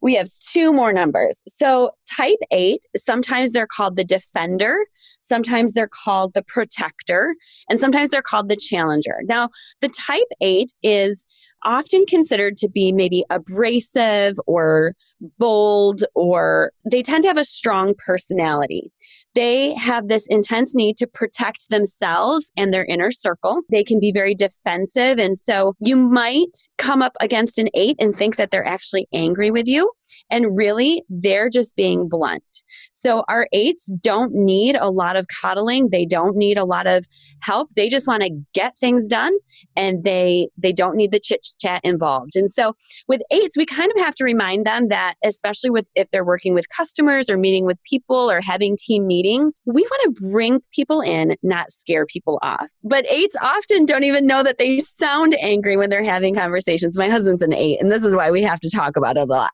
We 0.00 0.14
have 0.14 0.30
two 0.40 0.72
more 0.72 0.92
numbers. 0.92 1.42
So 1.58 1.90
type 2.16 2.38
eight, 2.50 2.84
sometimes 2.96 3.52
they're 3.52 3.66
called 3.66 3.96
the 3.96 4.04
defender, 4.04 4.78
sometimes 5.20 5.72
they're 5.72 5.90
called 6.04 6.34
the 6.34 6.42
protector, 6.42 7.34
and 7.68 7.78
sometimes 7.78 8.10
they're 8.10 8.22
called 8.22 8.48
the 8.48 8.56
challenger. 8.56 9.18
Now, 9.24 9.50
the 9.80 9.88
type 9.88 10.28
eight 10.40 10.72
is 10.82 11.26
often 11.64 12.04
considered 12.06 12.56
to 12.58 12.68
be 12.68 12.92
maybe 12.92 13.24
abrasive 13.30 14.36
or 14.46 14.94
bold, 15.38 16.04
or 16.14 16.72
they 16.90 17.02
tend 17.02 17.22
to 17.22 17.28
have 17.28 17.36
a 17.36 17.44
strong 17.44 17.94
personality. 17.98 18.92
They 19.34 19.72
have 19.74 20.08
this 20.08 20.26
intense 20.28 20.74
need 20.74 20.98
to 20.98 21.06
protect 21.06 21.70
themselves 21.70 22.52
and 22.56 22.72
their 22.72 22.84
inner 22.84 23.10
circle. 23.10 23.62
They 23.70 23.82
can 23.82 23.98
be 23.98 24.12
very 24.12 24.34
defensive. 24.34 25.18
And 25.18 25.38
so 25.38 25.74
you 25.80 25.96
might 25.96 26.54
come 26.76 27.00
up 27.00 27.16
against 27.20 27.58
an 27.58 27.68
eight 27.74 27.96
and 27.98 28.14
think 28.14 28.36
that 28.36 28.50
they're 28.50 28.66
actually 28.66 29.08
angry 29.12 29.50
with 29.50 29.66
you. 29.66 29.90
And 30.30 30.56
really, 30.56 31.02
they're 31.08 31.48
just 31.48 31.76
being 31.76 32.08
blunt. 32.08 32.44
So 32.92 33.24
our 33.28 33.48
eights 33.52 33.86
don't 34.00 34.32
need 34.32 34.76
a 34.76 34.90
lot 34.90 35.16
of 35.16 35.26
coddling. 35.28 35.88
They 35.90 36.06
don't 36.06 36.36
need 36.36 36.56
a 36.56 36.64
lot 36.64 36.86
of 36.86 37.06
help. 37.40 37.70
They 37.74 37.88
just 37.88 38.06
want 38.06 38.22
to 38.22 38.30
get 38.54 38.78
things 38.78 39.08
done 39.08 39.36
and 39.76 40.04
they 40.04 40.48
they 40.56 40.72
don't 40.72 40.96
need 40.96 41.10
the 41.10 41.20
chit 41.20 41.46
chat 41.60 41.80
involved. 41.84 42.36
And 42.36 42.50
so 42.50 42.74
with 43.08 43.22
eights, 43.30 43.56
we 43.56 43.66
kind 43.66 43.90
of 43.96 44.02
have 44.02 44.14
to 44.16 44.24
remind 44.24 44.66
them 44.66 44.88
that 44.88 45.11
especially 45.24 45.70
with 45.70 45.86
if 45.94 46.10
they're 46.10 46.24
working 46.24 46.54
with 46.54 46.68
customers 46.68 47.28
or 47.30 47.36
meeting 47.36 47.64
with 47.64 47.78
people 47.84 48.30
or 48.30 48.40
having 48.40 48.76
team 48.76 49.06
meetings, 49.06 49.58
we 49.64 49.82
want 49.82 50.16
to 50.16 50.30
bring 50.30 50.60
people 50.72 51.00
in, 51.00 51.36
not 51.42 51.70
scare 51.70 52.06
people 52.06 52.38
off. 52.42 52.68
But 52.84 53.06
eights 53.08 53.36
often 53.40 53.84
don't 53.84 54.04
even 54.04 54.26
know 54.26 54.42
that 54.42 54.58
they 54.58 54.78
sound 54.80 55.36
angry 55.40 55.76
when 55.76 55.90
they're 55.90 56.04
having 56.04 56.34
conversations. 56.34 56.98
My 56.98 57.08
husband's 57.08 57.42
an 57.42 57.52
eight, 57.52 57.80
and 57.80 57.90
this 57.90 58.04
is 58.04 58.14
why 58.14 58.30
we 58.30 58.42
have 58.42 58.60
to 58.60 58.70
talk 58.70 58.96
about 58.96 59.16
it 59.16 59.20
a 59.20 59.24
lot. 59.24 59.52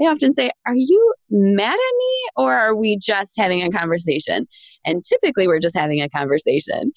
I 0.00 0.04
often 0.04 0.32
say, 0.34 0.50
Are 0.66 0.74
you 0.74 1.14
mad 1.30 1.72
at 1.72 1.96
me 1.98 2.28
or 2.36 2.52
are 2.52 2.74
we 2.74 2.98
just 2.98 3.32
having 3.36 3.62
a 3.62 3.70
conversation? 3.70 4.46
And 4.84 5.04
typically 5.04 5.46
we're 5.46 5.60
just 5.60 5.76
having 5.76 6.00
a 6.00 6.08
conversation. 6.08 6.92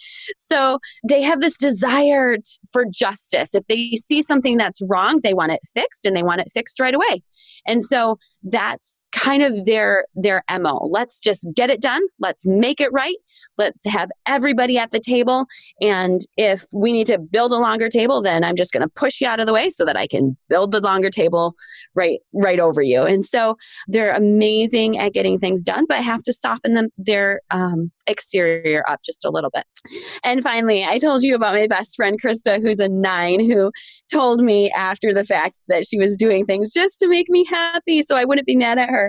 So 0.49 0.79
they 1.07 1.21
have 1.21 1.41
this 1.41 1.57
desire 1.57 2.37
for 2.71 2.85
justice. 2.91 3.53
If 3.53 3.67
they 3.67 3.97
see 4.07 4.21
something 4.21 4.57
that's 4.57 4.79
wrong, 4.81 5.19
they 5.21 5.33
want 5.33 5.51
it 5.51 5.59
fixed 5.73 6.05
and 6.05 6.15
they 6.15 6.23
want 6.23 6.41
it 6.41 6.47
fixed 6.53 6.79
right 6.79 6.95
away. 6.95 7.21
And 7.65 7.83
so 7.83 8.17
that's 8.43 9.02
kind 9.13 9.43
of 9.43 9.65
their 9.65 10.05
their 10.15 10.43
MO. 10.59 10.87
Let's 10.91 11.19
just 11.19 11.47
get 11.55 11.69
it 11.69 11.81
done. 11.81 12.01
Let's 12.19 12.45
make 12.45 12.81
it 12.81 12.91
right. 12.91 13.15
Let's 13.57 13.79
have 13.85 14.09
everybody 14.25 14.77
at 14.77 14.91
the 14.91 14.99
table 14.99 15.45
and 15.81 16.21
if 16.37 16.65
we 16.73 16.91
need 16.91 17.07
to 17.07 17.19
build 17.19 17.51
a 17.51 17.57
longer 17.57 17.89
table, 17.89 18.21
then 18.21 18.43
I'm 18.43 18.55
just 18.55 18.71
going 18.71 18.81
to 18.81 18.89
push 18.89 19.21
you 19.21 19.27
out 19.27 19.39
of 19.39 19.47
the 19.47 19.53
way 19.53 19.69
so 19.69 19.85
that 19.85 19.97
I 19.97 20.07
can 20.07 20.37
build 20.49 20.71
the 20.71 20.79
longer 20.79 21.09
table 21.09 21.55
right 21.95 22.19
right 22.33 22.59
over 22.59 22.81
you. 22.81 23.03
And 23.03 23.25
so 23.25 23.57
they're 23.87 24.13
amazing 24.13 24.97
at 24.97 25.13
getting 25.13 25.39
things 25.39 25.61
done, 25.61 25.85
but 25.87 26.03
have 26.03 26.23
to 26.23 26.33
soften 26.33 26.73
them 26.73 26.89
their 26.97 27.41
um, 27.51 27.91
exterior 28.07 28.83
up 28.89 29.01
just 29.03 29.25
a 29.25 29.29
little 29.29 29.49
bit. 29.53 29.65
And 30.23 30.41
finally, 30.41 30.83
I 30.83 30.97
told 30.97 31.23
you 31.23 31.35
about 31.35 31.53
my 31.53 31.67
best 31.67 31.95
friend 31.95 32.21
Krista, 32.21 32.61
who's 32.61 32.79
a 32.79 32.87
nine, 32.87 33.39
who 33.39 33.71
told 34.11 34.41
me 34.41 34.71
after 34.71 35.13
the 35.13 35.25
fact 35.25 35.57
that 35.67 35.85
she 35.87 35.97
was 35.97 36.15
doing 36.15 36.45
things 36.45 36.71
just 36.71 36.99
to 36.99 37.07
make 37.07 37.29
me 37.29 37.45
happy 37.45 38.01
so 38.01 38.15
I 38.15 38.25
wouldn't 38.25 38.47
be 38.47 38.55
mad 38.55 38.77
at 38.77 38.89
her. 38.89 39.02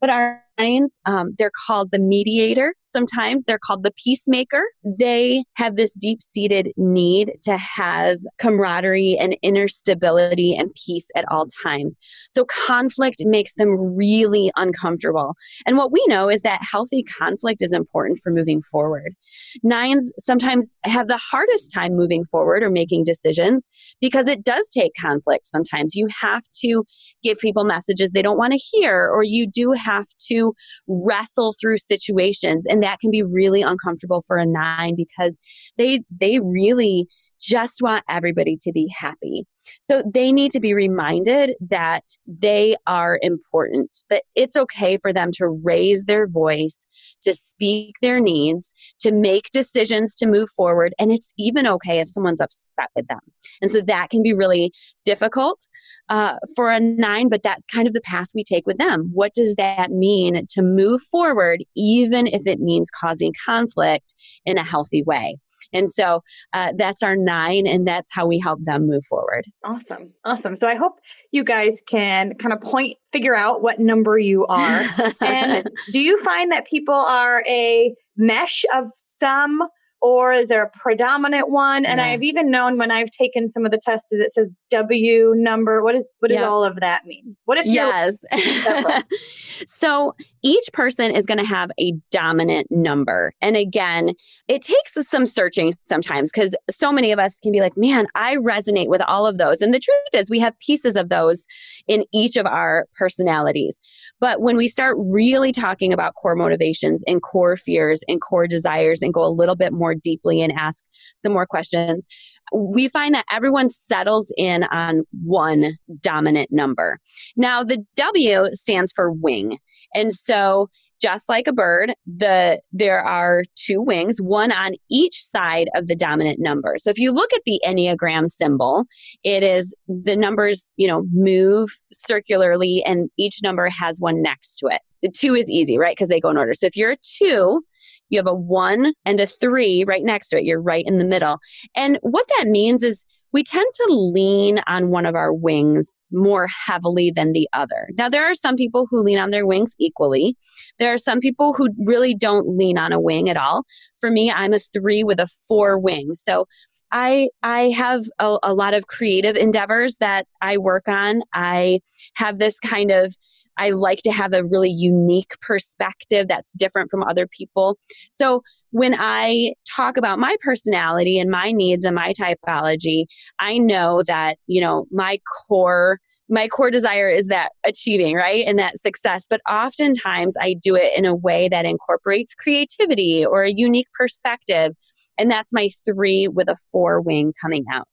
But 0.00 0.10
our 0.10 0.45
nines, 0.58 0.98
um, 1.06 1.34
they're 1.38 1.52
called 1.66 1.90
the 1.90 1.98
mediator. 1.98 2.74
Sometimes 2.84 3.44
they're 3.44 3.58
called 3.58 3.82
the 3.82 3.92
peacemaker. 3.92 4.62
They 4.98 5.44
have 5.54 5.76
this 5.76 5.92
deep 5.94 6.22
seated 6.22 6.72
need 6.76 7.32
to 7.42 7.58
have 7.58 8.18
camaraderie 8.38 9.18
and 9.18 9.36
inner 9.42 9.68
stability 9.68 10.56
and 10.56 10.74
peace 10.86 11.06
at 11.14 11.26
all 11.30 11.46
times. 11.62 11.98
So 12.32 12.44
conflict 12.46 13.16
makes 13.20 13.52
them 13.54 13.96
really 13.96 14.50
uncomfortable. 14.56 15.34
And 15.66 15.76
what 15.76 15.92
we 15.92 16.02
know 16.06 16.30
is 16.30 16.40
that 16.42 16.60
healthy 16.62 17.02
conflict 17.02 17.60
is 17.60 17.72
important 17.72 18.20
for 18.22 18.32
moving 18.32 18.62
forward. 18.62 19.14
Nines 19.62 20.10
sometimes 20.18 20.74
have 20.84 21.08
the 21.08 21.18
hardest 21.18 21.74
time 21.74 21.94
moving 21.94 22.24
forward 22.24 22.62
or 22.62 22.70
making 22.70 23.04
decisions 23.04 23.68
because 24.00 24.26
it 24.26 24.42
does 24.42 24.68
take 24.72 24.92
conflict 24.98 25.48
sometimes. 25.52 25.94
You 25.94 26.08
have 26.18 26.44
to 26.62 26.84
give 27.22 27.38
people 27.38 27.64
messages 27.64 28.12
they 28.12 28.22
don't 28.22 28.38
want 28.38 28.52
to 28.52 28.58
hear, 28.58 29.10
or 29.10 29.22
you 29.22 29.46
do 29.46 29.72
have 29.72 30.06
to 30.28 30.45
wrestle 30.86 31.54
through 31.60 31.78
situations. 31.78 32.66
And 32.66 32.82
that 32.82 33.00
can 33.00 33.10
be 33.10 33.22
really 33.22 33.62
uncomfortable 33.62 34.24
for 34.26 34.36
a 34.36 34.46
nine 34.46 34.94
because 34.96 35.36
they 35.76 36.02
they 36.10 36.38
really 36.40 37.06
just 37.40 37.82
want 37.82 38.04
everybody 38.08 38.56
to 38.62 38.72
be 38.72 38.92
happy. 38.96 39.46
So 39.82 40.02
they 40.12 40.32
need 40.32 40.52
to 40.52 40.60
be 40.60 40.74
reminded 40.74 41.54
that 41.68 42.04
they 42.26 42.76
are 42.86 43.18
important, 43.20 43.90
that 44.10 44.22
it's 44.34 44.56
okay 44.56 44.98
for 44.98 45.12
them 45.12 45.30
to 45.34 45.48
raise 45.48 46.04
their 46.04 46.26
voice, 46.26 46.78
to 47.22 47.32
speak 47.32 47.96
their 48.00 48.20
needs, 48.20 48.72
to 49.00 49.12
make 49.12 49.50
decisions 49.50 50.14
to 50.16 50.26
move 50.26 50.48
forward. 50.56 50.94
And 50.98 51.12
it's 51.12 51.32
even 51.36 51.66
okay 51.66 52.00
if 52.00 52.08
someone's 52.08 52.40
upset 52.40 52.90
with 52.94 53.06
them. 53.08 53.20
And 53.60 53.70
so 53.70 53.80
that 53.82 54.10
can 54.10 54.22
be 54.22 54.32
really 54.32 54.72
difficult 55.04 55.66
uh, 56.08 56.36
for 56.54 56.70
a 56.70 56.80
nine, 56.80 57.28
but 57.28 57.42
that's 57.42 57.66
kind 57.66 57.86
of 57.86 57.94
the 57.94 58.00
path 58.00 58.28
we 58.34 58.44
take 58.44 58.66
with 58.66 58.78
them. 58.78 59.10
What 59.12 59.34
does 59.34 59.54
that 59.56 59.90
mean 59.90 60.46
to 60.50 60.62
move 60.62 61.02
forward, 61.02 61.64
even 61.74 62.26
if 62.26 62.46
it 62.46 62.60
means 62.60 62.90
causing 62.90 63.34
conflict 63.44 64.14
in 64.44 64.58
a 64.58 64.64
healthy 64.64 65.02
way? 65.02 65.38
And 65.72 65.90
so 65.90 66.22
uh, 66.52 66.72
that's 66.76 67.02
our 67.02 67.16
nine, 67.16 67.66
and 67.66 67.86
that's 67.86 68.08
how 68.12 68.26
we 68.26 68.38
help 68.38 68.60
them 68.62 68.86
move 68.86 69.04
forward. 69.06 69.44
Awesome. 69.64 70.14
Awesome. 70.24 70.56
So 70.56 70.68
I 70.68 70.74
hope 70.74 70.94
you 71.32 71.44
guys 71.44 71.82
can 71.86 72.34
kind 72.36 72.52
of 72.52 72.60
point, 72.60 72.96
figure 73.12 73.34
out 73.34 73.62
what 73.62 73.78
number 73.78 74.18
you 74.18 74.46
are. 74.46 74.84
and 75.20 75.68
do 75.92 76.00
you 76.00 76.22
find 76.22 76.52
that 76.52 76.66
people 76.66 76.94
are 76.94 77.44
a 77.46 77.94
mesh 78.16 78.64
of 78.74 78.86
some 78.96 79.60
or 80.06 80.32
is 80.32 80.48
there 80.48 80.62
a 80.62 80.70
predominant 80.70 81.50
one? 81.50 81.84
And 81.84 81.98
yeah. 81.98 82.06
I've 82.06 82.22
even 82.22 82.50
known 82.50 82.78
when 82.78 82.90
I've 82.90 83.10
taken 83.10 83.48
some 83.48 83.64
of 83.64 83.70
the 83.70 83.78
tests 83.78 84.08
it 84.12 84.32
says 84.32 84.54
W 84.70 85.34
number. 85.36 85.82
What 85.82 85.94
is 85.94 86.08
what 86.20 86.28
does 86.28 86.36
yeah. 86.36 86.48
all 86.48 86.64
of 86.64 86.76
that 86.80 87.04
mean? 87.06 87.36
What 87.44 87.58
if 87.58 87.66
yes? 87.66 88.24
so 89.66 90.14
each 90.46 90.72
person 90.72 91.10
is 91.10 91.26
going 91.26 91.38
to 91.38 91.44
have 91.44 91.72
a 91.80 91.92
dominant 92.12 92.68
number. 92.70 93.34
And 93.40 93.56
again, 93.56 94.14
it 94.46 94.62
takes 94.62 94.92
some 95.08 95.26
searching 95.26 95.72
sometimes 95.82 96.30
because 96.32 96.54
so 96.70 96.92
many 96.92 97.10
of 97.10 97.18
us 97.18 97.34
can 97.42 97.50
be 97.50 97.60
like, 97.60 97.76
man, 97.76 98.06
I 98.14 98.36
resonate 98.36 98.86
with 98.86 99.02
all 99.08 99.26
of 99.26 99.38
those. 99.38 99.60
And 99.60 99.74
the 99.74 99.80
truth 99.80 99.98
is, 100.12 100.30
we 100.30 100.38
have 100.38 100.56
pieces 100.60 100.94
of 100.94 101.08
those 101.08 101.44
in 101.88 102.04
each 102.12 102.36
of 102.36 102.46
our 102.46 102.86
personalities. 102.96 103.80
But 104.20 104.40
when 104.40 104.56
we 104.56 104.68
start 104.68 104.96
really 105.00 105.50
talking 105.50 105.92
about 105.92 106.14
core 106.14 106.36
motivations 106.36 107.02
and 107.08 107.20
core 107.20 107.56
fears 107.56 107.98
and 108.06 108.20
core 108.20 108.46
desires 108.46 109.02
and 109.02 109.12
go 109.12 109.24
a 109.24 109.34
little 109.34 109.56
bit 109.56 109.72
more 109.72 109.96
deeply 109.96 110.40
and 110.40 110.52
ask 110.52 110.84
some 111.16 111.32
more 111.32 111.46
questions, 111.46 112.06
we 112.54 112.88
find 112.88 113.16
that 113.16 113.26
everyone 113.32 113.68
settles 113.68 114.32
in 114.36 114.62
on 114.70 115.02
one 115.24 115.76
dominant 116.00 116.52
number. 116.52 117.00
Now, 117.34 117.64
the 117.64 117.84
W 117.96 118.46
stands 118.52 118.92
for 118.94 119.10
wing. 119.10 119.58
And 119.94 120.12
so 120.12 120.68
just 121.00 121.28
like 121.28 121.46
a 121.46 121.52
bird, 121.52 121.94
the 122.06 122.60
there 122.72 123.00
are 123.00 123.42
two 123.54 123.80
wings, 123.80 124.20
one 124.20 124.50
on 124.50 124.74
each 124.90 125.22
side 125.22 125.68
of 125.74 125.88
the 125.88 125.94
dominant 125.94 126.40
number. 126.40 126.76
So 126.78 126.90
if 126.90 126.98
you 126.98 127.12
look 127.12 127.32
at 127.34 127.42
the 127.44 127.60
Enneagram 127.66 128.30
symbol, 128.30 128.84
it 129.22 129.42
is 129.42 129.74
the 129.88 130.16
numbers, 130.16 130.72
you 130.76 130.88
know, 130.88 131.04
move 131.12 131.70
circularly 131.92 132.82
and 132.84 133.10
each 133.18 133.40
number 133.42 133.68
has 133.68 134.00
one 134.00 134.22
next 134.22 134.56
to 134.56 134.68
it. 134.68 134.80
The 135.02 135.10
two 135.10 135.34
is 135.34 135.50
easy, 135.50 135.76
right? 135.76 135.96
Because 135.96 136.08
they 136.08 136.20
go 136.20 136.30
in 136.30 136.38
order. 136.38 136.54
So 136.54 136.66
if 136.66 136.76
you're 136.76 136.92
a 136.92 136.96
two, 136.96 137.62
you 138.08 138.18
have 138.18 138.26
a 138.26 138.34
one 138.34 138.92
and 139.04 139.20
a 139.20 139.26
three 139.26 139.84
right 139.84 140.02
next 140.02 140.28
to 140.28 140.38
it. 140.38 140.44
You're 140.44 140.62
right 140.62 140.84
in 140.86 140.98
the 140.98 141.04
middle. 141.04 141.38
And 141.74 141.98
what 142.02 142.26
that 142.38 142.46
means 142.46 142.82
is 142.82 143.04
we 143.32 143.42
tend 143.42 143.66
to 143.74 143.92
lean 143.92 144.60
on 144.66 144.88
one 144.88 145.04
of 145.04 145.14
our 145.14 145.32
wings 145.32 145.95
more 146.12 146.46
heavily 146.46 147.10
than 147.10 147.32
the 147.32 147.48
other. 147.52 147.88
Now, 147.96 148.08
there 148.08 148.24
are 148.24 148.34
some 148.34 148.56
people 148.56 148.86
who 148.90 149.02
lean 149.02 149.18
on 149.18 149.30
their 149.30 149.46
wings 149.46 149.74
equally. 149.78 150.36
There 150.78 150.92
are 150.92 150.98
some 150.98 151.20
people 151.20 151.52
who 151.52 151.70
really 151.78 152.14
don't 152.14 152.56
lean 152.56 152.78
on 152.78 152.92
a 152.92 153.00
wing 153.00 153.28
at 153.28 153.36
all. 153.36 153.64
For 154.00 154.10
me, 154.10 154.30
I'm 154.30 154.52
a 154.52 154.58
three 154.58 155.04
with 155.04 155.18
a 155.18 155.28
four 155.48 155.78
wing. 155.78 156.14
So 156.14 156.46
I 156.92 157.28
I 157.42 157.70
have 157.70 158.04
a, 158.18 158.38
a 158.42 158.54
lot 158.54 158.74
of 158.74 158.86
creative 158.86 159.36
endeavors 159.36 159.96
that 159.96 160.26
I 160.40 160.58
work 160.58 160.88
on. 160.88 161.22
I 161.34 161.80
have 162.14 162.38
this 162.38 162.58
kind 162.60 162.90
of 162.90 163.14
I 163.58 163.70
like 163.70 164.02
to 164.02 164.12
have 164.12 164.32
a 164.32 164.44
really 164.44 164.70
unique 164.70 165.34
perspective 165.40 166.28
that's 166.28 166.52
different 166.52 166.90
from 166.90 167.02
other 167.02 167.26
people. 167.26 167.78
So 168.12 168.42
when 168.70 168.94
I 168.98 169.54
talk 169.76 169.96
about 169.96 170.18
my 170.18 170.36
personality 170.40 171.18
and 171.18 171.30
my 171.30 171.52
needs 171.52 171.84
and 171.84 171.94
my 171.94 172.12
typology, 172.12 173.06
I 173.38 173.58
know 173.58 174.02
that, 174.06 174.36
you 174.46 174.60
know, 174.60 174.86
my 174.90 175.18
core 175.48 176.00
my 176.28 176.48
core 176.48 176.70
desire 176.70 177.08
is 177.08 177.26
that 177.26 177.52
achieving, 177.64 178.16
right? 178.16 178.44
And 178.46 178.58
that 178.58 178.78
success. 178.78 179.26
But 179.30 179.40
oftentimes 179.48 180.34
I 180.40 180.56
do 180.60 180.74
it 180.74 180.92
in 180.96 181.04
a 181.04 181.14
way 181.14 181.48
that 181.48 181.64
incorporates 181.64 182.34
creativity 182.34 183.24
or 183.24 183.44
a 183.44 183.52
unique 183.52 183.86
perspective. 183.96 184.74
And 185.18 185.30
that's 185.30 185.52
my 185.52 185.70
three 185.84 186.28
with 186.28 186.48
a 186.48 186.56
four 186.72 187.00
wing 187.00 187.32
coming 187.40 187.64
out. 187.72 187.86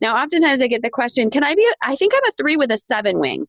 Now, 0.00 0.16
oftentimes 0.16 0.60
I 0.60 0.68
get 0.68 0.82
the 0.82 0.90
question, 0.90 1.28
can 1.30 1.44
I 1.44 1.54
be, 1.54 1.64
a, 1.64 1.86
I 1.86 1.96
think 1.96 2.12
I'm 2.14 2.24
a 2.28 2.32
three 2.38 2.56
with 2.56 2.70
a 2.70 2.78
seven 2.78 3.18
wing. 3.18 3.46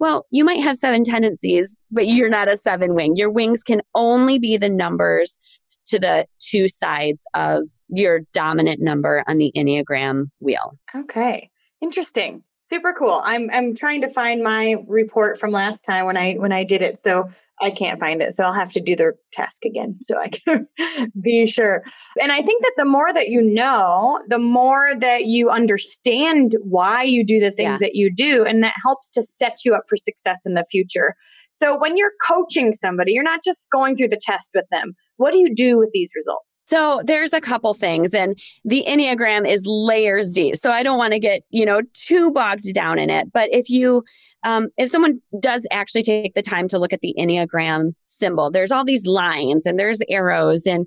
Well, 0.00 0.26
you 0.30 0.44
might 0.44 0.62
have 0.62 0.76
seven 0.76 1.04
tendencies, 1.04 1.76
but 1.90 2.08
you're 2.08 2.30
not 2.30 2.48
a 2.48 2.56
seven 2.56 2.94
wing. 2.94 3.16
Your 3.16 3.30
wings 3.30 3.62
can 3.62 3.82
only 3.94 4.38
be 4.38 4.56
the 4.56 4.70
numbers 4.70 5.38
to 5.86 5.98
the 5.98 6.26
two 6.40 6.68
sides 6.68 7.22
of 7.34 7.64
your 7.88 8.20
dominant 8.32 8.80
number 8.80 9.22
on 9.28 9.38
the 9.38 9.52
Enneagram 9.54 10.30
wheel. 10.40 10.78
Okay. 10.96 11.50
Interesting. 11.82 12.42
Super 12.62 12.94
cool. 12.98 13.20
I'm 13.24 13.50
I'm 13.50 13.74
trying 13.74 14.00
to 14.00 14.08
find 14.08 14.42
my 14.42 14.76
report 14.86 15.38
from 15.38 15.50
last 15.50 15.84
time 15.84 16.06
when 16.06 16.16
I 16.16 16.34
when 16.34 16.52
I 16.52 16.64
did 16.64 16.82
it. 16.82 16.98
So 16.98 17.30
I 17.62 17.70
can't 17.70 18.00
find 18.00 18.22
it. 18.22 18.34
So 18.34 18.44
I'll 18.44 18.52
have 18.52 18.72
to 18.72 18.80
do 18.80 18.96
the 18.96 19.12
task 19.32 19.64
again 19.64 19.98
so 20.00 20.16
I 20.18 20.28
can 20.28 20.66
be 21.20 21.46
sure. 21.46 21.82
And 22.20 22.32
I 22.32 22.42
think 22.42 22.62
that 22.62 22.72
the 22.78 22.84
more 22.84 23.12
that 23.12 23.28
you 23.28 23.42
know, 23.42 24.20
the 24.28 24.38
more 24.38 24.92
that 24.98 25.26
you 25.26 25.50
understand 25.50 26.56
why 26.62 27.02
you 27.02 27.24
do 27.24 27.38
the 27.38 27.50
things 27.50 27.78
yeah. 27.80 27.86
that 27.86 27.94
you 27.94 28.12
do. 28.12 28.44
And 28.44 28.62
that 28.64 28.74
helps 28.82 29.10
to 29.12 29.22
set 29.22 29.58
you 29.64 29.74
up 29.74 29.82
for 29.88 29.96
success 29.96 30.40
in 30.46 30.54
the 30.54 30.64
future. 30.70 31.14
So 31.50 31.78
when 31.78 31.96
you're 31.96 32.12
coaching 32.26 32.72
somebody, 32.72 33.12
you're 33.12 33.22
not 33.22 33.44
just 33.44 33.66
going 33.70 33.96
through 33.96 34.08
the 34.08 34.20
test 34.20 34.50
with 34.54 34.66
them. 34.70 34.94
What 35.16 35.32
do 35.32 35.38
you 35.38 35.54
do 35.54 35.78
with 35.78 35.90
these 35.92 36.10
results? 36.16 36.49
So 36.70 37.02
there's 37.04 37.32
a 37.32 37.40
couple 37.40 37.74
things 37.74 38.14
and 38.14 38.38
the 38.64 38.84
Enneagram 38.86 39.46
is 39.46 39.62
layers 39.66 40.32
deep. 40.32 40.56
So 40.56 40.70
I 40.70 40.84
don't 40.84 40.98
want 40.98 41.12
to 41.12 41.18
get, 41.18 41.42
you 41.50 41.66
know, 41.66 41.82
too 41.94 42.30
bogged 42.30 42.72
down 42.72 42.96
in 42.98 43.10
it. 43.10 43.32
But 43.32 43.52
if 43.52 43.68
you 43.68 44.04
um, 44.44 44.68
if 44.78 44.90
someone 44.90 45.20
does 45.40 45.66
actually 45.70 46.02
take 46.02 46.34
the 46.34 46.42
time 46.42 46.68
to 46.68 46.78
look 46.78 46.92
at 46.92 47.00
the 47.00 47.14
Enneagram 47.18 47.92
symbol, 48.04 48.50
there's 48.50 48.72
all 48.72 48.84
these 48.84 49.04
lines 49.04 49.66
and 49.66 49.78
there's 49.78 49.98
arrows 50.08 50.64
and, 50.64 50.86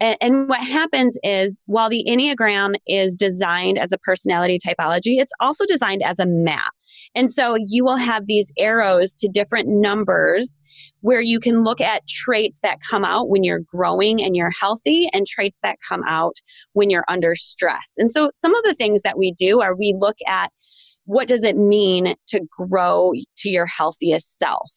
and 0.00 0.16
and 0.20 0.48
what 0.48 0.60
happens 0.60 1.18
is 1.22 1.56
while 1.66 1.88
the 1.88 2.04
Enneagram 2.08 2.76
is 2.86 3.14
designed 3.14 3.78
as 3.78 3.92
a 3.92 3.98
personality 3.98 4.58
typology, 4.58 5.20
it's 5.20 5.32
also 5.40 5.66
designed 5.66 6.02
as 6.02 6.18
a 6.18 6.26
map. 6.26 6.72
And 7.14 7.30
so 7.30 7.56
you 7.56 7.84
will 7.84 7.96
have 7.96 8.26
these 8.26 8.52
arrows 8.58 9.14
to 9.16 9.28
different 9.28 9.68
numbers 9.68 10.58
where 11.00 11.20
you 11.20 11.38
can 11.38 11.64
look 11.64 11.80
at 11.80 12.06
traits 12.08 12.60
that 12.60 12.80
come 12.80 13.04
out 13.04 13.28
when 13.28 13.44
you're 13.44 13.60
growing 13.60 14.22
and 14.22 14.34
you're 14.34 14.50
healthy 14.50 15.08
and 15.12 15.26
traits 15.26 15.58
that 15.62 15.78
come 15.86 16.02
out 16.06 16.36
when 16.72 16.90
you're 16.90 17.04
under 17.08 17.34
stress. 17.34 17.92
And 17.98 18.10
so 18.10 18.30
some 18.34 18.54
of 18.54 18.64
the 18.64 18.74
things 18.74 19.02
that 19.02 19.18
we 19.18 19.32
do 19.32 19.60
are 19.60 19.74
we 19.74 19.94
look 19.96 20.16
at 20.26 20.50
what 21.06 21.28
does 21.28 21.42
it 21.42 21.56
mean 21.56 22.14
to 22.28 22.40
grow 22.50 23.12
to 23.38 23.48
your 23.50 23.66
healthiest 23.66 24.38
self? 24.38 24.70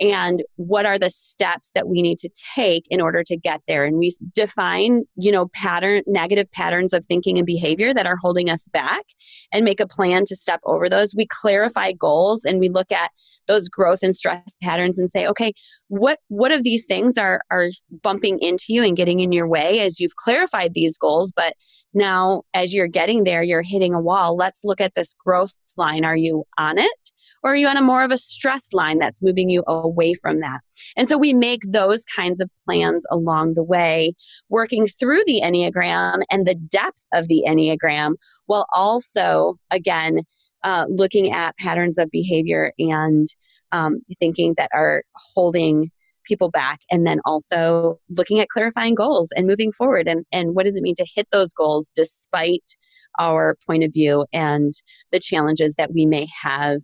And 0.00 0.42
what 0.56 0.86
are 0.86 0.98
the 0.98 1.10
steps 1.10 1.70
that 1.74 1.86
we 1.86 2.02
need 2.02 2.18
to 2.18 2.30
take 2.54 2.84
in 2.90 3.00
order 3.00 3.22
to 3.24 3.36
get 3.36 3.60
there? 3.68 3.84
And 3.84 3.98
we 3.98 4.12
define 4.34 5.04
you 5.16 5.30
know 5.30 5.48
pattern 5.48 6.02
negative 6.06 6.50
patterns 6.50 6.92
of 6.92 7.04
thinking 7.06 7.38
and 7.38 7.46
behavior 7.46 7.94
that 7.94 8.06
are 8.06 8.16
holding 8.16 8.50
us 8.50 8.66
back 8.72 9.04
and 9.52 9.64
make 9.64 9.80
a 9.80 9.86
plan 9.86 10.24
to 10.26 10.36
step 10.36 10.60
over 10.64 10.88
those. 10.88 11.14
We 11.14 11.26
clarify 11.26 11.92
goals 11.92 12.44
and 12.44 12.58
we 12.58 12.68
look 12.68 12.90
at 12.90 13.10
those 13.46 13.68
growth 13.68 14.02
and 14.02 14.16
stress 14.16 14.56
patterns 14.62 14.98
and 14.98 15.10
say 15.10 15.26
okay 15.26 15.52
what 15.88 16.18
what 16.28 16.50
of 16.50 16.64
these 16.64 16.86
things 16.86 17.16
are 17.18 17.42
are 17.50 17.68
bumping 18.02 18.38
into 18.40 18.66
you 18.68 18.82
and 18.82 18.96
getting 18.96 19.20
in 19.20 19.32
your 19.32 19.46
way? 19.46 19.80
As 19.80 20.00
you've 20.00 20.16
clarified 20.16 20.74
these 20.74 20.98
goals 20.98 21.32
but 21.34 21.54
now 21.92 22.42
as 22.52 22.74
you're 22.74 22.88
getting 22.88 23.24
there 23.24 23.42
you're 23.42 23.62
hitting 23.62 23.94
a 23.94 24.00
wall. 24.00 24.36
Let's 24.36 24.60
look 24.64 24.80
at 24.80 24.94
this 24.94 25.14
growth 25.24 25.54
line. 25.76 26.04
Are 26.04 26.16
you 26.16 26.44
on 26.58 26.78
it 26.78 27.10
Or 27.44 27.52
are 27.52 27.56
you 27.56 27.68
on 27.68 27.76
a 27.76 27.82
more 27.82 28.02
of 28.02 28.10
a 28.10 28.16
stress 28.16 28.66
line 28.72 28.98
that's 28.98 29.20
moving 29.20 29.50
you 29.50 29.62
away 29.66 30.14
from 30.14 30.40
that? 30.40 30.60
And 30.96 31.08
so 31.08 31.18
we 31.18 31.34
make 31.34 31.60
those 31.66 32.02
kinds 32.06 32.40
of 32.40 32.50
plans 32.64 33.04
along 33.10 33.52
the 33.54 33.62
way, 33.62 34.14
working 34.48 34.88
through 34.88 35.22
the 35.26 35.42
Enneagram 35.44 36.22
and 36.30 36.46
the 36.46 36.54
depth 36.54 37.02
of 37.12 37.28
the 37.28 37.44
Enneagram, 37.46 38.14
while 38.46 38.66
also, 38.72 39.58
again, 39.70 40.22
uh, 40.64 40.86
looking 40.88 41.32
at 41.32 41.56
patterns 41.58 41.98
of 41.98 42.10
behavior 42.10 42.72
and 42.78 43.26
um, 43.72 44.00
thinking 44.18 44.54
that 44.56 44.70
are 44.72 45.02
holding 45.34 45.90
people 46.24 46.50
back 46.50 46.80
and 46.90 47.06
then 47.06 47.20
also 47.26 48.00
looking 48.08 48.40
at 48.40 48.48
clarifying 48.48 48.94
goals 48.94 49.28
and 49.36 49.46
moving 49.46 49.70
forward 49.70 50.08
and, 50.08 50.24
and 50.32 50.54
what 50.54 50.64
does 50.64 50.74
it 50.74 50.82
mean 50.82 50.94
to 50.94 51.06
hit 51.14 51.28
those 51.30 51.52
goals 51.52 51.90
despite 51.94 52.64
our 53.18 53.56
point 53.66 53.84
of 53.84 53.92
view 53.92 54.24
and 54.32 54.72
the 55.12 55.20
challenges 55.20 55.74
that 55.74 55.92
we 55.92 56.06
may 56.06 56.26
have 56.42 56.80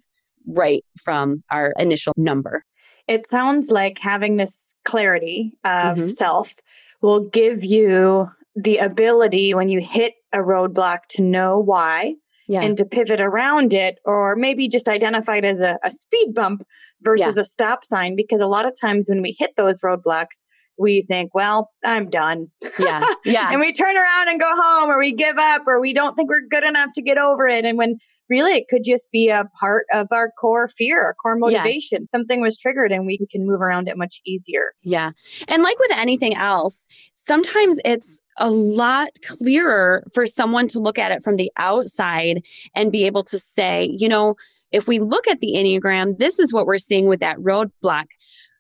right 0.47 0.85
from 1.03 1.43
our 1.51 1.73
initial 1.79 2.13
number. 2.17 2.65
It 3.09 3.27
sounds 3.27 3.71
like 3.71 3.99
having 3.99 4.37
this 4.37 4.75
clarity 4.85 5.53
of 5.65 5.99
mm-hmm. 5.99 6.11
self 6.11 6.55
will 7.03 7.29
give 7.29 7.65
you 7.65 8.31
the 8.57 8.79
ability 8.79 9.55
when 9.55 9.69
you 9.69 9.81
hit 9.81 10.15
a 10.33 10.39
roadblock 10.39 11.01
to 11.11 11.23
know 11.23 11.59
why 11.59 12.15
yeah. 12.49 12.63
and 12.63 12.77
to 12.77 12.85
pivot 12.85 13.21
around 13.21 13.73
it 13.73 13.99
or 14.05 14.37
maybe 14.37 14.69
just 14.69 14.89
identify 14.89 15.37
it 15.37 15.45
as 15.45 15.61
a, 15.61 15.79
a 15.83 15.91
speed 15.91 16.35
bump 16.35 16.67
versus 17.03 17.35
yeah. 17.37 17.43
a 17.43 17.45
stop 17.45 17.85
sign 17.85 18.17
because 18.17 18.41
a 18.41 18.47
lot 18.47 18.67
of 18.67 18.75
times 18.79 19.09
when 19.09 19.23
we 19.23 19.35
hit 19.39 19.51
those 19.57 19.81
roadblocks 19.81 20.45
we 20.81 21.03
think, 21.03 21.35
well, 21.35 21.71
I'm 21.85 22.09
done. 22.09 22.49
Yeah. 22.79 23.05
Yeah. 23.25 23.51
and 23.51 23.61
we 23.61 23.73
turn 23.73 23.97
around 23.97 24.29
and 24.29 24.41
go 24.41 24.51
home 24.51 24.91
or 24.91 24.99
we 24.99 25.13
give 25.13 25.37
up 25.37 25.63
or 25.67 25.79
we 25.79 25.93
don't 25.93 26.17
think 26.17 26.31
we're 26.31 26.47
good 26.49 26.65
enough 26.65 26.89
to 26.95 27.03
get 27.03 27.19
over 27.19 27.47
it. 27.47 27.67
And 27.67 27.77
when 27.77 27.99
really 28.31 28.53
it 28.53 28.69
could 28.69 28.85
just 28.85 29.11
be 29.11 29.29
a 29.29 29.45
part 29.59 29.87
of 29.93 30.07
our 30.13 30.31
core 30.41 30.69
fear, 30.69 31.03
our 31.03 31.15
core 31.15 31.37
motivation. 31.37 32.03
Yes. 32.03 32.11
Something 32.11 32.41
was 32.41 32.57
triggered 32.57 32.93
and 32.93 33.05
we 33.07 33.19
can 33.31 33.47
move 33.47 33.61
around 33.61 33.89
it 33.89 33.99
much 33.99 34.21
easier. 34.25 34.73
Yeah. 34.83 35.11
And 35.49 35.63
like 35.63 35.79
with 35.79 35.91
anything 35.93 36.37
else, 36.37 36.87
sometimes 37.27 37.79
it's 37.85 38.21
a 38.39 38.49
lot 38.49 39.11
clearer 39.27 40.05
for 40.15 40.27
someone 40.27 40.69
to 40.69 40.79
look 40.79 40.99
at 40.99 41.13
it 41.13 41.23
from 41.23 41.37
the 41.37 41.51
outside 41.59 42.43
and 42.75 42.93
be 42.93 43.05
able 43.05 43.25
to 43.25 43.39
say, 43.39 43.95
you 43.99 44.09
know, 44.09 44.37
if 44.73 44.87
we 44.87 44.99
look 44.99 45.27
at 45.27 45.41
the 45.41 45.55
Enneagram, 45.57 46.19
this 46.19 46.39
is 46.39 46.53
what 46.53 46.67
we're 46.67 46.79
seeing 46.79 47.07
with 47.07 47.21
that 47.21 47.37
roadblock 47.39 48.07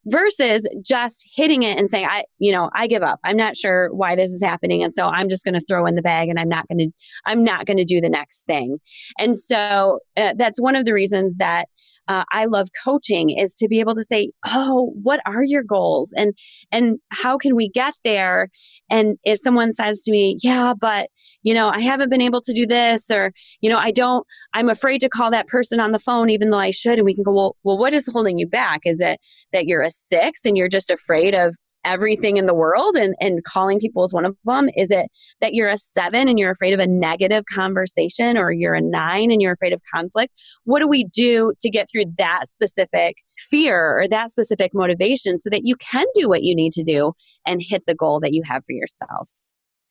versus 0.06 0.62
just 0.82 1.24
hitting 1.34 1.62
it 1.62 1.78
and 1.78 1.88
saying, 1.88 2.06
I, 2.08 2.24
you 2.38 2.52
know, 2.52 2.70
I 2.74 2.86
give 2.86 3.02
up. 3.02 3.20
I'm 3.24 3.36
not 3.36 3.56
sure 3.56 3.92
why 3.92 4.16
this 4.16 4.30
is 4.30 4.42
happening. 4.42 4.82
And 4.82 4.94
so 4.94 5.06
I'm 5.06 5.28
just 5.28 5.44
going 5.44 5.54
to 5.54 5.60
throw 5.60 5.86
in 5.86 5.94
the 5.94 6.02
bag 6.02 6.28
and 6.28 6.38
I'm 6.38 6.48
not 6.48 6.66
going 6.68 6.78
to, 6.78 6.90
I'm 7.26 7.44
not 7.44 7.66
going 7.66 7.76
to 7.76 7.84
do 7.84 8.00
the 8.00 8.08
next 8.08 8.46
thing. 8.46 8.78
And 9.18 9.36
so 9.36 10.00
uh, 10.16 10.34
that's 10.36 10.60
one 10.60 10.76
of 10.76 10.84
the 10.84 10.94
reasons 10.94 11.36
that 11.38 11.68
uh, 12.10 12.24
I 12.32 12.46
love 12.46 12.68
coaching 12.84 13.30
is 13.30 13.54
to 13.54 13.68
be 13.68 13.78
able 13.78 13.94
to 13.94 14.02
say, 14.02 14.32
"Oh, 14.44 14.92
what 15.00 15.20
are 15.26 15.44
your 15.44 15.62
goals, 15.62 16.12
and 16.16 16.34
and 16.72 16.98
how 17.10 17.38
can 17.38 17.54
we 17.54 17.68
get 17.70 17.94
there?" 18.02 18.48
And 18.90 19.16
if 19.24 19.38
someone 19.40 19.72
says 19.72 20.00
to 20.02 20.10
me, 20.10 20.36
"Yeah, 20.42 20.74
but 20.78 21.08
you 21.44 21.54
know, 21.54 21.68
I 21.68 21.78
haven't 21.80 22.10
been 22.10 22.20
able 22.20 22.42
to 22.42 22.52
do 22.52 22.66
this," 22.66 23.08
or 23.12 23.32
you 23.60 23.70
know, 23.70 23.78
I 23.78 23.92
don't, 23.92 24.26
I'm 24.54 24.68
afraid 24.68 25.00
to 25.02 25.08
call 25.08 25.30
that 25.30 25.46
person 25.46 25.78
on 25.78 25.92
the 25.92 26.00
phone, 26.00 26.30
even 26.30 26.50
though 26.50 26.58
I 26.58 26.72
should, 26.72 26.98
and 26.98 27.04
we 27.04 27.14
can 27.14 27.22
go, 27.22 27.32
"Well, 27.32 27.56
well, 27.62 27.78
what 27.78 27.94
is 27.94 28.08
holding 28.12 28.38
you 28.38 28.46
back? 28.48 28.80
Is 28.84 29.00
it 29.00 29.20
that 29.52 29.66
you're 29.66 29.82
a 29.82 29.92
six 29.92 30.40
and 30.44 30.56
you're 30.56 30.68
just 30.68 30.90
afraid 30.90 31.34
of 31.36 31.56
everything 31.84 32.36
in 32.36 32.46
the 32.46 32.54
world 32.54 32.96
and, 32.96 33.14
and 33.20 33.44
calling 33.44 33.80
people 33.80 34.04
is 34.04 34.12
one 34.12 34.24
of 34.24 34.36
them? 34.44 34.68
Is 34.76 34.90
it 34.90 35.10
that 35.40 35.54
you're 35.54 35.68
a 35.68 35.76
seven 35.76 36.28
and 36.28 36.38
you're 36.38 36.50
afraid 36.50 36.74
of 36.74 36.80
a 36.80 36.86
negative 36.86 37.44
conversation 37.52 38.36
or 38.36 38.52
you're 38.52 38.74
a 38.74 38.80
nine 38.80 39.30
and 39.30 39.40
you're 39.40 39.52
afraid 39.52 39.72
of 39.72 39.80
conflict? 39.92 40.32
What 40.64 40.80
do 40.80 40.88
we 40.88 41.04
do 41.04 41.54
to 41.60 41.70
get 41.70 41.88
through 41.90 42.06
that 42.18 42.48
specific 42.48 43.16
fear 43.50 43.98
or 43.98 44.08
that 44.08 44.30
specific 44.30 44.72
motivation 44.74 45.38
so 45.38 45.50
that 45.50 45.64
you 45.64 45.76
can 45.76 46.06
do 46.14 46.28
what 46.28 46.42
you 46.42 46.54
need 46.54 46.72
to 46.72 46.84
do 46.84 47.12
and 47.46 47.62
hit 47.62 47.86
the 47.86 47.94
goal 47.94 48.20
that 48.20 48.32
you 48.32 48.42
have 48.44 48.64
for 48.64 48.72
yourself? 48.72 49.28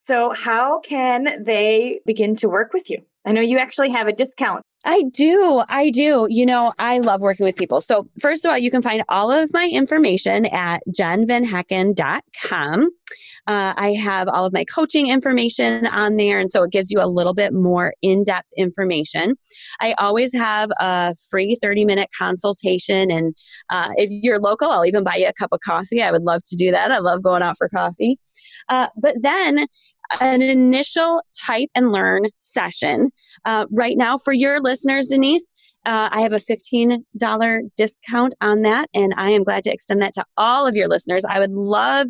So, 0.07 0.33
how 0.33 0.79
can 0.79 1.43
they 1.43 2.01
begin 2.05 2.35
to 2.37 2.49
work 2.49 2.73
with 2.73 2.89
you? 2.89 3.03
I 3.25 3.31
know 3.31 3.41
you 3.41 3.57
actually 3.57 3.91
have 3.91 4.07
a 4.07 4.13
discount 4.13 4.63
I 4.85 5.03
do. 5.11 5.61
I 5.67 5.89
do. 5.89 6.27
You 6.29 6.45
know, 6.45 6.71
I 6.79 6.99
love 6.99 7.19
working 7.21 7.45
with 7.45 7.57
people. 7.57 7.81
So, 7.81 8.07
first 8.21 8.45
of 8.45 8.49
all, 8.49 8.57
you 8.57 8.71
can 8.71 8.81
find 8.81 9.03
all 9.09 9.29
of 9.31 9.51
my 9.51 9.67
information 9.67 10.45
at 10.45 10.81
jenvanhecken.com. 10.89 12.89
Uh, 13.47 13.73
I 13.75 13.93
have 13.93 14.29
all 14.29 14.45
of 14.45 14.53
my 14.53 14.63
coaching 14.63 15.07
information 15.07 15.87
on 15.87 16.17
there. 16.17 16.39
And 16.39 16.51
so 16.51 16.61
it 16.63 16.71
gives 16.71 16.91
you 16.91 17.01
a 17.01 17.07
little 17.07 17.33
bit 17.33 17.51
more 17.51 17.95
in 18.01 18.23
depth 18.23 18.49
information. 18.55 19.35
I 19.81 19.95
always 19.97 20.31
have 20.33 20.69
a 20.79 21.15
free 21.31 21.57
30 21.59 21.85
minute 21.85 22.09
consultation. 22.15 23.09
And 23.09 23.33
uh, 23.71 23.89
if 23.95 24.11
you're 24.11 24.39
local, 24.39 24.69
I'll 24.69 24.85
even 24.85 25.03
buy 25.03 25.15
you 25.15 25.25
a 25.27 25.33
cup 25.33 25.49
of 25.51 25.61
coffee. 25.61 26.03
I 26.03 26.11
would 26.11 26.21
love 26.23 26.43
to 26.45 26.55
do 26.55 26.69
that. 26.71 26.91
I 26.91 26.99
love 26.99 27.23
going 27.23 27.41
out 27.41 27.57
for 27.57 27.69
coffee. 27.69 28.19
Uh, 28.69 28.87
but 28.95 29.15
then 29.21 29.67
an 30.19 30.41
initial 30.41 31.21
type 31.45 31.69
and 31.75 31.91
learn 31.91 32.25
session. 32.41 33.11
Uh, 33.45 33.65
right 33.71 33.97
now, 33.97 34.17
for 34.17 34.33
your 34.33 34.61
listeners, 34.61 35.07
Denise, 35.07 35.45
uh, 35.85 36.09
I 36.11 36.21
have 36.21 36.33
a 36.33 36.39
$15 36.39 37.61
discount 37.77 38.35
on 38.41 38.63
that, 38.63 38.89
and 38.93 39.13
I 39.17 39.31
am 39.31 39.43
glad 39.43 39.63
to 39.63 39.71
extend 39.71 40.01
that 40.01 40.13
to 40.15 40.25
all 40.35 40.67
of 40.67 40.75
your 40.75 40.89
listeners. 40.89 41.23
I 41.27 41.39
would 41.39 41.51
love 41.51 42.07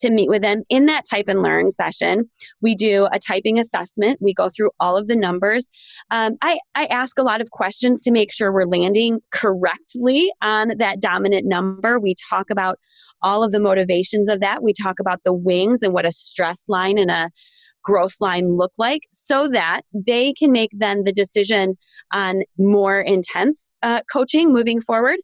to 0.00 0.10
meet 0.10 0.28
with 0.28 0.42
them 0.42 0.64
in 0.68 0.86
that 0.86 1.04
type 1.08 1.28
and 1.28 1.40
learn 1.40 1.68
session. 1.68 2.28
We 2.60 2.74
do 2.74 3.06
a 3.12 3.20
typing 3.20 3.58
assessment, 3.58 4.18
we 4.20 4.34
go 4.34 4.48
through 4.48 4.70
all 4.80 4.96
of 4.96 5.06
the 5.06 5.14
numbers. 5.14 5.68
Um, 6.10 6.36
I, 6.42 6.58
I 6.74 6.86
ask 6.86 7.16
a 7.18 7.22
lot 7.22 7.40
of 7.40 7.52
questions 7.52 8.02
to 8.02 8.10
make 8.10 8.32
sure 8.32 8.52
we're 8.52 8.66
landing 8.66 9.20
correctly 9.30 10.30
on 10.42 10.72
that 10.78 11.00
dominant 11.00 11.46
number. 11.46 12.00
We 12.00 12.16
talk 12.28 12.50
about 12.50 12.80
all 13.22 13.42
of 13.42 13.52
the 13.52 13.60
motivations 13.60 14.28
of 14.28 14.40
that. 14.40 14.62
We 14.62 14.72
talk 14.72 15.00
about 15.00 15.20
the 15.24 15.32
wings 15.32 15.82
and 15.82 15.92
what 15.92 16.06
a 16.06 16.12
stress 16.12 16.64
line 16.68 16.98
and 16.98 17.10
a 17.10 17.30
growth 17.84 18.14
line 18.20 18.56
look 18.56 18.72
like 18.78 19.02
so 19.10 19.48
that 19.48 19.82
they 19.92 20.32
can 20.32 20.52
make 20.52 20.70
then 20.72 21.04
the 21.04 21.12
decision 21.12 21.76
on 22.12 22.42
more 22.58 23.00
intense 23.00 23.70
uh, 23.82 24.00
coaching 24.12 24.52
moving 24.52 24.80
forward. 24.80 25.18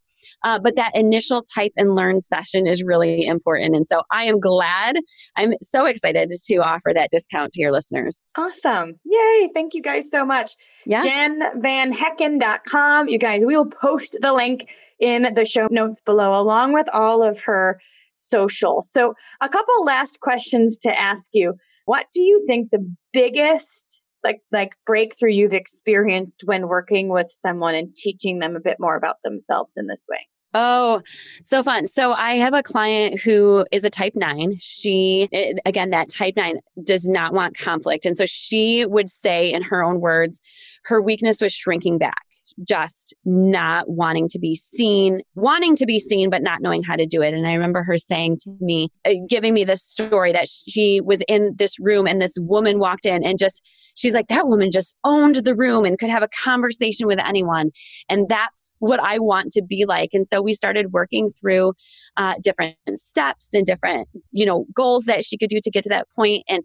Uh, 0.44 0.58
but 0.58 0.76
that 0.76 0.94
initial 0.94 1.42
type 1.54 1.72
and 1.76 1.94
learn 1.94 2.20
session 2.20 2.66
is 2.66 2.82
really 2.82 3.26
important. 3.26 3.74
And 3.74 3.86
so 3.86 4.02
I 4.12 4.24
am 4.24 4.38
glad, 4.38 4.98
I'm 5.36 5.54
so 5.62 5.86
excited 5.86 6.30
to 6.30 6.56
offer 6.56 6.92
that 6.94 7.10
discount 7.10 7.52
to 7.54 7.60
your 7.60 7.72
listeners. 7.72 8.24
Awesome. 8.36 8.94
Yay. 9.04 9.50
Thank 9.54 9.74
you 9.74 9.82
guys 9.82 10.10
so 10.10 10.24
much. 10.24 10.54
Yeah. 10.86 11.02
JenVanHecken.com. 11.02 13.08
You 13.08 13.18
guys, 13.18 13.42
we 13.44 13.56
will 13.56 13.66
post 13.66 14.16
the 14.20 14.32
link 14.32 14.68
in 14.98 15.34
the 15.34 15.44
show 15.44 15.68
notes 15.70 16.00
below, 16.00 16.38
along 16.40 16.72
with 16.72 16.88
all 16.92 17.22
of 17.22 17.40
her 17.40 17.80
social. 18.14 18.82
So, 18.82 19.14
a 19.40 19.48
couple 19.48 19.84
last 19.84 20.20
questions 20.20 20.76
to 20.78 20.98
ask 20.98 21.30
you. 21.32 21.54
What 21.84 22.06
do 22.12 22.20
you 22.20 22.44
think 22.46 22.70
the 22.70 22.86
biggest 23.12 24.02
like 24.24 24.40
like 24.52 24.74
breakthrough 24.84 25.30
you've 25.30 25.54
experienced 25.54 26.42
when 26.44 26.68
working 26.68 27.08
with 27.08 27.30
someone 27.30 27.74
and 27.74 27.94
teaching 27.94 28.40
them 28.40 28.56
a 28.56 28.60
bit 28.60 28.76
more 28.78 28.96
about 28.96 29.16
themselves 29.22 29.74
in 29.76 29.86
this 29.86 30.04
way? 30.08 30.26
Oh, 30.54 31.02
so 31.42 31.62
fun. 31.62 31.86
So 31.86 32.12
I 32.12 32.36
have 32.36 32.54
a 32.54 32.62
client 32.62 33.20
who 33.20 33.66
is 33.70 33.84
a 33.84 33.90
type 33.90 34.14
nine. 34.16 34.56
She, 34.58 35.28
eh, 35.32 35.54
again, 35.66 35.90
that 35.90 36.08
type 36.08 36.34
nine 36.36 36.60
does 36.84 37.06
not 37.06 37.34
want 37.34 37.56
conflict. 37.56 38.06
And 38.06 38.16
so 38.16 38.24
she 38.26 38.86
would 38.86 39.10
say, 39.10 39.52
in 39.52 39.62
her 39.62 39.84
own 39.84 40.00
words, 40.00 40.40
her 40.84 41.02
weakness 41.02 41.42
was 41.42 41.52
shrinking 41.52 41.98
back 41.98 42.27
just 42.64 43.14
not 43.24 43.88
wanting 43.88 44.28
to 44.28 44.38
be 44.38 44.54
seen, 44.54 45.20
wanting 45.34 45.76
to 45.76 45.86
be 45.86 45.98
seen, 45.98 46.30
but 46.30 46.42
not 46.42 46.60
knowing 46.60 46.82
how 46.82 46.96
to 46.96 47.06
do 47.06 47.22
it. 47.22 47.34
And 47.34 47.46
I 47.46 47.52
remember 47.52 47.82
her 47.82 47.98
saying 47.98 48.38
to 48.44 48.56
me, 48.60 48.90
uh, 49.06 49.14
giving 49.28 49.54
me 49.54 49.64
this 49.64 49.82
story 49.82 50.32
that 50.32 50.48
she 50.48 51.00
was 51.00 51.22
in 51.28 51.54
this 51.56 51.78
room 51.78 52.06
and 52.06 52.20
this 52.20 52.34
woman 52.38 52.78
walked 52.78 53.06
in 53.06 53.24
and 53.24 53.38
just, 53.38 53.62
she's 53.94 54.14
like, 54.14 54.28
that 54.28 54.48
woman 54.48 54.70
just 54.70 54.94
owned 55.04 55.36
the 55.36 55.54
room 55.54 55.84
and 55.84 55.98
could 55.98 56.10
have 56.10 56.22
a 56.22 56.28
conversation 56.28 57.06
with 57.06 57.18
anyone. 57.18 57.70
And 58.08 58.28
that's 58.28 58.72
what 58.78 59.00
I 59.00 59.18
want 59.18 59.52
to 59.52 59.62
be 59.62 59.84
like. 59.86 60.10
And 60.12 60.26
so 60.26 60.40
we 60.40 60.54
started 60.54 60.92
working 60.92 61.30
through 61.30 61.72
uh, 62.16 62.34
different 62.42 62.76
steps 62.96 63.48
and 63.52 63.66
different, 63.66 64.08
you 64.32 64.46
know, 64.46 64.66
goals 64.74 65.04
that 65.04 65.24
she 65.24 65.36
could 65.36 65.48
do 65.48 65.60
to 65.62 65.70
get 65.70 65.82
to 65.84 65.88
that 65.90 66.08
point. 66.14 66.44
And 66.48 66.62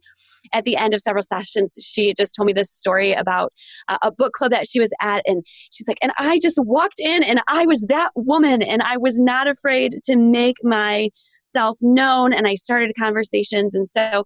at 0.52 0.66
the 0.66 0.76
end 0.76 0.94
of 0.94 1.02
several 1.02 1.24
sessions, 1.24 1.76
she 1.80 2.14
just 2.16 2.36
told 2.36 2.48
me 2.48 2.54
this 2.54 2.72
story 2.72 3.14
about 3.14 3.54
uh, 3.88 3.98
a 4.04 4.12
book 4.12 4.34
club 4.34 4.52
that 4.52 4.68
she 4.68 4.80
was 4.80 4.92
at. 5.02 5.24
And 5.26 5.44
she's 5.72 5.88
like, 5.88 5.98
and 6.02 6.12
I 6.18 6.40
just 6.40 6.58
walked 6.60 7.00
in 7.00 7.24
and 7.24 7.42
I 7.48 7.66
was 7.66 7.82
that 7.90 8.12
woman 8.16 8.62
and 8.62 8.82
I 8.82 8.98
was 8.98 9.20
not 9.20 9.48
afraid 9.48 9.96
to 10.06 10.16
make 10.16 10.58
myself 10.64 11.78
known 11.82 12.34
and 12.34 12.48
I 12.48 12.56
started 12.56 12.92
conversations. 13.00 13.74
And 13.76 13.90
so, 13.90 14.26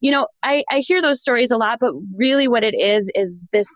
you 0.00 0.10
know, 0.10 0.26
I, 0.42 0.64
I 0.70 0.78
hear 0.78 1.02
those 1.02 1.20
stories 1.20 1.50
a 1.50 1.56
lot, 1.56 1.78
but 1.80 1.92
really 2.16 2.48
what 2.48 2.64
it 2.64 2.74
is 2.74 3.10
is 3.14 3.46
this 3.52 3.68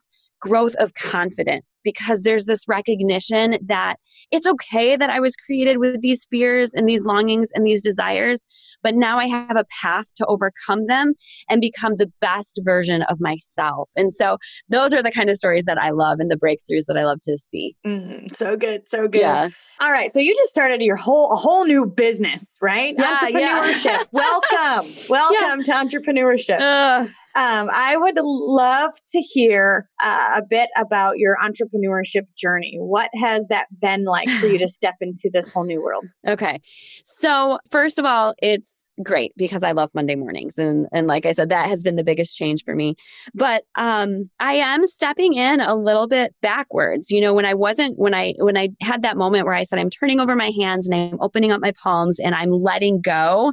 growth 0.42 0.74
of 0.74 0.92
confidence 0.94 1.64
because 1.84 2.22
there's 2.22 2.44
this 2.44 2.66
recognition 2.68 3.58
that 3.64 3.96
it's 4.32 4.46
okay 4.46 4.96
that 4.96 5.08
I 5.08 5.20
was 5.20 5.34
created 5.36 5.78
with 5.78 6.02
these 6.02 6.26
fears 6.30 6.70
and 6.74 6.88
these 6.88 7.04
longings 7.04 7.48
and 7.54 7.64
these 7.64 7.82
desires, 7.82 8.40
but 8.82 8.94
now 8.94 9.18
I 9.18 9.28
have 9.28 9.56
a 9.56 9.64
path 9.80 10.06
to 10.16 10.26
overcome 10.26 10.86
them 10.86 11.14
and 11.48 11.60
become 11.60 11.94
the 11.94 12.10
best 12.20 12.60
version 12.64 13.02
of 13.02 13.20
myself. 13.20 13.90
And 13.96 14.12
so 14.12 14.38
those 14.68 14.92
are 14.92 15.02
the 15.02 15.12
kind 15.12 15.30
of 15.30 15.36
stories 15.36 15.64
that 15.66 15.78
I 15.78 15.90
love 15.90 16.18
and 16.18 16.30
the 16.30 16.36
breakthroughs 16.36 16.86
that 16.88 16.98
I 16.98 17.04
love 17.04 17.20
to 17.22 17.38
see. 17.38 17.76
Mm, 17.86 18.34
so 18.36 18.56
good, 18.56 18.88
so 18.88 19.06
good. 19.06 19.20
Yeah. 19.20 19.50
All 19.80 19.90
right, 19.90 20.12
so 20.12 20.18
you 20.18 20.34
just 20.34 20.50
started 20.50 20.80
your 20.80 20.96
whole 20.96 21.32
a 21.32 21.36
whole 21.36 21.64
new 21.64 21.86
business, 21.86 22.44
right? 22.60 22.94
Yeah, 22.98 23.18
entrepreneurship. 23.18 23.82
Yeah. 23.84 24.02
welcome, 24.12 24.92
welcome 25.08 25.60
yeah. 25.60 25.64
to 25.64 25.72
entrepreneurship. 25.72 26.60
Uh, 26.60 27.06
um, 27.34 27.68
I 27.72 27.96
would 27.96 28.16
love 28.18 28.92
to 29.08 29.20
hear 29.20 29.88
uh, 30.02 30.32
a 30.36 30.42
bit 30.48 30.68
about 30.76 31.18
your 31.18 31.36
entrepreneurship 31.42 32.26
journey. 32.36 32.76
What 32.78 33.10
has 33.14 33.46
that 33.48 33.66
been 33.80 34.04
like 34.04 34.28
for 34.40 34.46
you 34.46 34.58
to 34.58 34.68
step 34.68 34.94
into 35.00 35.30
this 35.32 35.48
whole 35.48 35.64
new 35.64 35.82
world? 35.82 36.04
Okay. 36.26 36.60
So, 37.04 37.58
first 37.70 37.98
of 37.98 38.04
all, 38.04 38.34
it's 38.42 38.70
great 39.02 39.32
because 39.36 39.62
I 39.62 39.72
love 39.72 39.90
Monday 39.94 40.14
mornings 40.14 40.58
and 40.58 40.86
and 40.92 41.06
like 41.06 41.24
I 41.24 41.32
said 41.32 41.48
that 41.48 41.68
has 41.68 41.82
been 41.82 41.96
the 41.96 42.04
biggest 42.04 42.36
change 42.36 42.64
for 42.64 42.74
me. 42.74 42.94
But 43.34 43.64
um 43.74 44.28
I 44.38 44.54
am 44.54 44.86
stepping 44.86 45.34
in 45.34 45.60
a 45.60 45.74
little 45.74 46.06
bit 46.06 46.34
backwards. 46.42 47.10
You 47.10 47.20
know, 47.20 47.32
when 47.32 47.46
I 47.46 47.54
wasn't 47.54 47.98
when 47.98 48.14
I 48.14 48.34
when 48.38 48.58
I 48.58 48.68
had 48.82 49.02
that 49.02 49.16
moment 49.16 49.46
where 49.46 49.54
I 49.54 49.62
said 49.62 49.78
I'm 49.78 49.90
turning 49.90 50.20
over 50.20 50.36
my 50.36 50.50
hands 50.50 50.88
and 50.88 50.94
I'm 50.94 51.20
opening 51.20 51.52
up 51.52 51.60
my 51.60 51.72
palms 51.82 52.18
and 52.18 52.34
I'm 52.34 52.50
letting 52.50 53.00
go, 53.00 53.52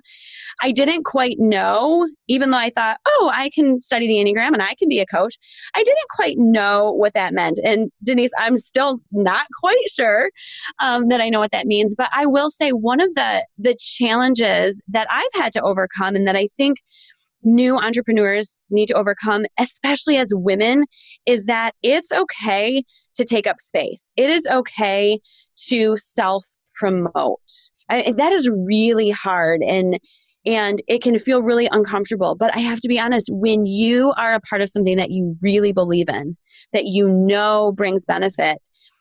I 0.61 0.71
didn't 0.71 1.03
quite 1.03 1.37
know 1.39 2.07
even 2.27 2.51
though 2.51 2.57
I 2.57 2.69
thought, 2.69 2.97
"Oh, 3.07 3.31
I 3.33 3.49
can 3.49 3.81
study 3.81 4.07
the 4.07 4.15
Enneagram 4.15 4.53
and 4.53 4.61
I 4.61 4.75
can 4.75 4.89
be 4.89 4.99
a 4.99 5.05
coach." 5.05 5.37
I 5.73 5.83
didn't 5.83 6.09
quite 6.09 6.37
know 6.37 6.91
what 6.91 7.13
that 7.13 7.33
meant. 7.33 7.59
And 7.63 7.91
Denise, 8.03 8.31
I'm 8.37 8.57
still 8.57 8.99
not 9.11 9.45
quite 9.59 9.89
sure 9.89 10.31
um, 10.79 11.07
that 11.09 11.21
I 11.21 11.29
know 11.29 11.39
what 11.39 11.51
that 11.51 11.65
means, 11.65 11.95
but 11.95 12.09
I 12.13 12.25
will 12.25 12.51
say 12.51 12.71
one 12.71 12.99
of 12.99 13.15
the 13.15 13.45
the 13.57 13.75
challenges 13.79 14.81
that 14.89 15.07
I've 15.09 15.38
had 15.39 15.53
to 15.53 15.61
overcome 15.61 16.15
and 16.15 16.27
that 16.27 16.35
I 16.35 16.47
think 16.57 16.77
new 17.43 17.77
entrepreneurs 17.77 18.55
need 18.69 18.87
to 18.87 18.93
overcome, 18.95 19.45
especially 19.59 20.17
as 20.17 20.29
women, 20.33 20.85
is 21.25 21.45
that 21.45 21.73
it's 21.83 22.11
okay 22.11 22.83
to 23.15 23.25
take 23.25 23.47
up 23.47 23.59
space. 23.59 24.03
It 24.17 24.29
is 24.29 24.45
okay 24.47 25.19
to 25.69 25.97
self 25.97 26.45
promote. 26.75 27.39
That 27.89 28.31
is 28.31 28.49
really 28.49 29.09
hard 29.09 29.61
and 29.61 29.99
and 30.45 30.81
it 30.87 31.01
can 31.01 31.19
feel 31.19 31.41
really 31.41 31.67
uncomfortable. 31.71 32.33
But 32.35 32.55
I 32.55 32.59
have 32.59 32.79
to 32.81 32.87
be 32.87 32.97
honest, 32.99 33.27
when 33.29 33.65
you 33.65 34.13
are 34.13 34.33
a 34.33 34.39
part 34.39 34.61
of 34.61 34.69
something 34.69 34.95
that 34.95 35.11
you 35.11 35.37
really 35.41 35.73
believe 35.73 36.07
in, 36.07 36.37
that 36.71 36.85
you 36.85 37.09
know 37.09 37.73
brings 37.73 38.05
benefit, 38.05 38.57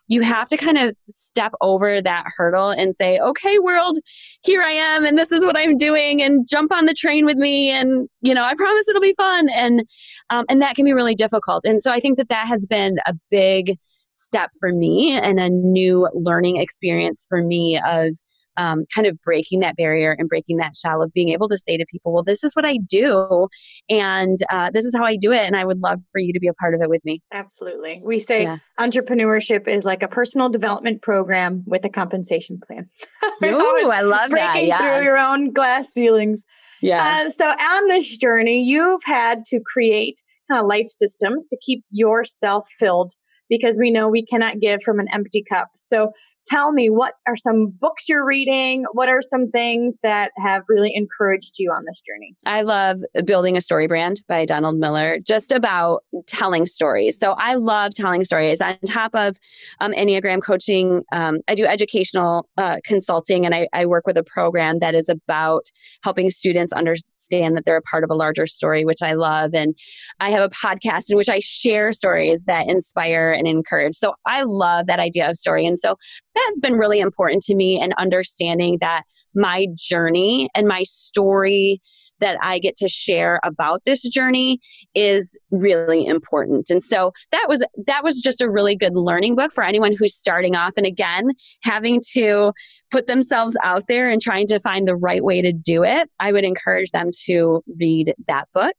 you 0.08 0.22
have 0.22 0.48
to 0.48 0.56
kind 0.56 0.78
of 0.78 0.96
step 1.08 1.52
over 1.60 2.02
that 2.02 2.24
hurdle 2.36 2.70
and 2.70 2.94
say, 2.94 3.18
okay, 3.18 3.58
world, 3.58 3.98
here 4.42 4.62
I 4.62 4.72
am, 4.72 5.04
and 5.04 5.16
this 5.16 5.30
is 5.30 5.44
what 5.44 5.56
I'm 5.56 5.76
doing, 5.76 6.22
and 6.22 6.46
jump 6.48 6.72
on 6.72 6.86
the 6.86 6.94
train 6.94 7.24
with 7.24 7.36
me, 7.36 7.70
and 7.70 8.08
you 8.20 8.34
know, 8.34 8.42
I 8.42 8.54
promise 8.54 8.88
it'll 8.88 9.00
be 9.00 9.14
fun, 9.16 9.48
and 9.50 9.84
um, 10.30 10.44
and 10.48 10.60
that 10.62 10.74
can 10.74 10.84
be 10.84 10.92
really 10.92 11.14
difficult. 11.14 11.64
And 11.64 11.80
so 11.80 11.92
I 11.92 12.00
think 12.00 12.18
that 12.18 12.28
that 12.30 12.48
has 12.48 12.66
been 12.66 12.96
a 13.06 13.14
big 13.30 13.78
step 14.10 14.50
for 14.58 14.72
me 14.72 15.12
and 15.12 15.38
a 15.38 15.48
new 15.48 16.08
learning 16.12 16.56
experience 16.56 17.26
for 17.28 17.42
me 17.42 17.80
of 17.86 18.18
um, 18.58 18.84
kind 18.94 19.06
of 19.06 19.16
breaking 19.22 19.60
that 19.60 19.76
barrier 19.76 20.14
and 20.18 20.28
breaking 20.28 20.58
that 20.58 20.76
shell 20.76 21.02
of 21.02 21.12
being 21.12 21.30
able 21.30 21.48
to 21.48 21.56
say 21.56 21.76
to 21.76 21.86
people, 21.90 22.12
well, 22.12 22.24
this 22.24 22.44
is 22.44 22.54
what 22.54 22.64
I 22.64 22.78
do 22.88 23.48
and 23.88 24.38
uh, 24.50 24.70
this 24.70 24.84
is 24.84 24.94
how 24.94 25.04
I 25.04 25.16
do 25.16 25.32
it. 25.32 25.42
And 25.42 25.56
I 25.56 25.64
would 25.64 25.80
love 25.80 26.00
for 26.12 26.18
you 26.18 26.32
to 26.32 26.40
be 26.40 26.48
a 26.48 26.54
part 26.54 26.74
of 26.74 26.82
it 26.82 26.90
with 26.90 27.04
me. 27.04 27.22
Absolutely. 27.32 28.02
We 28.04 28.20
say 28.20 28.42
yeah. 28.42 28.58
entrepreneurship 28.78 29.68
is 29.68 29.84
like 29.84 30.02
a 30.02 30.08
personal 30.08 30.48
development 30.48 31.00
program 31.02 31.62
with 31.66 31.84
a 31.84 31.88
compensation 31.88 32.60
plan. 32.66 32.90
Ooh, 33.44 33.90
I 33.90 34.00
love 34.02 34.30
breaking 34.30 34.44
that. 34.44 34.52
Breaking 34.52 34.68
yeah. 34.68 34.78
through 34.78 35.04
your 35.04 35.16
own 35.16 35.52
glass 35.52 35.92
ceilings. 35.92 36.40
Yeah. 36.82 37.24
Uh, 37.26 37.30
so 37.30 37.46
on 37.46 37.88
this 37.88 38.18
journey, 38.18 38.62
you've 38.62 39.02
had 39.04 39.44
to 39.46 39.60
create 39.72 40.20
kind 40.50 40.60
of 40.60 40.66
life 40.66 40.88
systems 40.88 41.46
to 41.46 41.58
keep 41.64 41.84
yourself 41.90 42.68
filled 42.78 43.12
because 43.48 43.78
we 43.78 43.90
know 43.90 44.08
we 44.08 44.24
cannot 44.24 44.60
give 44.60 44.82
from 44.82 44.98
an 44.98 45.08
empty 45.12 45.44
cup. 45.48 45.68
So 45.76 46.12
tell 46.46 46.72
me 46.72 46.90
what 46.90 47.14
are 47.26 47.36
some 47.36 47.68
books 47.80 48.08
you're 48.08 48.24
reading? 48.24 48.84
What 48.92 49.08
are 49.08 49.22
some 49.22 49.50
things 49.50 49.98
that 50.02 50.32
have 50.36 50.62
really 50.68 50.94
encouraged 50.94 51.56
you 51.58 51.70
on 51.70 51.84
this 51.86 52.00
journey? 52.00 52.34
I 52.46 52.62
love 52.62 53.00
Building 53.24 53.56
a 53.56 53.60
Story 53.60 53.86
Brand 53.86 54.22
by 54.28 54.44
Donald 54.44 54.76
Miller, 54.76 55.18
just 55.18 55.52
about 55.52 56.04
telling 56.26 56.66
stories. 56.66 57.18
So 57.18 57.32
I 57.32 57.54
love 57.54 57.94
telling 57.94 58.24
stories. 58.24 58.60
On 58.60 58.78
top 58.86 59.14
of 59.14 59.36
um, 59.80 59.92
Enneagram 59.92 60.42
coaching, 60.42 61.02
um, 61.12 61.38
I 61.48 61.54
do 61.54 61.64
educational 61.64 62.48
uh, 62.56 62.76
consulting 62.84 63.44
and 63.44 63.54
I, 63.54 63.68
I 63.72 63.86
work 63.86 64.06
with 64.06 64.16
a 64.16 64.24
program 64.24 64.78
that 64.78 64.94
is 64.94 65.08
about 65.08 65.70
helping 66.02 66.30
students 66.30 66.72
understand 66.72 67.17
understand 67.30 67.56
that 67.56 67.64
they're 67.64 67.76
a 67.76 67.82
part 67.82 68.04
of 68.04 68.10
a 68.10 68.14
larger 68.14 68.46
story, 68.46 68.84
which 68.84 69.02
I 69.02 69.14
love. 69.14 69.54
And 69.54 69.74
I 70.20 70.30
have 70.30 70.42
a 70.42 70.48
podcast 70.48 71.10
in 71.10 71.16
which 71.16 71.28
I 71.28 71.40
share 71.40 71.92
stories 71.92 72.44
that 72.46 72.68
inspire 72.68 73.32
and 73.32 73.46
encourage. 73.46 73.96
So 73.96 74.14
I 74.26 74.42
love 74.42 74.86
that 74.86 75.00
idea 75.00 75.28
of 75.28 75.36
story. 75.36 75.66
And 75.66 75.78
so 75.78 75.96
that's 76.34 76.60
been 76.60 76.74
really 76.74 77.00
important 77.00 77.42
to 77.44 77.54
me 77.54 77.80
and 77.80 77.94
understanding 77.98 78.78
that 78.80 79.02
my 79.34 79.66
journey 79.74 80.48
and 80.54 80.66
my 80.66 80.82
story 80.84 81.80
that 82.20 82.38
I 82.42 82.58
get 82.58 82.76
to 82.76 82.88
share 82.88 83.40
about 83.44 83.84
this 83.84 84.02
journey 84.02 84.60
is 84.94 85.36
really 85.50 86.06
important. 86.06 86.70
And 86.70 86.82
so 86.82 87.12
that 87.32 87.46
was 87.48 87.62
that 87.86 88.04
was 88.04 88.20
just 88.20 88.40
a 88.40 88.50
really 88.50 88.76
good 88.76 88.94
learning 88.94 89.36
book 89.36 89.52
for 89.52 89.64
anyone 89.64 89.94
who's 89.96 90.14
starting 90.14 90.54
off 90.54 90.72
and 90.76 90.86
again 90.86 91.30
having 91.62 92.02
to 92.14 92.52
put 92.90 93.06
themselves 93.06 93.56
out 93.62 93.84
there 93.88 94.10
and 94.10 94.20
trying 94.20 94.46
to 94.48 94.60
find 94.60 94.86
the 94.88 94.96
right 94.96 95.24
way 95.24 95.42
to 95.42 95.52
do 95.52 95.84
it. 95.84 96.08
I 96.20 96.32
would 96.32 96.44
encourage 96.44 96.90
them 96.90 97.10
to 97.26 97.62
read 97.78 98.14
that 98.26 98.48
book. 98.54 98.74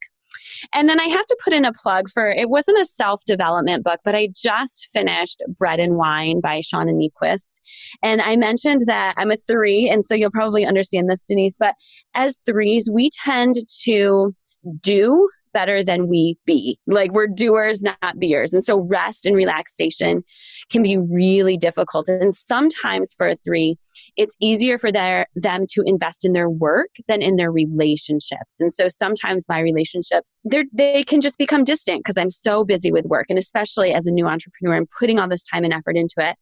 And 0.74 0.90
then 0.90 1.00
I 1.00 1.06
have 1.06 1.26
to 1.26 1.38
put 1.44 1.54
in 1.54 1.66
a 1.66 1.74
plug 1.74 2.10
for 2.10 2.28
it 2.28 2.50
wasn't 2.50 2.80
a 2.80 2.86
self 2.86 3.24
development 3.26 3.84
book, 3.84 4.00
but 4.04 4.16
I 4.16 4.30
just 4.34 4.90
finished 4.94 5.42
Bread 5.58 5.80
and 5.80 5.96
Wine 5.96 6.42
by 6.42 6.60
Shauna 6.60 6.92
Niequist. 6.92 7.60
And 8.04 8.22
I 8.22 8.36
mentioned 8.36 8.82
that 8.88 9.16
I'm 9.18 9.32
a 9.32 9.38
three, 9.48 9.90
and 9.90 10.06
so 10.06 10.16
you'll 10.16 10.32
probably 10.32 10.66
understand 10.66 11.10
this, 11.10 11.22
Denise, 11.22 11.56
but 11.60 11.76
as 12.16 12.40
threes, 12.46 12.90
we 12.92 13.10
tend 13.24 13.56
to 13.84 14.36
do 14.82 15.30
better 15.54 15.84
than 15.84 16.08
we 16.08 16.38
be. 16.46 16.78
Like 16.88 17.12
we're 17.12 17.28
doers, 17.28 17.82
not 17.82 18.20
beers. 18.20 18.54
And 18.54 18.64
so 18.64 18.80
rest 18.80 19.26
and 19.26 19.36
relaxation 19.36 20.24
can 20.70 20.84
be 20.84 20.98
really 20.98 21.58
difficult. 21.58 22.08
And 22.08 22.36
sometimes 22.36 23.14
for 23.18 23.30
a 23.30 23.36
three, 23.38 23.78
it's 24.16 24.36
easier 24.42 24.78
for 24.78 24.92
their, 24.92 25.28
them 25.36 25.66
to 25.72 25.82
invest 25.86 26.26
in 26.26 26.34
their 26.34 26.50
work 26.50 26.90
than 27.08 27.22
in 27.22 27.36
their 27.36 27.52
relationships. 27.52 28.56
And 28.60 28.74
so 28.74 28.88
sometimes 28.88 29.46
my 29.48 29.60
relationships, 29.60 30.38
they 30.44 30.66
they 30.74 31.04
can 31.04 31.22
just 31.22 31.38
become 31.38 31.64
distant 31.64 32.04
because 32.04 32.20
I'm 32.20 32.30
so 32.30 32.64
busy 32.64 32.92
with 32.92 33.06
work. 33.06 33.28
And 33.30 33.40
especially 33.40 33.94
as 33.94 34.06
a 34.08 34.12
new 34.12 34.28
entrepreneur, 34.28 34.76
I'm 34.76 34.88
putting 34.98 35.20
all 35.20 35.28
this 35.28 35.44
time 35.44 35.64
and 35.64 35.74
effort 35.74 35.98
into 35.98 36.16
it. 36.18 36.36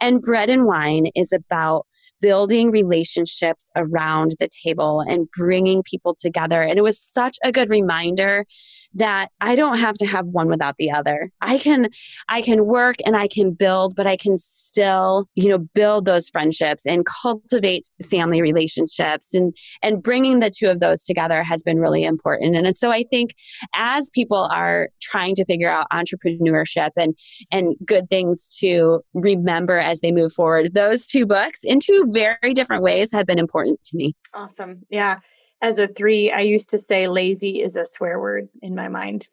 And 0.00 0.20
bread 0.20 0.50
and 0.50 0.66
wine 0.66 1.06
is 1.14 1.32
about 1.32 1.86
building 2.22 2.70
relationships 2.70 3.68
around 3.76 4.36
the 4.40 4.48
table 4.64 5.00
and 5.00 5.28
bringing 5.36 5.82
people 5.82 6.14
together. 6.14 6.62
And 6.62 6.78
it 6.78 6.82
was 6.82 6.98
such 6.98 7.36
a 7.44 7.52
good 7.52 7.68
reminder 7.68 8.46
that 8.94 9.30
I 9.40 9.54
don't 9.54 9.78
have 9.78 9.96
to 9.98 10.06
have 10.06 10.28
one 10.28 10.48
without 10.48 10.76
the 10.78 10.90
other. 10.90 11.30
I 11.40 11.58
can 11.58 11.88
I 12.28 12.42
can 12.42 12.66
work 12.66 12.96
and 13.04 13.16
I 13.16 13.28
can 13.28 13.52
build, 13.52 13.96
but 13.96 14.06
I 14.06 14.16
can 14.16 14.38
still, 14.38 15.28
you 15.34 15.48
know, 15.48 15.58
build 15.58 16.04
those 16.04 16.28
friendships 16.28 16.82
and 16.86 17.04
cultivate 17.06 17.88
family 18.10 18.42
relationships 18.42 19.28
and 19.32 19.54
and 19.82 20.02
bringing 20.02 20.40
the 20.40 20.50
two 20.50 20.68
of 20.68 20.80
those 20.80 21.02
together 21.04 21.42
has 21.42 21.62
been 21.62 21.78
really 21.78 22.04
important. 22.04 22.56
And, 22.56 22.66
and 22.66 22.76
so 22.76 22.90
I 22.90 23.04
think 23.10 23.34
as 23.74 24.10
people 24.10 24.48
are 24.52 24.90
trying 25.00 25.34
to 25.36 25.44
figure 25.44 25.70
out 25.70 25.86
entrepreneurship 25.92 26.90
and 26.96 27.14
and 27.50 27.74
good 27.84 28.08
things 28.10 28.46
to 28.60 29.02
remember 29.14 29.78
as 29.78 30.00
they 30.00 30.12
move 30.12 30.32
forward, 30.32 30.74
those 30.74 31.06
two 31.06 31.26
books 31.26 31.60
in 31.62 31.80
two 31.80 32.06
very 32.12 32.52
different 32.54 32.82
ways 32.82 33.12
have 33.12 33.26
been 33.26 33.38
important 33.38 33.82
to 33.84 33.96
me. 33.96 34.14
Awesome. 34.34 34.82
Yeah 34.90 35.18
as 35.62 35.78
a 35.78 35.86
three, 35.86 36.30
I 36.30 36.40
used 36.40 36.70
to 36.70 36.78
say 36.78 37.06
lazy 37.06 37.62
is 37.62 37.76
a 37.76 37.84
swear 37.84 38.18
word 38.18 38.48
in 38.60 38.74
my 38.74 38.88
mind. 38.88 39.28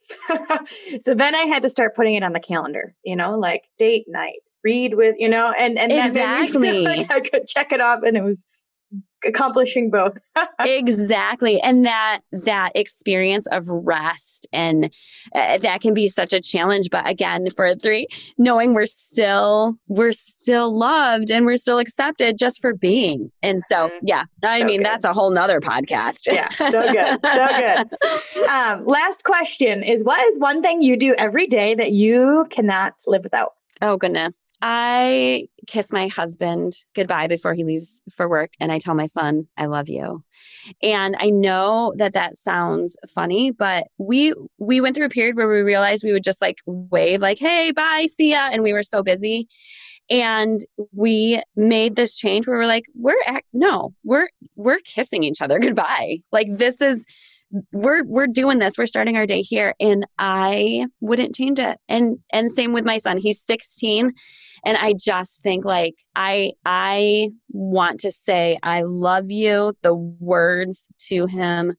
so 1.02 1.16
then 1.16 1.34
I 1.34 1.46
had 1.46 1.64
to 1.64 1.70
start 1.70 1.96
putting 1.96 2.14
it 2.14 2.24
on 2.24 2.34
the 2.34 2.40
calendar, 2.40 2.94
you 3.04 3.16
know, 3.16 3.38
like 3.38 3.64
date 3.80 4.06
night, 4.08 4.48
read 4.64 4.94
with, 4.94 5.16
you 5.18 5.28
know, 5.28 5.52
and, 5.58 5.80
and 5.80 5.92
exactly. 5.92 6.82
like 6.86 7.12
I 7.12 7.20
could 7.22 7.48
check 7.48 7.72
it 7.72 7.82
off 7.82 8.04
and 8.04 8.16
it 8.16 8.24
was 8.24 8.38
accomplishing 9.26 9.90
both. 9.90 10.18
Exactly. 10.60 11.60
And 11.62 11.86
that 11.86 12.22
that 12.32 12.72
experience 12.76 13.48
of 13.52 13.68
rest 13.68 14.48
and 14.52 14.92
uh, 15.34 15.58
that 15.58 15.82
can 15.82 15.94
be 15.94 16.10
such 16.10 16.34
a 16.34 16.42
challenge. 16.42 16.90
But 16.90 17.10
again 17.10 17.50
for 17.56 17.76
three 17.76 18.08
knowing 18.38 18.74
we're 18.74 18.86
still 18.86 19.76
we're 19.88 20.12
still 20.12 20.78
loved 20.78 21.32
and 21.32 21.46
we're 21.46 21.58
still 21.58 21.80
accepted 21.80 22.38
just 22.38 22.62
for 22.62 22.74
being. 22.74 23.32
And 23.42 23.62
so 23.64 23.88
mm-hmm. 23.88 24.08
yeah 24.08 24.24
i 24.44 24.60
so 24.62 24.66
mean 24.66 24.80
good. 24.80 24.86
that's 24.86 25.06
a 25.06 25.14
whole 25.14 25.32
nother 25.32 25.60
podcast. 25.60 26.20
Yeah 26.26 26.50
so 26.50 26.72
good 26.72 27.20
so 27.24 27.48
good. 27.58 28.50
Um, 28.50 28.86
last 28.86 29.24
question 29.24 29.84
is 29.84 30.04
what 30.04 30.26
is 30.28 30.40
one 30.40 30.62
thing 30.62 30.82
you 30.82 30.98
do 30.98 31.14
every 31.18 31.48
day 31.48 31.74
that 31.76 31.92
you 31.92 32.48
cannot 32.50 32.94
live 33.06 33.24
without? 33.24 33.54
Oh, 33.82 33.98
goodness. 33.98 34.38
I 34.62 35.48
kiss 35.68 35.92
my 35.92 36.08
husband 36.08 36.76
goodbye 36.96 37.28
before 37.28 37.54
he 37.54 37.64
leaves 37.64 37.90
for 38.16 38.28
work 38.28 38.52
and 38.60 38.72
I 38.72 38.80
tell 38.80 38.96
my 38.96 39.06
son, 39.06 39.48
I 39.58 39.68
love 39.68 39.90
you. 39.90 40.24
And 40.82 41.16
I 41.20 41.30
know 41.30 41.94
that 41.98 42.14
that 42.14 42.38
sounds 42.38 42.98
funny, 43.14 43.52
but 43.52 43.88
we 43.98 44.34
we 44.58 44.82
went 44.82 44.96
through 44.96 45.06
a 45.06 45.10
period 45.10 45.36
where 45.36 45.48
we 45.48 45.62
realized 45.62 46.04
we 46.04 46.12
would 46.12 46.24
just 46.24 46.42
like 46.42 46.58
wave 46.66 47.22
like, 47.22 47.40
"Hey, 47.40 47.72
bye, 47.72 48.08
see 48.14 48.32
ya," 48.32 48.50
and 48.52 48.64
we 48.64 48.74
were 48.74 48.84
so 48.84 49.02
busy. 49.02 49.48
And 50.10 50.60
we 50.92 51.42
made 51.56 51.96
this 51.96 52.16
change 52.16 52.48
where 52.48 52.58
we're 52.58 52.66
like, 52.66 52.86
we're 52.96 53.22
act- 53.28 53.48
no, 53.54 53.94
we're 54.04 54.28
we're 54.56 54.80
kissing 54.80 55.24
each 55.24 55.42
other 55.42 55.60
goodbye. 55.60 56.18
Like 56.32 56.48
this 56.50 56.82
is 56.82 57.06
we're 57.72 58.04
we're 58.04 58.28
doing 58.28 58.60
this 58.60 58.78
we're 58.78 58.86
starting 58.86 59.18
our 59.18 59.26
day 59.26 59.42
here 59.42 59.74
and 59.80 60.06
i 60.20 60.86
wouldn't 61.02 61.36
change 61.36 61.58
it 61.60 61.80
and 61.90 62.20
and 62.32 62.52
same 62.52 62.74
with 62.74 62.86
my 62.86 63.00
son 63.00 63.18
he's 63.18 63.42
16 63.42 64.14
and 64.66 64.78
i 64.78 64.94
just 64.94 65.42
think 65.44 65.66
like 65.66 65.96
i 66.16 66.52
i 66.66 67.30
want 67.50 68.00
to 68.00 68.12
say 68.12 68.58
i 68.64 68.82
love 68.82 69.32
you 69.32 69.74
the 69.82 69.94
words 69.94 70.88
to 71.00 71.26
him 71.26 71.74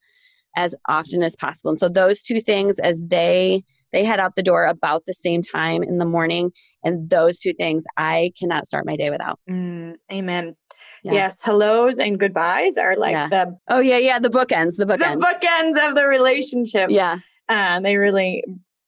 as 0.57 0.75
often 0.89 1.23
as 1.23 1.37
possible 1.37 1.71
and 1.71 1.79
so 1.79 1.89
those 1.89 2.23
two 2.23 2.41
things 2.41 2.79
as 2.79 3.01
they 3.07 3.63
they 3.93 4.05
head 4.05 4.21
out 4.21 4.37
the 4.37 4.43
door 4.43 4.67
about 4.67 5.05
the 5.07 5.15
same 5.15 5.43
time 5.43 5.83
in 5.83 5.99
the 5.99 6.05
morning 6.05 6.51
and 6.85 7.11
those 7.11 7.39
two 7.39 7.53
things 7.55 7.85
i 7.97 8.33
cannot 8.39 8.67
start 8.67 8.87
my 8.87 8.97
day 8.97 9.11
without 9.11 9.39
mm, 9.49 9.95
amen 10.13 10.55
yeah. 11.03 11.13
Yes, 11.13 11.41
hellos 11.41 11.99
and 11.99 12.21
goodbyes 12.21 12.77
are 12.77 12.95
like 12.95 13.13
yeah. 13.13 13.29
the 13.29 13.57
oh 13.69 13.81
yeah 13.81 13.97
yeah 13.97 14.19
the 14.19 14.29
bookends 14.29 14.77
the 14.77 14.85
bookends 14.85 15.19
the 15.19 15.25
bookends 15.25 15.89
of 15.89 15.95
the 15.95 16.07
relationship. 16.07 16.91
Yeah, 16.91 17.21
uh, 17.49 17.81
they 17.81 17.97
really 17.97 18.45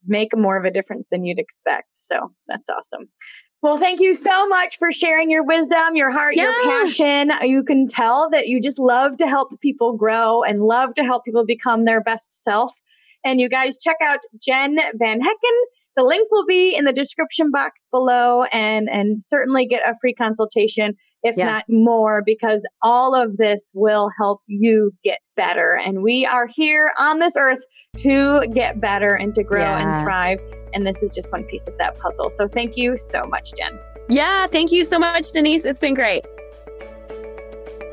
make 0.07 0.37
more 0.37 0.57
of 0.57 0.65
a 0.65 0.71
difference 0.71 1.09
than 1.11 1.25
you'd 1.25 1.39
expect. 1.39 1.89
So 2.07 2.33
that's 2.49 2.69
awesome. 2.69 3.09
Well, 3.63 3.79
thank 3.79 4.01
you 4.01 4.13
so 4.15 4.49
much 4.49 4.77
for 4.77 4.91
sharing 4.91 5.31
your 5.31 5.45
wisdom, 5.45 5.95
your 5.95 6.11
heart, 6.11 6.35
yeah. 6.35 6.45
your 6.45 6.63
passion. 6.65 7.31
You 7.43 7.63
can 7.63 7.87
tell 7.87 8.29
that 8.31 8.49
you 8.49 8.61
just 8.61 8.81
love 8.81 9.19
to 9.19 9.29
help 9.29 9.59
people 9.61 9.97
grow 9.97 10.43
and 10.43 10.63
love 10.63 10.95
to 10.95 11.05
help 11.05 11.25
people 11.25 11.47
become 11.47 11.85
their 11.85 12.01
best 12.01 12.43
self. 12.43 12.77
And 13.25 13.41
you 13.41 13.49
guys 13.49 13.79
check 13.79 13.99
out 14.03 14.19
Jen 14.45 14.79
Van 14.97 15.21
Hecken. 15.21 15.59
The 15.95 16.03
link 16.03 16.29
will 16.33 16.45
be 16.45 16.75
in 16.75 16.87
the 16.87 16.93
description 16.93 17.53
box 17.53 17.87
below 17.93 18.43
and 18.45 18.89
and 18.91 19.23
certainly 19.23 19.67
get 19.67 19.89
a 19.89 19.95
free 20.01 20.15
consultation 20.15 20.97
if 21.23 21.37
yeah. 21.37 21.47
not 21.47 21.65
more, 21.69 22.23
because 22.25 22.67
all 22.83 23.15
of 23.15 23.37
this 23.37 23.71
will 23.75 24.11
help 24.19 24.41
you 24.47 24.93
get 25.05 25.19
better. 25.37 25.77
And 25.77 26.03
we 26.03 26.27
are 26.27 26.47
here 26.47 26.93
on 26.99 27.19
this 27.19 27.35
earth 27.37 27.61
to 27.99 28.47
get 28.53 28.81
better 28.81 29.15
and 29.15 29.35
to 29.35 29.43
grow 29.43 29.61
yeah. 29.61 29.97
and 29.97 30.05
thrive. 30.05 30.41
And 30.75 30.87
this 30.87 31.03
is 31.03 31.11
just 31.11 31.31
one 31.31 31.45
piece 31.45 31.67
of 31.67 31.77
that 31.79 31.99
puzzle. 31.99 32.31
So 32.31 32.49
thank 32.49 32.77
you 32.77 32.97
so 32.97 33.25
much, 33.25 33.53
Jen. 33.57 33.79
Yeah, 34.09 34.47
thank 34.47 34.73
you 34.73 34.85
so 34.85 34.99
much, 34.99 35.31
Denise. 35.33 35.65
It's 35.65 35.81
been 35.81 35.95
great. 35.95 36.25